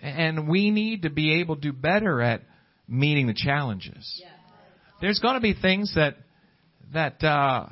And 0.00 0.48
we 0.48 0.70
need 0.70 1.02
to 1.02 1.10
be 1.10 1.40
able 1.40 1.56
to 1.56 1.60
do 1.60 1.72
better 1.72 2.20
at 2.22 2.40
meeting 2.90 3.26
the 3.26 3.34
challenges. 3.34 4.20
There's 5.00 5.20
going 5.20 5.34
to 5.34 5.40
be 5.40 5.54
things 5.54 5.94
that 5.94 6.16
that 6.92 7.22
uh, 7.22 7.66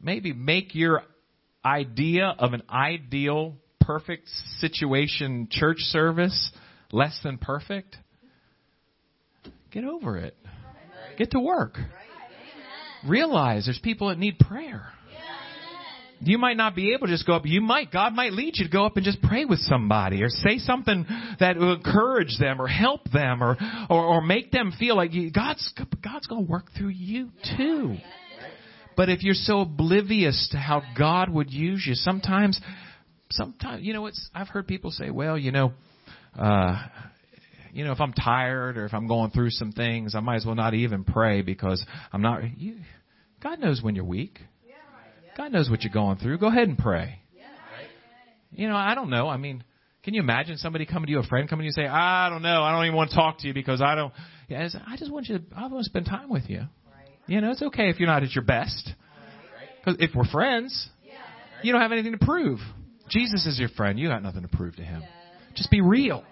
maybe 0.00 0.32
make 0.32 0.74
your 0.74 1.02
idea 1.64 2.34
of 2.38 2.52
an 2.52 2.62
ideal, 2.70 3.56
perfect 3.80 4.28
situation 4.58 5.48
church 5.50 5.78
service 5.78 6.52
less 6.92 7.18
than 7.24 7.38
perfect. 7.38 7.96
Get 9.72 9.84
over 9.84 10.18
it. 10.18 10.36
Get 11.18 11.30
to 11.32 11.40
work. 11.40 11.78
Realize 13.06 13.64
there's 13.64 13.80
people 13.82 14.08
that 14.08 14.18
need 14.18 14.38
prayer. 14.38 14.86
You 16.20 16.38
might 16.38 16.56
not 16.56 16.74
be 16.74 16.94
able 16.94 17.06
to 17.06 17.12
just 17.12 17.26
go 17.26 17.34
up. 17.34 17.42
You 17.44 17.60
might, 17.60 17.92
God 17.92 18.14
might 18.14 18.32
lead 18.32 18.54
you 18.56 18.64
to 18.64 18.70
go 18.70 18.86
up 18.86 18.96
and 18.96 19.04
just 19.04 19.20
pray 19.22 19.44
with 19.44 19.58
somebody 19.60 20.22
or 20.22 20.28
say 20.28 20.58
something 20.58 21.06
that 21.40 21.56
will 21.56 21.74
encourage 21.74 22.38
them 22.38 22.60
or 22.60 22.66
help 22.66 23.10
them 23.12 23.42
or, 23.42 23.56
or, 23.90 24.04
or 24.04 24.20
make 24.22 24.50
them 24.50 24.72
feel 24.78 24.96
like 24.96 25.12
you, 25.12 25.30
God's, 25.30 25.72
God's 26.02 26.26
going 26.26 26.46
to 26.46 26.50
work 26.50 26.66
through 26.76 26.88
you 26.88 27.30
too. 27.56 27.96
But 28.96 29.10
if 29.10 29.22
you're 29.22 29.34
so 29.34 29.60
oblivious 29.60 30.48
to 30.52 30.58
how 30.58 30.82
God 30.96 31.28
would 31.28 31.50
use 31.50 31.84
you, 31.86 31.94
sometimes, 31.94 32.58
sometimes, 33.30 33.84
you 33.84 33.92
know, 33.92 34.06
it's, 34.06 34.30
I've 34.34 34.48
heard 34.48 34.66
people 34.66 34.90
say, 34.90 35.10
well, 35.10 35.36
you 35.36 35.52
know, 35.52 35.74
uh, 36.38 36.82
you 37.74 37.84
know, 37.84 37.92
if 37.92 38.00
I'm 38.00 38.14
tired 38.14 38.78
or 38.78 38.86
if 38.86 38.94
I'm 38.94 39.06
going 39.06 39.32
through 39.32 39.50
some 39.50 39.70
things, 39.70 40.14
I 40.14 40.20
might 40.20 40.36
as 40.36 40.46
well 40.46 40.54
not 40.54 40.72
even 40.72 41.04
pray 41.04 41.42
because 41.42 41.84
I'm 42.10 42.22
not, 42.22 42.40
you, 42.58 42.76
God 43.42 43.60
knows 43.60 43.82
when 43.82 43.94
you're 43.94 44.04
weak. 44.04 44.40
God 45.36 45.52
knows 45.52 45.68
what 45.68 45.82
you're 45.82 45.92
going 45.92 46.16
through. 46.16 46.38
Go 46.38 46.46
ahead 46.46 46.68
and 46.68 46.78
pray. 46.78 47.20
You 48.52 48.68
know, 48.68 48.76
I 48.76 48.94
don't 48.94 49.10
know. 49.10 49.28
I 49.28 49.36
mean, 49.36 49.62
can 50.02 50.14
you 50.14 50.20
imagine 50.20 50.56
somebody 50.56 50.86
coming 50.86 51.06
to 51.06 51.12
you, 51.12 51.18
a 51.18 51.24
friend 51.24 51.48
coming 51.48 51.64
to 51.64 51.66
you, 51.66 51.84
and 51.84 51.88
say, 51.88 51.92
"I 51.92 52.28
don't 52.30 52.42
know. 52.42 52.62
I 52.62 52.72
don't 52.72 52.84
even 52.84 52.96
want 52.96 53.10
to 53.10 53.16
talk 53.16 53.38
to 53.40 53.46
you 53.46 53.52
because 53.52 53.82
I 53.82 53.94
don't." 53.94 54.14
Yeah, 54.48 54.68
I 54.86 54.96
just 54.96 55.10
want 55.12 55.28
you. 55.28 55.38
To, 55.38 55.44
I 55.54 55.66
want 55.66 55.84
to 55.84 55.84
spend 55.84 56.06
time 56.06 56.30
with 56.30 56.48
you. 56.48 56.62
You 57.26 57.40
know, 57.40 57.50
it's 57.50 57.62
okay 57.62 57.90
if 57.90 57.98
you're 57.98 58.08
not 58.08 58.22
at 58.22 58.34
your 58.34 58.44
best. 58.44 58.92
Because 59.84 60.00
if 60.00 60.14
we're 60.14 60.24
friends, 60.24 60.88
you 61.62 61.72
don't 61.72 61.80
have 61.80 61.92
anything 61.92 62.12
to 62.12 62.24
prove. 62.24 62.60
Jesus 63.08 63.46
is 63.46 63.58
your 63.58 63.68
friend. 63.70 63.98
You 63.98 64.08
got 64.08 64.22
nothing 64.22 64.42
to 64.42 64.48
prove 64.48 64.76
to 64.76 64.82
him. 64.82 65.02
Just 65.54 65.70
be 65.70 65.80
real. 65.80 66.24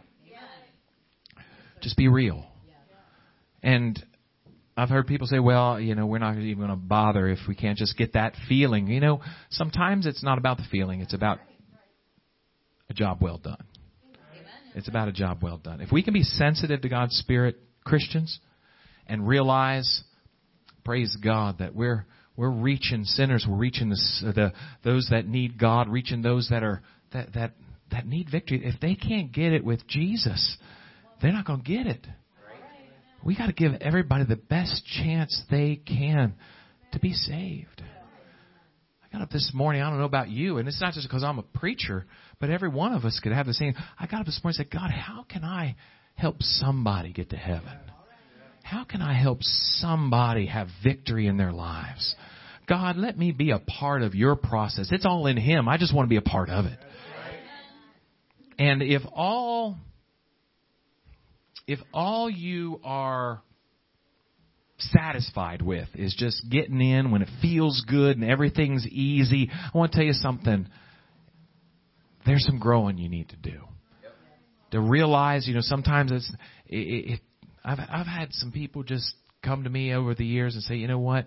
Just 1.80 1.96
be 1.96 2.08
real. 2.08 2.46
And 3.62 4.02
I've 4.76 4.88
heard 4.88 5.06
people 5.06 5.26
say, 5.28 5.38
well, 5.38 5.78
you 5.78 5.94
know, 5.94 6.06
we're 6.06 6.18
not 6.18 6.36
even 6.36 6.58
going 6.58 6.70
to 6.70 6.76
bother 6.76 7.28
if 7.28 7.38
we 7.46 7.54
can't 7.54 7.78
just 7.78 7.96
get 7.96 8.14
that 8.14 8.34
feeling. 8.48 8.88
You 8.88 9.00
know, 9.00 9.20
sometimes 9.50 10.06
it's 10.06 10.22
not 10.22 10.38
about 10.38 10.56
the 10.56 10.64
feeling, 10.70 11.00
it's 11.00 11.14
about 11.14 11.38
a 12.90 12.94
job 12.94 13.18
well 13.20 13.38
done. 13.38 13.62
It's 14.74 14.88
about 14.88 15.06
a 15.06 15.12
job 15.12 15.38
well 15.42 15.58
done. 15.58 15.80
If 15.80 15.92
we 15.92 16.02
can 16.02 16.12
be 16.12 16.24
sensitive 16.24 16.82
to 16.82 16.88
God's 16.88 17.14
Spirit, 17.16 17.56
Christians, 17.84 18.40
and 19.06 19.26
realize, 19.26 20.02
praise 20.84 21.16
God, 21.22 21.58
that 21.58 21.74
we're 21.74 22.06
we're 22.36 22.50
reaching 22.50 23.04
sinners, 23.04 23.46
we're 23.48 23.56
reaching 23.56 23.90
the, 23.90 24.32
the 24.34 24.52
those 24.82 25.06
that 25.12 25.28
need 25.28 25.58
God, 25.58 25.88
reaching 25.88 26.22
those 26.22 26.48
that 26.50 26.64
are 26.64 26.82
that 27.12 27.32
that 27.34 27.52
that 27.92 28.06
need 28.08 28.28
victory. 28.28 28.62
If 28.64 28.80
they 28.80 28.96
can't 28.96 29.30
get 29.30 29.52
it 29.52 29.64
with 29.64 29.86
Jesus, 29.86 30.56
they're 31.22 31.32
not 31.32 31.46
going 31.46 31.62
to 31.62 31.68
get 31.68 31.86
it 31.86 32.04
we 33.24 33.36
got 33.36 33.46
to 33.46 33.52
give 33.52 33.72
everybody 33.80 34.24
the 34.24 34.36
best 34.36 34.82
chance 35.02 35.42
they 35.50 35.76
can 35.76 36.34
to 36.92 37.00
be 37.00 37.12
saved. 37.12 37.82
I 39.02 39.12
got 39.12 39.22
up 39.22 39.30
this 39.30 39.52
morning, 39.54 39.82
I 39.82 39.88
don't 39.88 39.98
know 39.98 40.04
about 40.04 40.28
you, 40.28 40.58
and 40.58 40.68
it's 40.68 40.80
not 40.80 40.92
just 40.92 41.08
because 41.08 41.24
I'm 41.24 41.38
a 41.38 41.42
preacher, 41.42 42.04
but 42.40 42.50
every 42.50 42.68
one 42.68 42.92
of 42.92 43.04
us 43.04 43.18
could 43.22 43.32
have 43.32 43.46
the 43.46 43.54
same. 43.54 43.74
I 43.98 44.06
got 44.06 44.20
up 44.20 44.26
this 44.26 44.40
morning 44.42 44.58
and 44.58 44.68
said, 44.70 44.78
God, 44.78 44.90
how 44.90 45.24
can 45.28 45.44
I 45.44 45.76
help 46.14 46.36
somebody 46.40 47.12
get 47.12 47.30
to 47.30 47.36
heaven? 47.36 47.78
How 48.62 48.84
can 48.84 49.02
I 49.02 49.12
help 49.14 49.38
somebody 49.42 50.46
have 50.46 50.68
victory 50.82 51.26
in 51.26 51.36
their 51.36 51.52
lives? 51.52 52.14
God, 52.66 52.96
let 52.96 53.18
me 53.18 53.30
be 53.30 53.50
a 53.50 53.58
part 53.58 54.02
of 54.02 54.14
your 54.14 54.36
process. 54.36 54.88
It's 54.90 55.04
all 55.04 55.26
in 55.26 55.36
Him. 55.36 55.68
I 55.68 55.76
just 55.76 55.94
want 55.94 56.06
to 56.06 56.10
be 56.10 56.16
a 56.16 56.22
part 56.22 56.48
of 56.48 56.64
it. 56.64 56.78
And 58.58 58.82
if 58.82 59.02
all 59.12 59.76
if 61.66 61.78
all 61.92 62.28
you 62.28 62.80
are 62.84 63.42
satisfied 64.78 65.62
with 65.62 65.88
is 65.94 66.14
just 66.18 66.42
getting 66.50 66.80
in 66.80 67.10
when 67.10 67.22
it 67.22 67.28
feels 67.40 67.84
good 67.88 68.16
and 68.16 68.28
everything's 68.28 68.86
easy, 68.86 69.50
I 69.52 69.76
want 69.76 69.92
to 69.92 69.96
tell 69.96 70.06
you 70.06 70.12
something. 70.12 70.68
There's 72.26 72.44
some 72.44 72.58
growing 72.58 72.98
you 72.98 73.08
need 73.08 73.28
to 73.30 73.36
do. 73.36 73.60
To 74.72 74.80
realize, 74.80 75.46
you 75.46 75.54
know, 75.54 75.60
sometimes 75.62 76.10
it's, 76.10 76.32
it, 76.66 77.12
it, 77.12 77.20
I've, 77.64 77.78
I've 77.78 78.06
had 78.06 78.32
some 78.32 78.50
people 78.50 78.82
just 78.82 79.14
come 79.42 79.64
to 79.64 79.70
me 79.70 79.94
over 79.94 80.14
the 80.14 80.24
years 80.24 80.54
and 80.54 80.64
say, 80.64 80.76
you 80.76 80.88
know 80.88 80.98
what? 80.98 81.26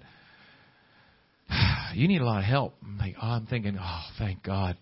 You 1.94 2.08
need 2.08 2.22
a 2.22 2.26
lot 2.26 2.40
of 2.40 2.44
help. 2.44 2.76
I'm 2.84 2.98
like, 3.00 3.16
oh, 3.20 3.28
I'm 3.28 3.48
thinking, 3.48 3.78
oh, 3.82 4.02
thank 4.20 4.44
God. 4.44 4.78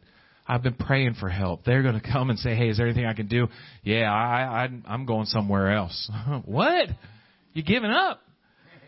I've 0.48 0.62
been 0.62 0.76
praying 0.76 1.16
for 1.20 1.28
help. 1.30 1.64
They're 1.64 1.82
going 1.82 2.00
to 2.00 2.08
come 2.08 2.30
and 2.30 2.38
say, 2.38 2.56
"Hey, 2.56 2.70
is 2.70 2.78
there 2.78 2.86
anything 2.86 3.06
I 3.06 3.14
can 3.14 3.28
do?" 3.28 3.48
Yeah, 3.84 4.12
I, 4.12 4.66
I 4.66 4.70
I'm 4.88 5.06
going 5.06 5.26
somewhere 5.26 5.76
else. 5.76 6.10
what? 6.46 6.90
You 7.54 7.64
giving 7.64 7.92
up? 7.92 8.22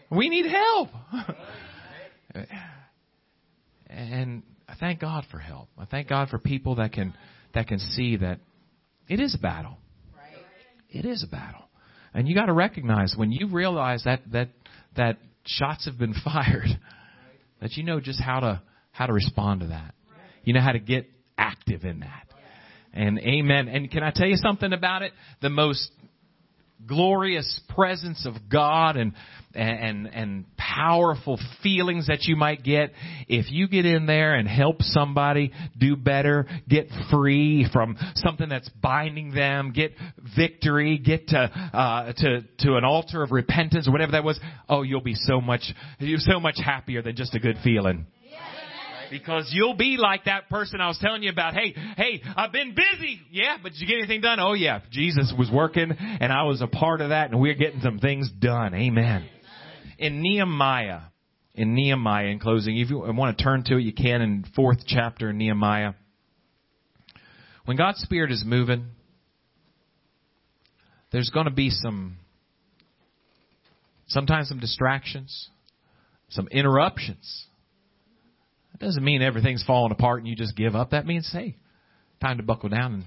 We 0.09 0.29
need 0.29 0.45
help. 0.45 0.89
and 3.89 4.43
I 4.67 4.75
thank 4.79 4.99
God 4.99 5.25
for 5.31 5.39
help. 5.39 5.69
I 5.77 5.85
thank 5.85 6.07
God 6.07 6.29
for 6.29 6.37
people 6.37 6.75
that 6.75 6.93
can 6.93 7.13
that 7.53 7.67
can 7.67 7.79
see 7.79 8.17
that 8.17 8.39
it 9.07 9.19
is 9.19 9.35
a 9.35 9.39
battle. 9.39 9.77
It 10.89 11.05
is 11.05 11.23
a 11.23 11.27
battle. 11.27 11.63
And 12.13 12.27
you 12.27 12.35
got 12.35 12.45
to 12.45 12.53
recognize 12.53 13.13
when 13.15 13.31
you 13.31 13.47
realize 13.47 14.03
that 14.05 14.21
that 14.31 14.49
that 14.95 15.17
shots 15.45 15.85
have 15.85 15.97
been 15.97 16.13
fired 16.23 16.67
that 17.61 17.73
you 17.73 17.83
know 17.83 17.99
just 17.99 18.21
how 18.21 18.39
to 18.39 18.61
how 18.91 19.05
to 19.05 19.13
respond 19.13 19.61
to 19.61 19.67
that 19.67 19.93
You 20.43 20.53
know 20.53 20.61
how 20.61 20.71
to 20.71 20.79
get 20.79 21.07
active 21.37 21.83
in 21.83 22.01
that. 22.01 22.27
And 22.93 23.19
amen. 23.19 23.67
And 23.67 23.91
can 23.91 24.03
I 24.03 24.11
tell 24.13 24.27
you 24.27 24.37
something 24.37 24.73
about 24.73 25.03
it? 25.03 25.11
The 25.41 25.49
most 25.49 25.91
glorious 26.85 27.59
presence 27.69 28.25
of 28.25 28.33
God 28.51 28.97
and 28.97 29.13
and 29.53 30.07
and 30.07 30.45
powerful 30.57 31.39
feelings 31.63 32.07
that 32.07 32.23
you 32.23 32.35
might 32.35 32.63
get 32.63 32.91
if 33.27 33.51
you 33.51 33.67
get 33.67 33.85
in 33.85 34.05
there 34.05 34.35
and 34.35 34.47
help 34.47 34.81
somebody 34.81 35.51
do 35.77 35.95
better, 35.95 36.47
get 36.67 36.87
free 37.11 37.67
from 37.71 37.97
something 38.15 38.47
that's 38.49 38.69
binding 38.81 39.33
them, 39.33 39.71
get 39.73 39.93
victory, 40.35 40.97
get 40.99 41.29
to 41.29 41.37
uh, 41.39 42.13
to 42.13 42.41
to 42.59 42.75
an 42.75 42.83
altar 42.83 43.23
of 43.23 43.31
repentance 43.31 43.87
or 43.87 43.91
whatever 43.91 44.11
that 44.11 44.23
was. 44.23 44.39
Oh, 44.69 44.83
you'll 44.83 45.01
be 45.01 45.15
so 45.15 45.41
much 45.41 45.73
you're 45.99 46.19
so 46.19 46.39
much 46.39 46.57
happier 46.63 47.01
than 47.01 47.15
just 47.15 47.33
a 47.33 47.39
good 47.39 47.57
feeling. 47.63 48.05
Because 49.09 49.49
you'll 49.51 49.75
be 49.75 49.97
like 49.97 50.25
that 50.25 50.49
person 50.49 50.81
I 50.81 50.87
was 50.87 50.97
telling 50.99 51.23
you 51.23 51.29
about. 51.29 51.53
Hey, 51.53 51.73
hey, 51.95 52.21
I've 52.35 52.51
been 52.51 52.75
busy. 52.75 53.19
Yeah, 53.31 53.57
but 53.61 53.71
did 53.73 53.81
you 53.81 53.87
get 53.87 53.97
anything 53.97 54.21
done? 54.21 54.39
Oh 54.39 54.53
yeah, 54.53 54.81
Jesus 54.91 55.33
was 55.37 55.49
working 55.51 55.91
and 55.91 56.31
I 56.31 56.43
was 56.43 56.61
a 56.61 56.67
part 56.67 57.01
of 57.01 57.09
that 57.09 57.31
and 57.31 57.39
we're 57.39 57.55
getting 57.55 57.81
some 57.81 57.99
things 57.99 58.29
done. 58.39 58.73
Amen. 58.73 59.27
In 59.97 60.21
Nehemiah, 60.21 61.01
in 61.55 61.73
Nehemiah 61.73 62.27
in 62.27 62.39
closing, 62.39 62.77
if 62.77 62.89
you 62.89 62.99
want 62.99 63.37
to 63.37 63.43
turn 63.43 63.63
to 63.65 63.77
it, 63.77 63.81
you 63.81 63.93
can 63.93 64.21
in 64.21 64.45
fourth 64.55 64.79
chapter 64.85 65.31
in 65.31 65.37
Nehemiah. 65.37 65.93
When 67.65 67.75
God's 67.75 67.99
Spirit 67.99 68.31
is 68.31 68.43
moving, 68.45 68.85
there's 71.11 71.29
going 71.29 71.45
to 71.47 71.51
be 71.51 71.69
some, 71.69 72.17
sometimes 74.07 74.49
some 74.49 74.59
distractions, 74.59 75.49
some 76.29 76.47
interruptions. 76.49 77.45
That 78.79 78.85
doesn't 78.85 79.03
mean 79.03 79.21
everything's 79.21 79.63
falling 79.63 79.91
apart 79.91 80.19
and 80.19 80.27
you 80.27 80.35
just 80.35 80.55
give 80.55 80.75
up. 80.75 80.91
That 80.91 81.05
means, 81.05 81.29
hey, 81.31 81.55
time 82.21 82.37
to 82.37 82.43
buckle 82.43 82.69
down 82.69 82.93
and 82.93 83.05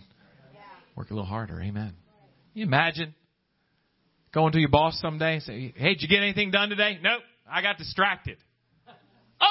work 0.97 1.11
a 1.11 1.15
little 1.15 1.29
harder. 1.29 1.61
Amen. 1.61 1.95
Can 2.53 2.61
you 2.61 2.65
imagine 2.65 3.15
going 4.35 4.53
to 4.53 4.59
your 4.59 4.69
boss 4.69 4.99
someday 5.01 5.35
and 5.35 5.43
say, 5.43 5.73
hey, 5.77 5.95
did 5.95 6.03
you 6.03 6.09
get 6.09 6.23
anything 6.23 6.51
done 6.51 6.71
today? 6.71 6.99
Nope. 7.01 7.23
I 7.51 7.63
got 7.63 7.79
distracted. 7.79 8.39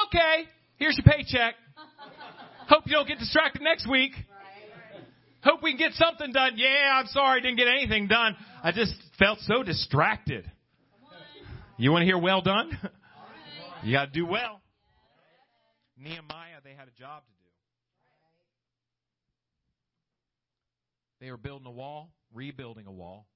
Okay. 0.06 0.44
Here's 0.76 0.98
your 0.98 1.10
paycheck. 1.10 1.54
Hope 2.68 2.84
you 2.86 2.92
don't 2.92 3.08
get 3.08 3.18
distracted 3.18 3.62
next 3.62 3.88
week. 3.88 4.12
Hope 5.42 5.62
we 5.62 5.70
can 5.70 5.78
get 5.78 5.92
something 5.94 6.32
done. 6.32 6.52
Yeah, 6.56 7.00
I'm 7.00 7.06
sorry 7.06 7.40
didn't 7.40 7.56
get 7.56 7.66
anything 7.66 8.08
done. 8.08 8.36
I 8.62 8.72
just 8.72 8.92
felt 9.18 9.38
so 9.40 9.62
distracted. 9.62 10.50
You 11.78 11.92
want 11.92 12.02
to 12.02 12.06
hear 12.06 12.18
well 12.18 12.42
done? 12.42 12.78
You 13.82 13.94
got 13.94 14.12
to 14.12 14.12
do 14.12 14.26
well. 14.26 14.60
Nehemiah, 16.00 16.60
they 16.64 16.70
had 16.70 16.88
a 16.88 16.98
job 16.98 17.22
to 17.24 17.32
do. 17.32 17.40
They 21.20 21.30
were 21.30 21.36
building 21.36 21.66
a 21.66 21.70
wall, 21.70 22.10
rebuilding 22.32 22.86
a 22.86 22.92
wall. 22.92 23.26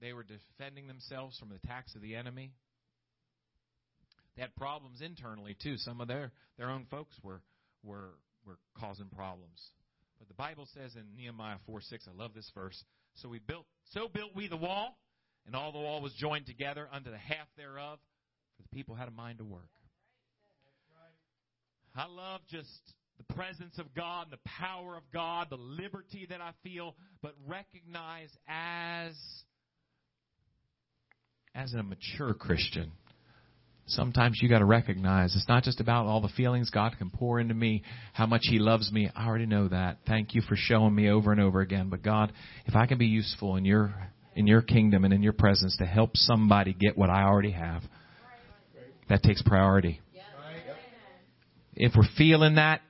They 0.00 0.12
were 0.12 0.24
defending 0.24 0.88
themselves 0.88 1.38
from 1.38 1.48
the 1.48 1.54
attacks 1.54 1.94
of 1.94 2.02
the 2.02 2.16
enemy. 2.16 2.52
They 4.36 4.42
had 4.42 4.54
problems 4.56 5.00
internally 5.00 5.56
too. 5.62 5.76
Some 5.76 6.00
of 6.00 6.08
their 6.08 6.32
their 6.58 6.70
own 6.70 6.86
folks 6.90 7.14
were 7.22 7.40
were 7.84 8.14
were 8.44 8.58
causing 8.78 9.06
problems. 9.06 9.60
But 10.18 10.28
the 10.28 10.34
Bible 10.34 10.66
says 10.74 10.94
in 10.96 11.16
Nehemiah 11.16 11.56
4 11.66 11.80
6, 11.80 12.08
I 12.08 12.16
love 12.20 12.32
this 12.34 12.50
verse. 12.54 12.82
So 13.16 13.28
we 13.28 13.38
built 13.38 13.66
so 13.90 14.08
built 14.08 14.34
we 14.34 14.48
the 14.48 14.56
wall, 14.56 14.98
and 15.46 15.54
all 15.54 15.70
the 15.70 15.78
wall 15.78 16.00
was 16.00 16.12
joined 16.14 16.46
together 16.46 16.88
unto 16.92 17.10
the 17.10 17.18
half 17.18 17.46
thereof, 17.56 17.98
for 18.56 18.62
the 18.62 18.74
people 18.74 18.96
had 18.96 19.06
a 19.06 19.12
mind 19.12 19.38
to 19.38 19.44
work. 19.44 19.68
I 21.94 22.06
love 22.06 22.40
just 22.50 22.68
the 23.18 23.34
presence 23.34 23.78
of 23.78 23.94
God, 23.94 24.24
and 24.24 24.32
the 24.32 24.48
power 24.48 24.96
of 24.96 25.02
God, 25.12 25.48
the 25.50 25.56
liberty 25.56 26.26
that 26.30 26.40
I 26.40 26.52
feel, 26.62 26.96
but 27.22 27.34
recognize 27.46 28.30
as 28.48 29.12
as 31.54 31.74
a 31.74 31.82
mature 31.82 32.34
Christian. 32.34 32.92
Sometimes 33.86 34.38
you 34.40 34.48
got 34.48 34.60
to 34.60 34.64
recognize 34.64 35.34
it's 35.34 35.48
not 35.48 35.64
just 35.64 35.80
about 35.80 36.06
all 36.06 36.20
the 36.20 36.28
feelings 36.28 36.70
God 36.70 36.94
can 36.98 37.10
pour 37.10 37.40
into 37.40 37.52
me, 37.52 37.82
how 38.12 38.26
much 38.26 38.42
He 38.44 38.58
loves 38.58 38.90
me. 38.90 39.10
I 39.14 39.26
already 39.26 39.46
know 39.46 39.68
that. 39.68 39.98
Thank 40.06 40.34
you 40.34 40.40
for 40.40 40.56
showing 40.56 40.94
me 40.94 41.10
over 41.10 41.32
and 41.32 41.40
over 41.40 41.60
again. 41.60 41.90
But 41.90 42.02
God, 42.02 42.32
if 42.64 42.74
I 42.74 42.86
can 42.86 42.96
be 42.96 43.06
useful 43.06 43.56
in 43.56 43.64
your 43.64 43.94
in 44.34 44.46
your 44.46 44.62
kingdom 44.62 45.04
and 45.04 45.12
in 45.12 45.22
your 45.22 45.34
presence 45.34 45.76
to 45.76 45.84
help 45.84 46.16
somebody 46.16 46.72
get 46.72 46.96
what 46.96 47.10
I 47.10 47.24
already 47.24 47.50
have, 47.50 47.82
that 49.10 49.22
takes 49.22 49.42
priority. 49.42 50.00
If 51.74 51.92
we're 51.96 52.08
feeling 52.16 52.56
that 52.56 52.80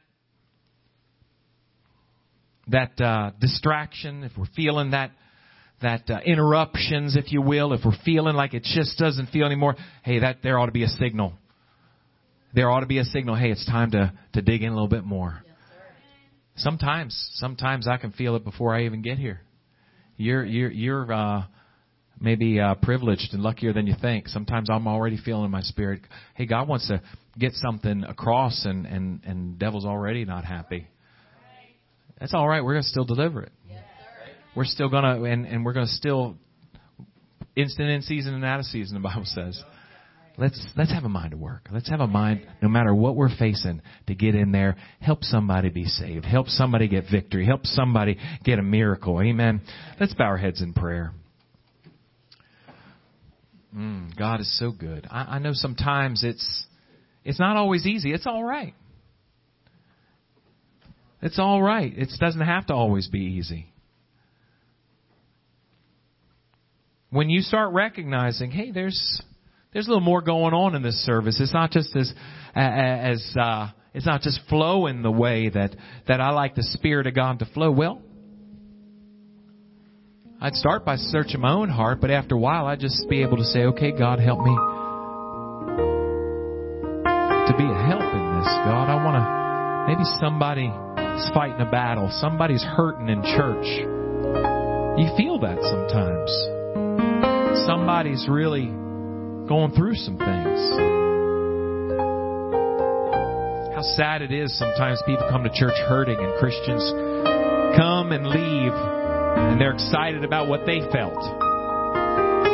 that 2.69 3.01
uh, 3.01 3.33
distraction, 3.41 4.25
if 4.25 4.33
we're 4.37 4.47
feeling 4.57 4.93
that 4.93 5.11
that 5.83 6.09
uh, 6.09 6.21
interruptions, 6.25 7.17
if 7.17 7.33
you 7.33 7.43
will, 7.43 7.73
if 7.73 7.81
we're 7.85 7.93
feeling 8.05 8.37
like 8.37 8.55
it 8.55 8.63
just 8.63 8.99
doesn't 8.99 9.31
feel 9.31 9.47
anymore, 9.47 9.77
hey, 10.05 10.21
that 10.21 10.39
there 10.43 10.59
ought 10.59 10.67
to 10.67 10.73
be 10.73 10.85
a 10.85 10.89
signal. 10.89 11.33
There 12.55 12.71
ought 12.71 12.81
to 12.81 12.87
be 12.87 12.99
a 12.99 13.05
signal. 13.05 13.35
Hey, 13.35 13.51
it's 13.51 13.67
time 13.67 13.91
to 13.93 14.13
to 14.35 14.43
dig 14.43 14.63
in 14.63 14.69
a 14.69 14.75
little 14.75 14.89
bit 14.89 15.05
more. 15.05 15.43
Yes, 15.45 15.57
sometimes, 16.57 17.31
sometimes 17.35 17.89
I 17.89 17.97
can 17.97 18.13
feel 18.13 18.37
it 18.37 18.45
before 18.45 18.75
I 18.75 18.85
even 18.85 19.03
get 19.03 19.19
here. 19.19 19.41
You're 20.17 20.45
you're 20.45 20.71
you're 20.71 21.13
uh, 21.13 21.43
maybe 22.23 22.61
uh, 22.61 22.77
privileged 22.77 23.31
and 23.33 23.43
luckier 23.43 23.73
than 23.73 23.87
you 23.87 23.95
think. 24.01 24.29
Sometimes 24.29 24.71
I'm 24.71 24.87
already 24.87 25.19
feeling 25.19 25.45
in 25.45 25.51
my 25.51 25.61
spirit. 25.63 26.03
Hey, 26.35 26.47
God 26.47 26.69
wants 26.69 26.89
to 26.89 27.03
get 27.39 27.53
something 27.55 28.05
across, 28.05 28.65
and 28.65 28.87
and 28.87 29.21
and 29.25 29.59
devil's 29.59 29.85
already 29.85 30.25
not 30.25 30.45
happy. 30.45 30.87
That's 32.19 32.33
all 32.33 32.49
right. 32.49 32.65
We're 32.65 32.75
gonna 32.75 32.85
still 32.85 33.05
deliver 33.05 33.43
it. 33.43 33.53
We're 34.55 34.65
still 34.65 34.89
gonna 34.89 35.23
and 35.25 35.47
and 35.47 35.65
we're 35.65 35.73
gonna 35.73 35.87
still 35.87 36.37
instant 37.57 37.91
in 37.91 38.03
season 38.03 38.35
and 38.35 38.45
out 38.45 38.61
of 38.61 38.67
season. 38.67 38.95
The 38.95 39.09
Bible 39.09 39.25
says. 39.27 39.63
Let's 40.39 40.59
let's 40.79 40.91
have 40.91 41.05
a 41.05 41.11
mind 41.11 41.33
to 41.33 41.37
work. 41.37 41.69
Let's 41.71 41.91
have 41.91 42.01
a 42.01 42.07
mind, 42.07 42.47
no 42.63 42.69
matter 42.71 42.95
what 42.95 43.17
we're 43.17 43.37
facing, 43.37 43.83
to 44.07 44.15
get 44.15 44.35
in 44.35 44.51
there, 44.51 44.77
help 44.99 45.25
somebody 45.25 45.69
be 45.69 45.85
saved, 45.85 46.25
help 46.25 46.49
somebody 46.49 46.89
get 46.89 47.05
victory, 47.13 47.45
help 47.45 47.67
somebody 47.67 48.17
get 48.43 48.59
a 48.59 48.63
miracle. 48.63 49.21
Amen. 49.21 49.61
Let's 50.01 50.15
bow 50.15 50.25
our 50.25 50.39
heads 50.39 50.63
in 50.63 50.73
prayer. 50.73 51.13
Mm, 53.75 54.17
God 54.17 54.41
is 54.41 54.59
so 54.59 54.71
good. 54.71 55.07
I, 55.11 55.37
I 55.37 55.39
know 55.39 55.53
sometimes 55.55 56.25
it's 56.25 56.67
it's 57.25 57.39
not 57.39 57.57
always 57.57 57.87
easy. 57.87 58.13
It's 58.13 58.27
all 58.27 58.45
right. 58.45 58.75
It's 61.23 61.39
all 61.39 61.63
right. 61.63 61.93
It 61.97 62.11
doesn't 62.19 62.41
have 62.41 62.67
to 62.67 62.75
always 62.75 63.09
be 63.09 63.21
easy. 63.21 63.73
When 67.11 67.31
you 67.31 67.41
start 67.41 67.73
recognizing, 67.73 68.51
hey, 68.51 68.73
there's 68.73 69.23
there's 69.73 69.87
a 69.87 69.91
little 69.91 70.05
more 70.05 70.21
going 70.21 70.53
on 70.53 70.75
in 70.75 70.83
this 70.83 70.97
service. 71.07 71.39
It's 71.41 71.55
not 71.55 71.71
just 71.71 71.95
as 71.97 72.13
as 72.55 73.37
uh, 73.41 73.69
it's 73.95 74.07
not 74.07 74.21
just 74.23 74.41
flowing 74.49 75.03
the 75.03 75.11
way 75.11 75.49
that 75.49 75.77
that 76.09 76.21
I 76.21 76.31
like 76.31 76.55
the 76.55 76.63
Spirit 76.63 77.07
of 77.07 77.15
God 77.15 77.39
to 77.39 77.47
flow. 77.47 77.71
Well, 77.71 78.03
I'd 80.43 80.57
start 80.57 80.85
by 80.85 80.97
searching 80.97 81.41
my 81.41 81.53
own 81.53 81.69
heart, 81.69 82.01
but 82.01 82.11
after 82.11 82.35
a 82.35 82.39
while, 82.39 82.67
I'd 82.67 82.81
just 82.81 83.09
be 83.09 83.23
able 83.23 83.37
to 83.37 83.45
say, 83.45 83.61
okay, 83.61 83.93
God, 83.93 84.19
help 84.19 84.41
me 84.41 84.51
to 87.47 87.55
be 87.57 87.63
a 87.63 87.79
help 87.87 88.03
in 88.03 88.25
this, 88.35 88.51
God. 88.67 88.91
I 88.91 88.99
want 89.05 89.23
to, 89.23 89.25
maybe 89.87 90.03
somebody's 90.19 91.31
fighting 91.33 91.61
a 91.65 91.71
battle. 91.71 92.11
Somebody's 92.19 92.65
hurting 92.65 93.09
in 93.09 93.23
church. 93.23 93.87
You 94.99 95.15
feel 95.17 95.39
that 95.47 95.63
sometimes. 95.63 96.31
Somebody's 97.65 98.27
really 98.29 98.67
going 99.47 99.71
through 99.77 99.95
some 99.95 100.19
things. 100.19 100.59
How 103.77 103.83
sad 103.95 104.23
it 104.23 104.33
is 104.33 104.59
sometimes 104.59 105.01
people 105.07 105.29
come 105.31 105.45
to 105.45 105.51
church 105.55 105.79
hurting 105.87 106.19
and 106.19 106.35
Christians 106.41 106.83
come 107.79 108.11
and 108.11 108.27
leave 108.27 109.02
and 109.37 109.61
they're 109.61 109.73
excited 109.73 110.25
about 110.25 110.49
what 110.49 110.67
they 110.67 110.81
felt. 110.93 111.21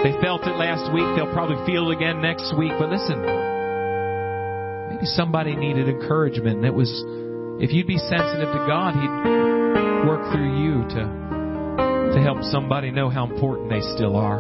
They 0.03 0.15
felt 0.23 0.47
it 0.47 0.55
last 0.55 0.93
week, 0.95 1.07
they'll 1.17 1.33
probably 1.35 1.59
feel 1.67 1.91
it 1.91 1.97
again 1.97 2.23
next 2.23 2.55
week. 2.57 2.71
But 2.79 2.91
listen, 2.91 3.19
maybe 3.19 5.07
somebody 5.07 5.57
needed 5.57 5.89
encouragement. 5.89 6.59
And 6.59 6.67
it 6.67 6.75
was, 6.75 6.91
if 7.59 7.73
you'd 7.73 7.89
be 7.89 7.99
sensitive 7.99 8.47
to 8.47 8.65
God, 8.67 8.95
He'd 8.95 10.07
work 10.07 10.31
through 10.31 10.55
you 10.55 10.87
to, 10.95 12.15
to 12.15 12.21
help 12.23 12.43
somebody 12.45 12.93
know 12.93 13.11
how 13.11 13.27
important 13.27 13.71
they 13.71 13.81
still 13.97 14.15
are. 14.15 14.39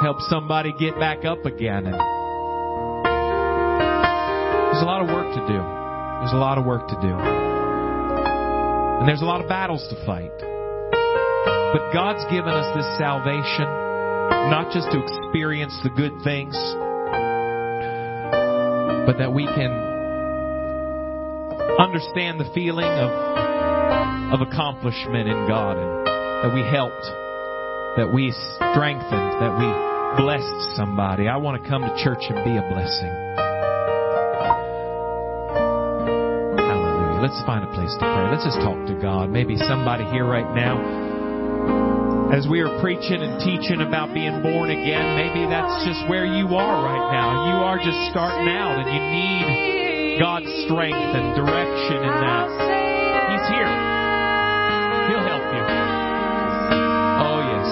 Help 0.00 0.16
somebody 0.28 0.72
get 0.78 0.98
back 0.98 1.26
up 1.26 1.44
again. 1.44 1.84
And 1.86 1.94
there's 4.72 4.82
a 4.82 4.86
lot 4.86 5.02
of 5.02 5.08
work 5.08 5.28
to 5.34 5.40
do. 5.46 5.60
There's 6.24 6.32
a 6.32 6.40
lot 6.40 6.56
of 6.56 6.64
work 6.64 6.88
to 6.88 6.94
do. 7.02 7.12
And 9.00 9.06
there's 9.06 9.20
a 9.20 9.26
lot 9.26 9.42
of 9.42 9.48
battles 9.48 9.86
to 9.90 10.06
fight. 10.06 10.32
But 11.74 11.90
God's 11.90 12.22
given 12.30 12.54
us 12.54 12.70
this 12.78 12.86
salvation 13.02 13.66
not 14.46 14.70
just 14.70 14.86
to 14.92 15.02
experience 15.02 15.74
the 15.82 15.90
good 15.90 16.22
things, 16.22 16.54
but 19.10 19.18
that 19.18 19.34
we 19.34 19.42
can 19.42 19.74
understand 21.74 22.38
the 22.38 22.46
feeling 22.54 22.86
of, 22.86 23.10
of 24.38 24.46
accomplishment 24.46 25.26
in 25.26 25.48
God 25.50 25.74
and 25.74 26.06
that 26.46 26.54
we 26.54 26.62
helped, 26.62 27.02
that 27.98 28.06
we 28.06 28.30
strengthened, 28.54 29.42
that 29.42 29.58
we 29.58 29.66
blessed 30.22 30.76
somebody. 30.76 31.26
I 31.26 31.36
want 31.38 31.60
to 31.60 31.68
come 31.68 31.82
to 31.82 31.90
church 31.98 32.22
and 32.30 32.38
be 32.46 32.54
a 32.54 32.62
blessing. 32.70 33.10
Hallelujah. 36.54 37.18
Let's 37.18 37.42
find 37.42 37.64
a 37.64 37.72
place 37.74 37.90
to 37.98 38.06
pray. 38.06 38.30
Let's 38.30 38.44
just 38.44 38.62
talk 38.62 38.78
to 38.86 38.94
God. 38.94 39.28
Maybe 39.30 39.56
somebody 39.56 40.04
here 40.04 40.24
right 40.24 40.54
now, 40.54 41.13
as 42.34 42.50
we 42.50 42.58
are 42.60 42.80
preaching 42.82 43.22
and 43.22 43.38
teaching 43.38 43.78
about 43.80 44.10
being 44.10 44.42
born 44.42 44.70
again, 44.70 45.14
maybe 45.14 45.46
that's 45.46 45.86
just 45.86 46.02
where 46.10 46.26
you 46.26 46.50
are 46.50 46.76
right 46.82 47.06
now. 47.14 47.46
You 47.46 47.62
are 47.62 47.78
just 47.78 48.10
starting 48.10 48.50
out 48.50 48.74
and 48.82 48.90
you 48.90 48.98
need 48.98 50.18
God's 50.18 50.50
strength 50.66 50.98
and 50.98 51.30
direction 51.38 52.02
in 52.02 52.14
that. 52.26 52.50
He's 53.30 53.46
here. 53.54 53.70
He'll 55.14 55.26
help 55.30 55.46
you. 55.46 55.62
Oh, 57.22 57.38
yes. 57.54 57.70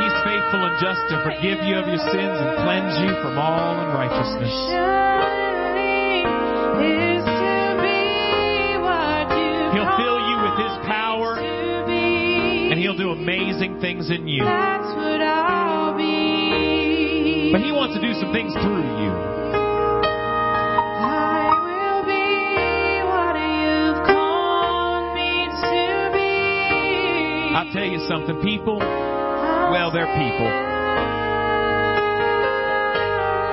He's 0.00 0.16
faithful 0.24 0.64
and 0.64 0.76
just 0.80 1.02
to 1.12 1.20
forgive 1.28 1.60
you 1.60 1.76
of 1.76 1.84
your 1.92 2.00
sins 2.08 2.36
and 2.40 2.56
cleanse 2.64 2.96
you 3.04 3.12
from 3.20 3.36
all 3.36 3.84
unrighteousness. 3.84 4.54
Amazing 13.62 13.80
things 13.80 14.10
in 14.10 14.26
you. 14.28 14.42
But 17.52 17.60
He 17.60 17.72
wants 17.72 17.94
to 17.94 18.00
do 18.00 18.12
some 18.14 18.32
things 18.32 18.52
through 18.54 18.82
you. 18.82 19.12
I'll 27.54 27.72
tell 27.72 27.84
you 27.84 28.00
something, 28.08 28.42
people, 28.42 28.78
well, 28.78 29.90
they're 29.92 30.06
people. 30.06 30.50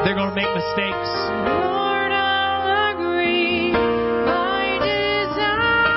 They're 0.05 0.16
going 0.16 0.30
to 0.30 0.36
make 0.36 0.49
mistakes. 0.55 1.10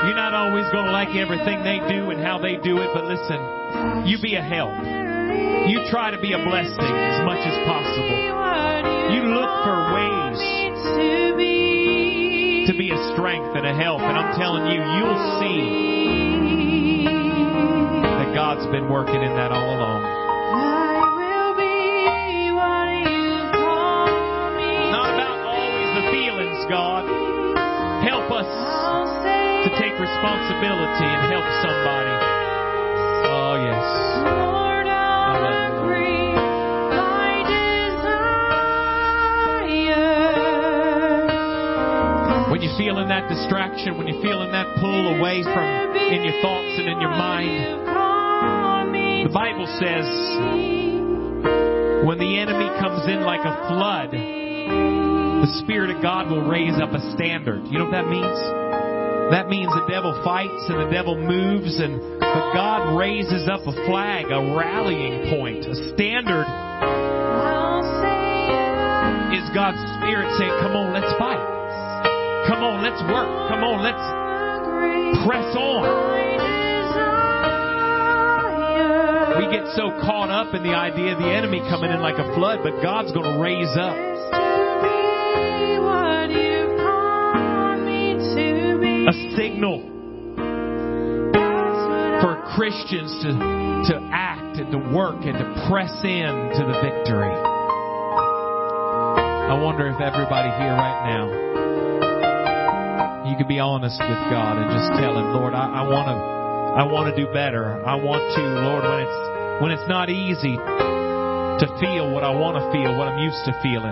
You're 0.05 0.19
not 0.19 0.35
always 0.35 0.69
going 0.73 0.87
to 0.87 0.93
like 0.93 1.15
everything 1.15 1.63
they 1.63 1.79
do 1.89 2.11
and 2.11 2.21
how 2.33 2.39
they 2.39 2.57
do 2.57 2.81
it, 2.81 2.89
but 2.95 3.05
listen, 3.05 4.09
you 4.09 4.17
be 4.17 4.37
a 4.37 4.41
help. 4.41 4.73
You 5.69 5.85
try 5.93 6.11
to 6.11 6.19
be 6.19 6.33
a 6.33 6.41
blessing 6.41 6.81
as 6.81 7.21
much 7.29 7.45
as 7.45 7.53
possible. 7.69 8.09
You 9.13 9.37
look 9.37 9.53
for 9.69 9.93
ways 9.93 10.41
to 12.69 12.73
be 12.73 12.89
a 12.89 12.97
strength 13.13 13.53
and 13.53 13.67
a 13.69 13.75
help, 13.77 14.01
and 14.01 14.17
I'm 14.17 14.33
telling 14.41 14.65
you, 14.73 14.81
you'll 14.81 15.21
see 15.45 17.05
that 18.01 18.33
God's 18.33 18.65
been 18.73 18.89
working 18.89 19.21
in 19.21 19.37
that 19.37 19.53
all 19.53 19.77
along. 19.77 20.01
Not 24.89 25.13
about 25.13 25.37
always 25.53 26.01
the 26.01 26.09
feelings, 26.17 26.65
God. 26.73 27.05
Help 28.09 28.33
us 28.33 28.49
to 28.49 29.71
take 29.77 30.01
responsibility 30.01 31.05
and 31.05 31.31
help 31.31 31.45
somebody. 31.61 32.22
Feeling 43.03 43.09
that 43.09 43.29
distraction, 43.29 43.99
when 43.99 44.07
you're 44.07 44.23
feeling 44.23 44.53
that 44.53 44.67
pull 44.79 45.19
away 45.19 45.43
from 45.43 45.97
in 45.97 46.23
your 46.23 46.39
thoughts 46.43 46.79
and 46.79 46.89
in 46.89 47.01
your 47.01 47.11
mind, 47.11 47.83
the 49.27 49.33
Bible 49.33 49.67
says 49.83 50.07
when 52.07 52.19
the 52.19 52.39
enemy 52.39 52.71
comes 52.79 53.07
in 53.09 53.23
like 53.23 53.41
a 53.41 53.55
flood, 53.67 54.13
the 54.13 55.51
Spirit 55.65 55.91
of 55.91 56.03
God 56.03 56.31
will 56.31 56.47
raise 56.47 56.79
up 56.79 56.93
a 56.93 57.01
standard. 57.17 57.67
You 57.67 57.79
know 57.79 57.85
what 57.85 57.93
that 57.93 58.07
means? 58.07 58.39
That 59.35 59.49
means 59.49 59.73
the 59.75 59.87
devil 59.89 60.15
fights 60.23 60.69
and 60.69 60.87
the 60.87 60.91
devil 60.93 61.17
moves 61.17 61.79
and 61.79 62.22
but 62.33 62.53
God 62.55 62.97
raises 62.97 63.49
up 63.49 63.61
a 63.67 63.73
flag, 63.87 64.27
a 64.33 64.57
rallying 64.57 65.29
point, 65.29 65.67
a 65.67 65.75
standard 65.93 66.49
is 69.37 69.49
God's 69.55 69.81
Spirit 70.01 70.29
saying, 70.37 70.53
Come 70.61 70.77
on, 70.77 70.93
let's 70.93 71.13
fight. 71.19 71.41
Come 72.49 72.65
on, 72.65 72.83
let's 72.83 73.01
work. 73.09 73.29
Come 73.49 73.65
on, 73.65 73.81
let's 73.85 74.05
press 75.25 75.57
on. 75.57 75.85
We 79.41 79.49
get 79.49 79.65
so 79.77 79.91
caught 80.05 80.29
up 80.29 80.55
in 80.55 80.63
the 80.63 80.75
idea 80.77 81.13
of 81.13 81.19
the 81.19 81.33
enemy 81.33 81.61
coming 81.69 81.91
in 81.91 82.01
like 82.01 82.19
a 82.19 82.35
flood, 82.35 82.61
but 82.63 82.83
God's 82.83 83.13
going 83.13 83.33
to 83.33 83.39
raise 83.41 83.77
up 83.77 83.97
Christians 92.63 93.11
to, 93.27 93.35
to 93.91 93.99
act 94.15 94.55
and 94.55 94.71
to 94.71 94.79
work 94.95 95.19
and 95.27 95.35
to 95.35 95.67
press 95.67 95.91
in 96.07 96.31
to 96.31 96.63
the 96.63 96.79
victory. 96.79 97.35
I 99.51 99.59
wonder 99.59 99.91
if 99.91 99.99
everybody 99.99 100.47
here 100.63 100.71
right 100.71 101.11
now, 101.11 101.27
you 103.27 103.35
could 103.37 103.49
be 103.49 103.59
honest 103.59 103.99
with 103.99 104.23
God 104.31 104.63
and 104.63 104.71
just 104.71 104.95
tell 104.95 105.19
Him, 105.19 105.35
Lord, 105.35 105.59
I, 105.59 105.83
I 105.83 105.89
want 105.91 106.07
to, 106.07 106.15
I 106.15 106.87
want 106.87 107.11
to 107.11 107.19
do 107.19 107.27
better. 107.35 107.83
I 107.85 107.97
want 107.97 108.23
to, 108.39 108.43
Lord, 108.47 108.87
when 108.87 109.11
it's 109.11 109.19
when 109.61 109.73
it's 109.75 109.89
not 109.91 110.09
easy 110.09 110.55
to 110.55 111.67
feel 111.83 112.15
what 112.15 112.23
I 112.23 112.31
want 112.31 112.63
to 112.63 112.71
feel, 112.71 112.95
what 112.97 113.09
I'm 113.11 113.19
used 113.19 113.43
to 113.47 113.53
feeling, 113.59 113.91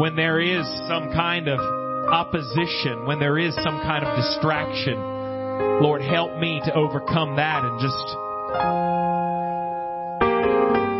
when 0.00 0.16
there 0.16 0.40
is 0.40 0.64
some 0.88 1.12
kind 1.12 1.48
of 1.48 1.60
opposition, 1.60 3.04
when 3.04 3.20
there 3.20 3.36
is 3.36 3.54
some 3.56 3.78
kind 3.84 4.06
of 4.06 4.16
distraction, 4.16 5.15
Lord, 5.80 6.02
help 6.02 6.38
me 6.38 6.60
to 6.64 6.74
overcome 6.74 7.36
that 7.36 7.64
and 7.64 7.80
just 7.80 8.06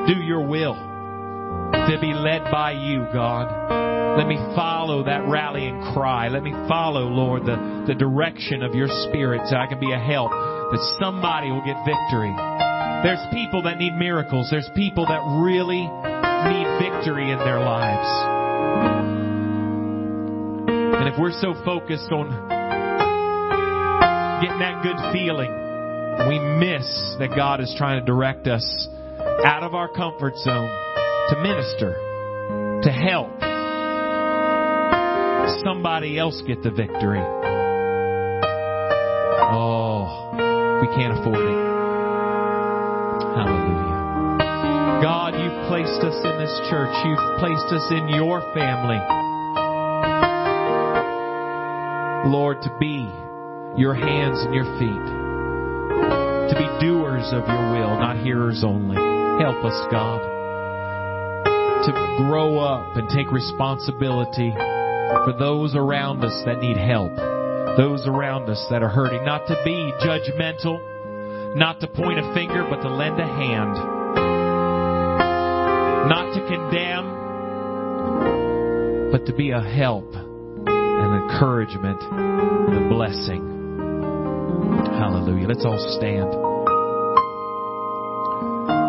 do 0.06 0.22
your 0.22 0.46
will, 0.46 0.74
to 0.74 1.98
be 2.00 2.12
led 2.12 2.50
by 2.50 2.72
you, 2.72 3.06
God. 3.12 4.16
Let 4.18 4.28
me 4.28 4.36
follow 4.54 5.04
that 5.04 5.26
rallying 5.28 5.80
cry. 5.92 6.28
Let 6.28 6.42
me 6.42 6.52
follow, 6.68 7.02
Lord, 7.02 7.44
the, 7.44 7.84
the 7.86 7.94
direction 7.94 8.62
of 8.62 8.74
your 8.74 8.88
spirit 9.08 9.42
so 9.46 9.56
I 9.56 9.66
can 9.66 9.78
be 9.78 9.92
a 9.92 9.98
help, 9.98 10.30
that 10.30 10.96
somebody 10.98 11.50
will 11.50 11.64
get 11.64 11.76
victory. 11.84 12.32
There's 13.04 13.20
people 13.32 13.62
that 13.64 13.78
need 13.78 13.94
miracles. 13.94 14.48
There's 14.50 14.70
people 14.74 15.04
that 15.06 15.20
really 15.44 15.84
need 15.84 16.66
victory 16.80 17.30
in 17.30 17.38
their 17.38 17.60
lives. 17.60 18.08
And 20.96 21.08
if 21.08 21.20
we're 21.20 21.32
so 21.32 21.54
focused 21.64 22.10
on 22.10 22.55
getting 24.40 24.58
that 24.58 24.82
good 24.82 24.96
feeling, 25.12 25.50
we 26.28 26.38
miss 26.38 26.86
that 27.18 27.34
God 27.36 27.60
is 27.60 27.74
trying 27.76 28.00
to 28.00 28.06
direct 28.06 28.46
us 28.46 28.88
out 29.44 29.62
of 29.62 29.74
our 29.74 29.88
comfort 29.88 30.36
zone 30.36 30.68
to 31.28 31.36
minister, 31.42 31.92
to 32.82 32.90
help 32.90 33.28
somebody 35.64 36.18
else 36.18 36.42
get 36.46 36.62
the 36.62 36.70
victory. 36.70 37.22
Oh, 39.48 40.30
we 40.80 40.88
can't 40.96 41.18
afford 41.18 41.40
it. 41.40 41.66
Hallelujah. 43.36 45.02
God, 45.02 45.34
you've 45.34 45.68
placed 45.68 46.00
us 46.02 46.16
in 46.24 46.38
this 46.38 46.60
church. 46.70 46.94
You've 47.04 47.38
placed 47.38 47.72
us 47.72 47.90
in 47.90 48.08
your 48.08 48.40
family. 48.54 49.00
Lord, 52.30 52.62
to 52.62 52.70
be 52.80 53.12
your 53.76 53.94
hands 53.94 54.40
and 54.40 54.54
your 54.54 54.64
feet. 54.78 55.06
To 56.48 56.54
be 56.56 56.66
doers 56.86 57.28
of 57.32 57.46
your 57.46 57.72
will, 57.72 57.98
not 57.98 58.16
hearers 58.18 58.62
only. 58.64 58.96
Help 59.42 59.64
us, 59.64 59.86
God, 59.90 60.20
to 61.84 61.92
grow 62.24 62.58
up 62.58 62.96
and 62.96 63.08
take 63.10 63.30
responsibility 63.30 64.52
for 64.52 65.34
those 65.38 65.74
around 65.74 66.24
us 66.24 66.42
that 66.46 66.60
need 66.60 66.76
help, 66.76 67.14
those 67.76 68.06
around 68.06 68.48
us 68.48 68.64
that 68.70 68.82
are 68.82 68.88
hurting, 68.88 69.24
not 69.24 69.46
to 69.46 69.56
be 69.64 69.92
judgmental, 70.00 70.80
not 71.56 71.80
to 71.80 71.86
point 71.86 72.18
a 72.18 72.34
finger, 72.34 72.66
but 72.68 72.80
to 72.82 72.88
lend 72.88 73.20
a 73.20 73.26
hand, 73.26 73.74
not 76.08 76.32
to 76.34 76.40
condemn, 76.48 77.12
but 79.12 79.26
to 79.26 79.32
be 79.34 79.50
a 79.50 79.60
help, 79.60 80.14
an 80.14 81.22
encouragement, 81.22 82.02
and 82.02 82.86
a 82.86 82.88
blessing. 82.88 83.45
Hallelujah. 84.96 85.46
Let's 85.48 85.64
all 85.64 85.78
stand. 85.98 86.32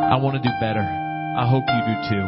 I 0.07 0.15
want 0.15 0.35
to 0.35 0.41
do 0.41 0.49
better. 0.61 0.79
I 0.79 1.45
hope 1.45 1.63
you 1.67 1.81
do 1.83 1.95
too. 2.09 2.25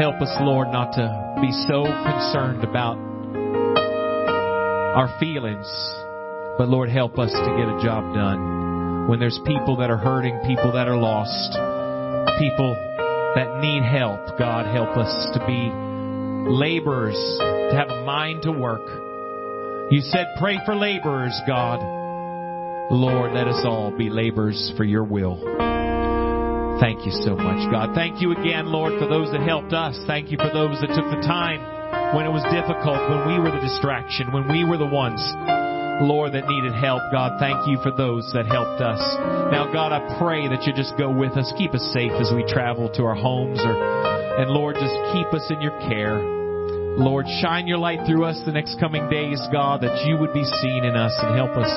Help 0.00 0.22
us, 0.22 0.32
Lord, 0.40 0.72
not 0.72 0.92
to 0.94 1.36
be 1.42 1.52
so 1.68 1.84
concerned 1.84 2.64
about 2.64 2.96
our 4.96 5.14
feelings, 5.20 5.68
but 6.56 6.68
Lord, 6.68 6.88
help 6.88 7.18
us 7.18 7.30
to 7.30 7.50
get 7.58 7.68
a 7.68 7.78
job 7.84 8.14
done. 8.14 9.06
When 9.06 9.20
there's 9.20 9.38
people 9.44 9.76
that 9.76 9.90
are 9.90 9.98
hurting, 9.98 10.40
people 10.46 10.72
that 10.72 10.88
are 10.88 10.96
lost, 10.96 11.52
people 12.38 12.74
that 13.36 13.60
need 13.60 13.82
help, 13.82 14.38
God, 14.38 14.64
help 14.64 14.96
us 14.96 15.12
to 15.34 15.46
be 15.46 15.70
laborers, 16.50 17.20
to 17.38 17.76
have 17.76 17.90
a 17.90 18.02
mind 18.04 18.42
to 18.42 18.52
work. 18.52 19.09
You 19.90 20.02
said, 20.02 20.38
pray 20.38 20.60
for 20.64 20.76
laborers, 20.76 21.34
God. 21.48 21.82
Lord, 22.90 23.32
let 23.32 23.48
us 23.48 23.62
all 23.66 23.90
be 23.90 24.08
laborers 24.08 24.72
for 24.76 24.84
your 24.84 25.02
will. 25.02 25.34
Thank 26.78 27.04
you 27.04 27.10
so 27.10 27.34
much, 27.34 27.70
God. 27.70 27.90
Thank 27.92 28.22
you 28.22 28.30
again, 28.30 28.70
Lord, 28.70 28.98
for 29.02 29.08
those 29.10 29.32
that 29.32 29.42
helped 29.42 29.72
us. 29.72 29.98
Thank 30.06 30.30
you 30.30 30.38
for 30.38 30.48
those 30.54 30.78
that 30.80 30.94
took 30.94 31.10
the 31.10 31.26
time 31.26 31.58
when 32.14 32.24
it 32.24 32.30
was 32.30 32.46
difficult, 32.54 33.02
when 33.10 33.34
we 33.34 33.42
were 33.42 33.50
the 33.50 33.58
distraction, 33.58 34.30
when 34.30 34.46
we 34.46 34.62
were 34.62 34.78
the 34.78 34.86
ones, 34.86 35.18
Lord, 36.06 36.38
that 36.38 36.46
needed 36.46 36.72
help. 36.72 37.02
God, 37.10 37.42
thank 37.42 37.66
you 37.66 37.76
for 37.82 37.90
those 37.90 38.30
that 38.32 38.46
helped 38.46 38.80
us. 38.80 39.02
Now, 39.50 39.74
God, 39.74 39.90
I 39.90 40.18
pray 40.22 40.46
that 40.46 40.70
you 40.70 40.72
just 40.72 40.94
go 40.96 41.10
with 41.10 41.34
us. 41.34 41.52
Keep 41.58 41.74
us 41.74 41.82
safe 41.92 42.14
as 42.14 42.30
we 42.30 42.46
travel 42.46 42.94
to 42.94 43.02
our 43.02 43.18
homes 43.18 43.58
or, 43.58 43.74
and 43.74 44.54
Lord, 44.54 44.78
just 44.78 44.94
keep 45.12 45.34
us 45.34 45.50
in 45.50 45.60
your 45.60 45.74
care. 45.90 46.39
Lord, 47.00 47.26
shine 47.40 47.66
your 47.66 47.78
light 47.78 48.00
through 48.06 48.24
us 48.24 48.38
the 48.44 48.52
next 48.52 48.78
coming 48.78 49.08
days, 49.08 49.40
God, 49.50 49.80
that 49.80 50.04
you 50.06 50.18
would 50.18 50.34
be 50.34 50.44
seen 50.44 50.84
in 50.84 50.96
us 50.96 51.16
and 51.22 51.34
help 51.34 51.56
us 51.56 51.72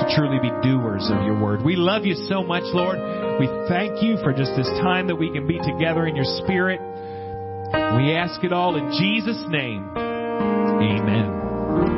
to 0.00 0.16
truly 0.16 0.40
be 0.40 0.48
doers 0.64 1.04
of 1.12 1.24
your 1.24 1.38
word. 1.38 1.62
We 1.62 1.76
love 1.76 2.06
you 2.06 2.14
so 2.28 2.42
much, 2.42 2.64
Lord. 2.72 2.96
We 3.38 3.48
thank 3.68 4.02
you 4.02 4.16
for 4.24 4.32
just 4.32 4.56
this 4.56 4.68
time 4.80 5.08
that 5.08 5.16
we 5.16 5.30
can 5.30 5.46
be 5.46 5.58
together 5.58 6.06
in 6.06 6.16
your 6.16 6.24
spirit. 6.40 6.80
We 6.80 8.16
ask 8.16 8.42
it 8.42 8.52
all 8.52 8.76
in 8.76 8.90
Jesus' 8.96 9.44
name. 9.48 9.92
Amen. 9.94 11.28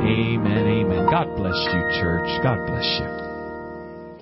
Amen. 0.02 0.66
Amen. 0.66 1.06
God 1.10 1.30
bless 1.36 1.54
you, 1.54 1.80
church. 2.02 2.42
God 2.42 2.58
bless 2.66 2.86
you. 3.00 3.33